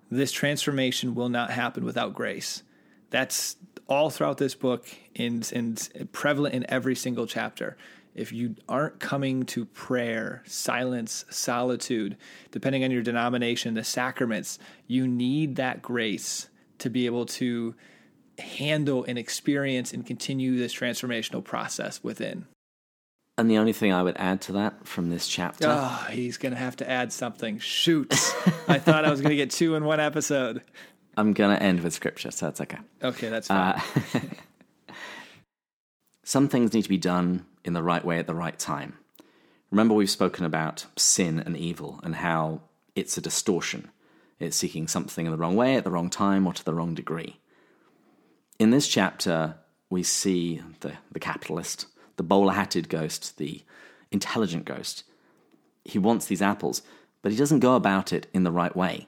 this 0.10 0.34
transformation 0.34 1.16
will 1.16 1.30
not 1.30 1.52
happen 1.52 1.86
without 1.86 2.14
grace. 2.14 2.64
That's 3.10 3.56
all 3.92 4.10
throughout 4.10 4.38
this 4.38 4.56
book 4.56 4.88
and, 5.18 5.52
and 5.54 6.10
prevalent 6.14 6.56
in 6.56 6.66
every 6.70 6.96
single 6.96 7.28
chapter. 7.28 7.76
If 8.16 8.32
you 8.32 8.56
aren't 8.70 9.02
coming 9.02 9.44
to 9.48 9.66
prayer, 9.66 10.44
silence, 10.46 11.26
solitude, 11.30 12.16
depending 12.52 12.86
on 12.86 12.92
your 12.92 13.02
denomination, 13.02 13.74
the 13.74 13.84
sacraments, 13.84 14.60
you 14.88 15.10
need 15.10 15.58
that 15.58 15.82
grace 15.82 16.48
to 16.80 16.90
be 16.90 17.06
able 17.06 17.26
to 17.26 17.76
handle 18.40 19.04
and 19.04 19.18
experience 19.18 19.92
and 19.92 20.06
continue 20.06 20.58
this 20.58 20.74
transformational 20.74 21.44
process 21.44 22.02
within. 22.02 22.46
And 23.38 23.52
the 23.52 23.58
only 23.58 23.74
thing 23.74 23.92
I 23.92 24.04
would 24.04 24.18
add 24.18 24.40
to 24.42 24.54
that 24.54 24.88
from 24.88 25.10
this 25.10 25.28
chapter. 25.28 25.68
Oh, 25.70 26.08
he's 26.12 26.38
going 26.38 26.54
to 26.54 26.60
have 26.60 26.78
to 26.78 26.90
add 26.90 27.12
something. 27.12 27.60
Shoot. 27.60 28.14
I 28.70 28.80
thought 28.80 29.04
I 29.04 29.10
was 29.10 29.20
going 29.20 29.32
to 29.32 29.36
get 29.36 29.52
two 29.52 29.76
in 29.76 29.84
one 29.84 30.00
episode. 30.00 30.62
I'm 31.18 31.34
going 31.34 31.56
to 31.56 31.62
end 31.62 31.82
with 31.82 31.94
scripture, 31.94 32.32
so 32.32 32.48
that's 32.48 32.62
okay. 32.62 32.78
Okay, 33.04 33.30
that's 33.30 33.48
fine. 33.48 33.82
Uh, 34.14 34.20
some 36.24 36.48
things 36.48 36.74
need 36.74 36.84
to 36.84 36.90
be 36.90 36.98
done 36.98 37.46
in 37.64 37.74
the 37.74 37.84
right 37.84 38.04
way 38.04 38.20
at 38.20 38.28
the 38.28 38.36
right 38.36 38.58
time. 38.58 38.98
Remember, 39.70 39.94
we've 39.94 40.10
spoken 40.10 40.46
about 40.46 40.86
sin 40.98 41.40
and 41.40 41.56
evil 41.58 42.00
and 42.04 42.16
how 42.16 42.62
it's 42.96 43.18
a 43.18 43.22
distortion. 43.22 43.90
It's 44.40 44.58
seeking 44.58 44.88
something 44.88 45.26
in 45.26 45.32
the 45.32 45.38
wrong 45.38 45.56
way 45.56 45.76
at 45.76 45.84
the 45.84 45.92
wrong 45.92 46.10
time 46.10 46.48
or 46.48 46.54
to 46.54 46.66
the 46.66 46.74
wrong 46.74 46.96
degree. 46.96 47.38
In 48.60 48.72
this 48.72 48.88
chapter, 48.88 49.56
we 49.90 50.04
see 50.04 50.62
the, 50.82 50.94
the 51.12 51.20
capitalist 51.20 51.86
the 52.22 52.28
bowler 52.28 52.54
hatted 52.54 52.88
ghost, 52.88 53.38
the 53.38 53.64
intelligent 54.12 54.64
ghost. 54.64 55.04
He 55.84 55.98
wants 55.98 56.28
these 56.28 56.42
apples, 56.42 56.84
but 57.24 57.32
he 57.32 57.38
doesn't 57.38 57.62
go 57.62 57.76
about 57.76 58.14
it 58.14 58.28
in 58.32 58.44
the 58.44 58.52
right 58.52 58.76
way. 58.76 59.08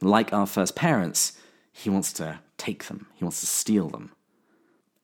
Like 0.00 0.32
our 0.32 0.46
first 0.46 0.76
parents, 0.76 1.38
he 1.72 1.90
wants 1.90 2.12
to 2.14 2.40
take 2.58 2.84
them, 2.84 3.06
he 3.14 3.24
wants 3.24 3.40
to 3.40 3.46
steal 3.46 3.88
them. 3.88 4.12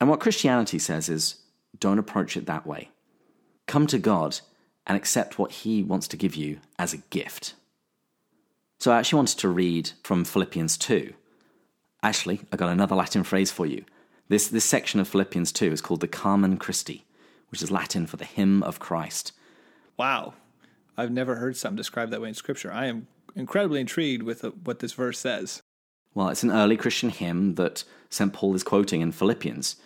And 0.00 0.08
what 0.08 0.20
Christianity 0.20 0.78
says 0.78 1.08
is 1.08 1.36
don't 1.78 1.98
approach 1.98 2.36
it 2.36 2.46
that 2.46 2.66
way. 2.66 2.90
Come 3.66 3.86
to 3.86 3.98
God 3.98 4.40
and 4.86 4.96
accept 4.96 5.38
what 5.38 5.52
he 5.52 5.82
wants 5.82 6.08
to 6.08 6.16
give 6.16 6.34
you 6.34 6.58
as 6.78 6.92
a 6.92 6.98
gift. 6.98 7.54
So 8.78 8.90
I 8.90 8.98
actually 8.98 9.18
wanted 9.18 9.38
to 9.38 9.48
read 9.48 9.92
from 10.02 10.24
Philippians 10.24 10.76
2. 10.76 11.14
Actually, 12.02 12.40
I 12.50 12.56
got 12.56 12.68
another 12.68 12.96
Latin 12.96 13.22
phrase 13.22 13.52
for 13.52 13.64
you. 13.64 13.84
This, 14.28 14.48
this 14.48 14.64
section 14.64 14.98
of 14.98 15.06
Philippians 15.06 15.52
2 15.52 15.70
is 15.70 15.80
called 15.80 16.00
the 16.00 16.08
Carmen 16.08 16.56
Christi, 16.56 17.04
which 17.50 17.62
is 17.62 17.70
Latin 17.70 18.06
for 18.06 18.16
the 18.16 18.24
hymn 18.24 18.62
of 18.64 18.80
Christ. 18.80 19.32
Wow. 19.96 20.34
I've 20.96 21.12
never 21.12 21.36
heard 21.36 21.56
something 21.56 21.76
described 21.76 22.12
that 22.12 22.20
way 22.20 22.28
in 22.28 22.34
Scripture. 22.34 22.72
I 22.72 22.86
am 22.86 23.06
incredibly 23.34 23.80
intrigued 23.80 24.22
with 24.22 24.42
what 24.64 24.78
this 24.80 24.92
verse 24.92 25.18
says. 25.18 25.62
Well, 26.14 26.28
it's 26.28 26.42
an 26.42 26.50
early 26.50 26.76
Christian 26.76 27.10
hymn 27.10 27.54
that 27.54 27.84
St. 28.10 28.32
Paul 28.32 28.54
is 28.54 28.62
quoting 28.62 29.00
in 29.00 29.12
Philippians. 29.12 29.76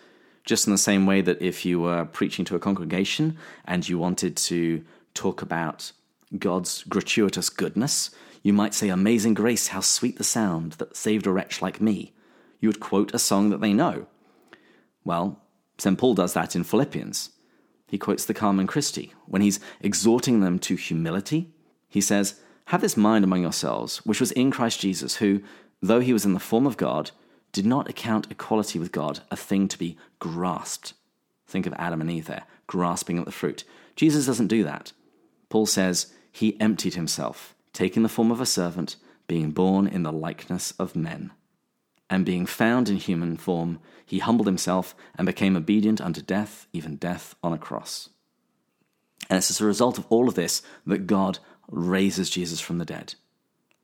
Just 0.44 0.66
in 0.66 0.72
the 0.72 0.78
same 0.78 1.07
way 1.07 1.20
that 1.22 1.42
if 1.42 1.64
you 1.64 1.80
were 1.80 2.05
preaching 2.05 2.44
to 2.47 2.57
a 2.57 2.61
congregation 2.61 3.36
and 3.64 3.88
you 3.88 3.99
wanted 3.99 4.36
to 4.36 4.84
talk 5.14 5.42
about 5.42 5.92
God's 6.38 6.84
gratuitous 6.84 7.49
goodness, 7.49 8.11
you 8.42 8.53
might 8.53 8.74
say, 8.74 8.88
Amazing 8.88 9.34
grace, 9.34 9.68
how 9.68 9.80
sweet 9.80 10.18
the 10.18 10.24
sound 10.24 10.72
that 10.74 10.97
saved 10.97 11.26
a 11.26 11.32
wretch 11.32 11.62
like 11.62 11.80
me. 11.80 12.12
You 12.61 12.68
would 12.68 12.80
quote 12.80 13.14
a 13.14 13.18
song 13.18 13.51
that 13.51 13.61
they 13.61 13.72
know. 13.72 14.07
Well, 15.05 15.40
St. 15.78 15.99
Paul 15.99 16.14
does 16.14 16.32
that 16.34 16.57
in 16.57 16.64
Philippians. 16.64 17.30
He 17.88 17.99
quotes 17.99 18.24
the 18.24 18.34
Carmen 18.34 18.66
Christi. 18.66 19.12
When 19.26 19.42
he's 19.42 19.61
exhorting 19.80 20.40
them 20.40 20.59
to 20.61 20.74
humility, 20.76 21.53
he 21.88 22.01
says, 22.01 22.40
Have 22.67 22.81
this 22.81 22.97
mind 22.97 23.25
among 23.25 23.43
yourselves, 23.43 23.99
which 23.99 24.21
was 24.21 24.33
in 24.33 24.51
Christ 24.51 24.81
Jesus, 24.81 25.17
who, 25.17 25.43
though 25.81 26.01
he 26.01 26.12
was 26.12 26.25
in 26.25 26.35
the 26.35 26.41
form 26.41 26.67
of 26.67 26.77
God, 26.77 27.11
did 27.53 27.67
not 27.67 27.89
account 27.89 28.31
equality 28.31 28.79
with 28.79 28.93
God 28.93 29.21
a 29.31 29.37
thing 29.37 29.69
to 29.69 29.79
be 29.79 29.97
grasped. 30.19 30.93
Think 31.47 31.67
of 31.67 31.75
Adam 31.75 32.01
and 32.01 32.11
Eve 32.11 32.27
there, 32.27 32.45
grasping 32.67 33.19
at 33.19 33.25
the 33.25 33.33
fruit. 33.33 33.64
Jesus 33.95 34.27
doesn't 34.27 34.49
do 34.49 34.64
that. 34.64 34.93
Paul 35.49 35.67
says, 35.67 36.12
He 36.33 36.61
emptied 36.61 36.95
himself, 36.95 37.55
taking 37.73 38.03
the 38.03 38.09
form 38.09 38.31
of 38.31 38.41
a 38.41 38.47
servant, 38.47 38.97
being 39.27 39.53
born 39.53 39.87
in 39.87 40.03
the 40.03 40.12
likeness 40.12 40.73
of 40.73 40.97
men 40.97 41.33
and 42.09 42.25
being 42.25 42.47
found 42.47 42.89
in 42.89 42.97
human 42.97 43.37
form, 43.37 43.81
he 44.05 44.19
humbled 44.21 44.47
himself 44.47 44.95
and 45.17 45.27
became 45.27 45.57
obedient 45.57 46.01
unto 46.01 46.23
death, 46.23 46.67
even 46.73 46.97
death 46.97 47.35
on 47.43 47.53
a 47.53 47.59
cross. 47.59 48.11
And 49.29 49.39
it's 49.39 49.51
as 49.51 49.61
a 49.61 49.67
result 49.67 49.99
of 49.99 50.07
all 50.09 50.29
of 50.29 50.35
this 50.35 50.62
that 50.87 51.07
God 51.07 51.41
raises 51.71 52.31
Jesus 52.31 52.61
from 52.61 52.79
the 52.79 52.85
dead 52.85 53.14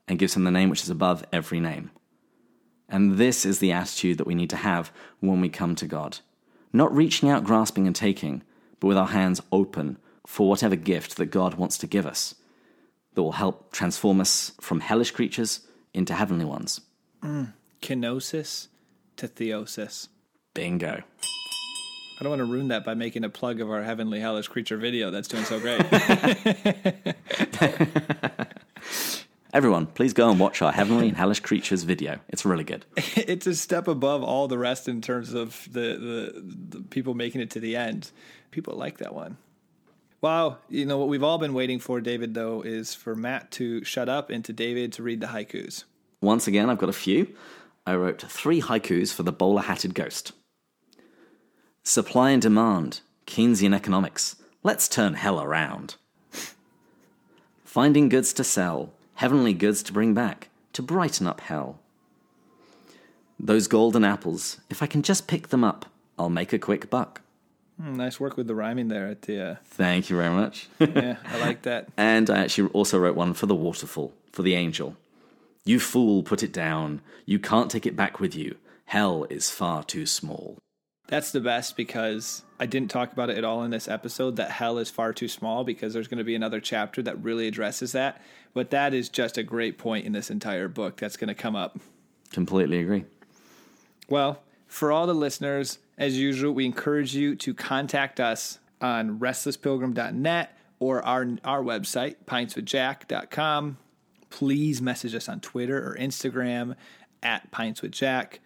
and 0.07 0.19
gives 0.19 0.35
him 0.35 0.43
the 0.43 0.51
name 0.51 0.69
which 0.69 0.83
is 0.83 0.89
above 0.89 1.25
every 1.31 1.59
name. 1.59 1.91
And 2.89 3.17
this 3.17 3.45
is 3.45 3.59
the 3.59 3.71
attitude 3.71 4.17
that 4.17 4.27
we 4.27 4.35
need 4.35 4.49
to 4.51 4.57
have 4.57 4.91
when 5.19 5.41
we 5.41 5.49
come 5.49 5.75
to 5.75 5.87
God. 5.87 6.19
Not 6.71 6.95
reaching 6.95 7.29
out, 7.29 7.43
grasping, 7.43 7.87
and 7.87 7.95
taking, 7.95 8.43
but 8.79 8.87
with 8.87 8.97
our 8.97 9.07
hands 9.07 9.41
open 9.51 9.97
for 10.25 10.49
whatever 10.49 10.75
gift 10.75 11.17
that 11.17 11.27
God 11.27 11.55
wants 11.55 11.77
to 11.79 11.87
give 11.87 12.05
us 12.05 12.35
that 13.13 13.23
will 13.23 13.33
help 13.33 13.71
transform 13.71 14.19
us 14.19 14.51
from 14.59 14.79
hellish 14.79 15.11
creatures 15.11 15.61
into 15.93 16.13
heavenly 16.13 16.45
ones. 16.45 16.81
Mm 17.21 17.53
kenosis 17.83 18.69
to 19.17 19.27
theosis. 19.27 20.07
Bingo. 20.53 21.03
I 22.23 22.25
don't 22.25 22.39
want 22.39 22.39
to 22.39 22.53
ruin 22.53 22.69
that 22.69 22.85
by 22.85 22.93
making 22.93 23.25
a 23.25 23.29
plug 23.29 23.59
of 23.59 23.69
our 23.69 23.83
Heavenly 23.83 24.21
Hellish 24.21 24.47
Creature 24.47 24.77
video 24.77 25.11
that's 25.11 25.27
doing 25.27 25.43
so 25.43 25.59
great. 25.59 25.81
Everyone, 29.53 29.87
please 29.87 30.13
go 30.13 30.29
and 30.29 30.39
watch 30.39 30.61
our 30.61 30.71
Heavenly 30.71 31.09
and 31.09 31.17
Hellish 31.17 31.41
Creatures 31.41 31.83
video. 31.83 32.21
It's 32.29 32.45
really 32.45 32.63
good. 32.63 32.85
It's 33.17 33.45
a 33.45 33.53
step 33.53 33.89
above 33.89 34.23
all 34.23 34.47
the 34.47 34.57
rest 34.57 34.87
in 34.87 35.01
terms 35.01 35.33
of 35.33 35.67
the, 35.69 36.31
the, 36.39 36.77
the 36.77 36.83
people 36.83 37.13
making 37.13 37.41
it 37.41 37.49
to 37.51 37.59
the 37.59 37.75
end. 37.75 38.11
People 38.51 38.77
like 38.77 38.99
that 38.99 39.13
one. 39.13 39.35
Wow, 40.21 40.59
you 40.69 40.85
know 40.85 40.97
what 40.97 41.09
we've 41.09 41.23
all 41.23 41.39
been 41.39 41.53
waiting 41.53 41.79
for, 41.79 41.99
David, 41.99 42.35
though, 42.35 42.61
is 42.61 42.95
for 42.95 43.17
Matt 43.17 43.51
to 43.51 43.83
shut 43.83 44.07
up 44.07 44.29
and 44.29 44.45
to 44.45 44.53
David 44.53 44.93
to 44.93 45.03
read 45.03 45.19
the 45.19 45.27
haikus. 45.27 45.83
Once 46.21 46.47
again, 46.47 46.69
I've 46.69 46.77
got 46.77 46.87
a 46.87 46.93
few. 46.93 47.35
I 47.85 47.95
wrote 47.95 48.21
three 48.21 48.61
haikus 48.61 49.13
for 49.13 49.23
the 49.23 49.33
bowler 49.33 49.63
hatted 49.63 49.93
ghost. 49.93 50.31
Supply 51.85 52.29
and 52.29 52.41
demand, 52.41 53.01
Keynesian 53.27 53.75
economics. 53.75 54.37
Let's 54.63 54.87
turn 54.87 55.15
hell 55.15 55.41
around. 55.41 55.95
Finding 57.65 58.07
goods 58.07 58.31
to 58.33 58.43
sell, 58.45 58.93
heavenly 59.15 59.53
goods 59.53 59.83
to 59.83 59.91
bring 59.91 60.13
back, 60.13 60.47
to 60.71 60.81
brighten 60.81 61.27
up 61.27 61.41
hell. 61.41 61.79
Those 63.37 63.67
golden 63.67 64.05
apples, 64.05 64.61
if 64.69 64.81
I 64.81 64.87
can 64.87 65.01
just 65.01 65.27
pick 65.27 65.49
them 65.49 65.65
up, 65.65 65.85
I'll 66.17 66.29
make 66.29 66.53
a 66.53 66.57
quick 66.57 66.89
buck. 66.89 67.19
Mm, 67.81 67.97
nice 67.97 68.17
work 68.17 68.37
with 68.37 68.47
the 68.47 68.55
rhyming 68.55 68.87
there 68.87 69.07
at 69.07 69.23
the. 69.23 69.41
Uh... 69.41 69.55
Thank 69.65 70.09
you 70.09 70.15
very 70.15 70.33
much. 70.33 70.69
yeah, 70.79 71.17
I 71.25 71.39
like 71.41 71.63
that. 71.63 71.89
And 71.97 72.29
I 72.29 72.43
actually 72.43 72.69
also 72.69 72.97
wrote 72.97 73.17
one 73.17 73.33
for 73.33 73.47
the 73.47 73.55
waterfall, 73.55 74.13
for 74.31 74.41
the 74.41 74.55
angel. 74.55 74.95
You 75.65 75.81
fool, 75.81 76.23
put 76.23 76.43
it 76.43 76.53
down. 76.53 77.01
You 77.25 77.39
can't 77.39 77.69
take 77.69 77.85
it 77.85 77.97
back 77.97 78.21
with 78.21 78.35
you. 78.35 78.55
Hell 78.85 79.25
is 79.29 79.49
far 79.49 79.83
too 79.83 80.05
small. 80.05 80.57
That's 81.13 81.31
the 81.31 81.41
best 81.41 81.77
because 81.77 82.43
I 82.59 82.65
didn't 82.65 82.89
talk 82.89 83.13
about 83.13 83.29
it 83.29 83.37
at 83.37 83.43
all 83.43 83.63
in 83.63 83.69
this 83.69 83.87
episode 83.87 84.35
that 84.37 84.49
hell 84.49 84.79
is 84.79 84.89
far 84.89 85.13
too 85.13 85.27
small 85.27 85.63
because 85.63 85.93
there's 85.93 86.07
going 86.07 86.17
to 86.17 86.23
be 86.23 86.33
another 86.33 86.59
chapter 86.59 87.03
that 87.03 87.23
really 87.23 87.47
addresses 87.47 87.91
that. 87.91 88.19
But 88.53 88.71
that 88.71 88.93
is 88.93 89.09
just 89.09 89.37
a 89.37 89.43
great 89.43 89.77
point 89.77 90.05
in 90.05 90.11
this 90.11 90.31
entire 90.31 90.67
book 90.67 90.97
that's 90.97 91.15
going 91.15 91.27
to 91.27 91.35
come 91.35 91.55
up. 91.55 91.79
Completely 92.31 92.79
agree. 92.79 93.05
Well, 94.09 94.41
for 94.65 94.91
all 94.91 95.05
the 95.05 95.13
listeners, 95.13 95.77
as 95.99 96.17
usual, 96.17 96.51
we 96.51 96.65
encourage 96.65 97.13
you 97.13 97.35
to 97.35 97.53
contact 97.53 98.19
us 98.19 98.57
on 98.81 99.19
restlesspilgrim.net 99.19 100.57
or 100.79 101.05
our, 101.05 101.27
our 101.43 101.61
website, 101.61 102.15
pintswithjack.com 102.25 103.77
please 104.33 104.81
message 104.81 105.13
us 105.13 105.29
on 105.29 105.39
Twitter 105.39 105.77
or 105.77 105.95
Instagram 105.95 106.75
at 107.21 107.51
Pints 107.51 107.83
with 107.83 107.91
Jack. 107.91 108.39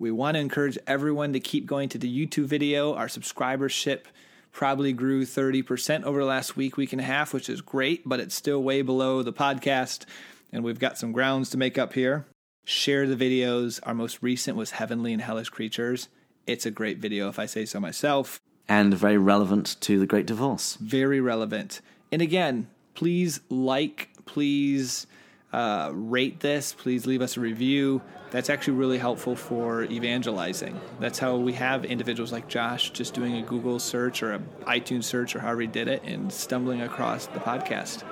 We 0.00 0.10
want 0.10 0.36
to 0.36 0.40
encourage 0.40 0.78
everyone 0.86 1.34
to 1.34 1.40
keep 1.40 1.66
going 1.66 1.90
to 1.90 1.98
the 1.98 2.08
YouTube 2.08 2.46
video. 2.46 2.94
Our 2.94 3.06
subscribership 3.06 4.04
probably 4.50 4.94
grew 4.94 5.26
30% 5.26 6.04
over 6.04 6.20
the 6.20 6.24
last 6.24 6.56
week, 6.56 6.78
week 6.78 6.94
and 6.94 7.02
a 7.02 7.04
half, 7.04 7.34
which 7.34 7.50
is 7.50 7.60
great, 7.60 8.08
but 8.08 8.18
it's 8.18 8.34
still 8.34 8.62
way 8.62 8.80
below 8.80 9.22
the 9.22 9.34
podcast. 9.34 10.06
And 10.54 10.64
we've 10.64 10.78
got 10.78 10.96
some 10.96 11.12
grounds 11.12 11.50
to 11.50 11.58
make 11.58 11.76
up 11.76 11.92
here. 11.92 12.24
Share 12.64 13.06
the 13.06 13.14
videos. 13.14 13.78
Our 13.82 13.92
most 13.92 14.22
recent 14.22 14.56
was 14.56 14.70
Heavenly 14.70 15.12
and 15.12 15.20
Hellish 15.20 15.50
Creatures. 15.50 16.08
It's 16.46 16.64
a 16.64 16.70
great 16.70 16.96
video, 16.96 17.28
if 17.28 17.38
I 17.38 17.44
say 17.44 17.66
so 17.66 17.78
myself. 17.78 18.40
And 18.70 18.94
very 18.94 19.18
relevant 19.18 19.76
to 19.82 19.98
the 19.98 20.06
Great 20.06 20.24
Divorce. 20.24 20.76
Very 20.76 21.20
relevant. 21.20 21.82
And 22.10 22.22
again, 22.22 22.68
please 22.94 23.40
like, 23.50 24.08
please 24.24 25.06
uh, 25.52 25.90
rate 25.92 26.40
this. 26.40 26.72
Please 26.72 27.06
leave 27.06 27.20
us 27.20 27.36
a 27.36 27.40
review. 27.40 28.00
That's 28.30 28.48
actually 28.48 28.74
really 28.74 28.98
helpful 28.98 29.34
for 29.34 29.84
evangelizing. 29.84 30.80
That's 31.00 31.18
how 31.18 31.36
we 31.36 31.52
have 31.54 31.84
individuals 31.84 32.32
like 32.32 32.48
Josh 32.48 32.90
just 32.90 33.12
doing 33.12 33.36
a 33.36 33.42
Google 33.42 33.78
search 33.78 34.22
or 34.22 34.32
an 34.32 34.48
iTunes 34.62 35.04
search 35.04 35.34
or 35.34 35.40
however 35.40 35.62
he 35.62 35.66
did 35.66 35.88
it 35.88 36.02
and 36.04 36.32
stumbling 36.32 36.80
across 36.80 37.26
the 37.26 37.40
podcast. 37.40 38.04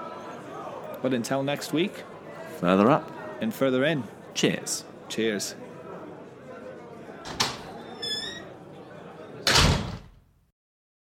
But 1.02 1.14
until 1.14 1.42
next 1.44 1.72
week, 1.72 2.02
further 2.58 2.90
up 2.90 3.10
and 3.40 3.54
further 3.54 3.84
in. 3.84 4.02
Cheers. 4.34 4.84
Cheers. 5.08 5.54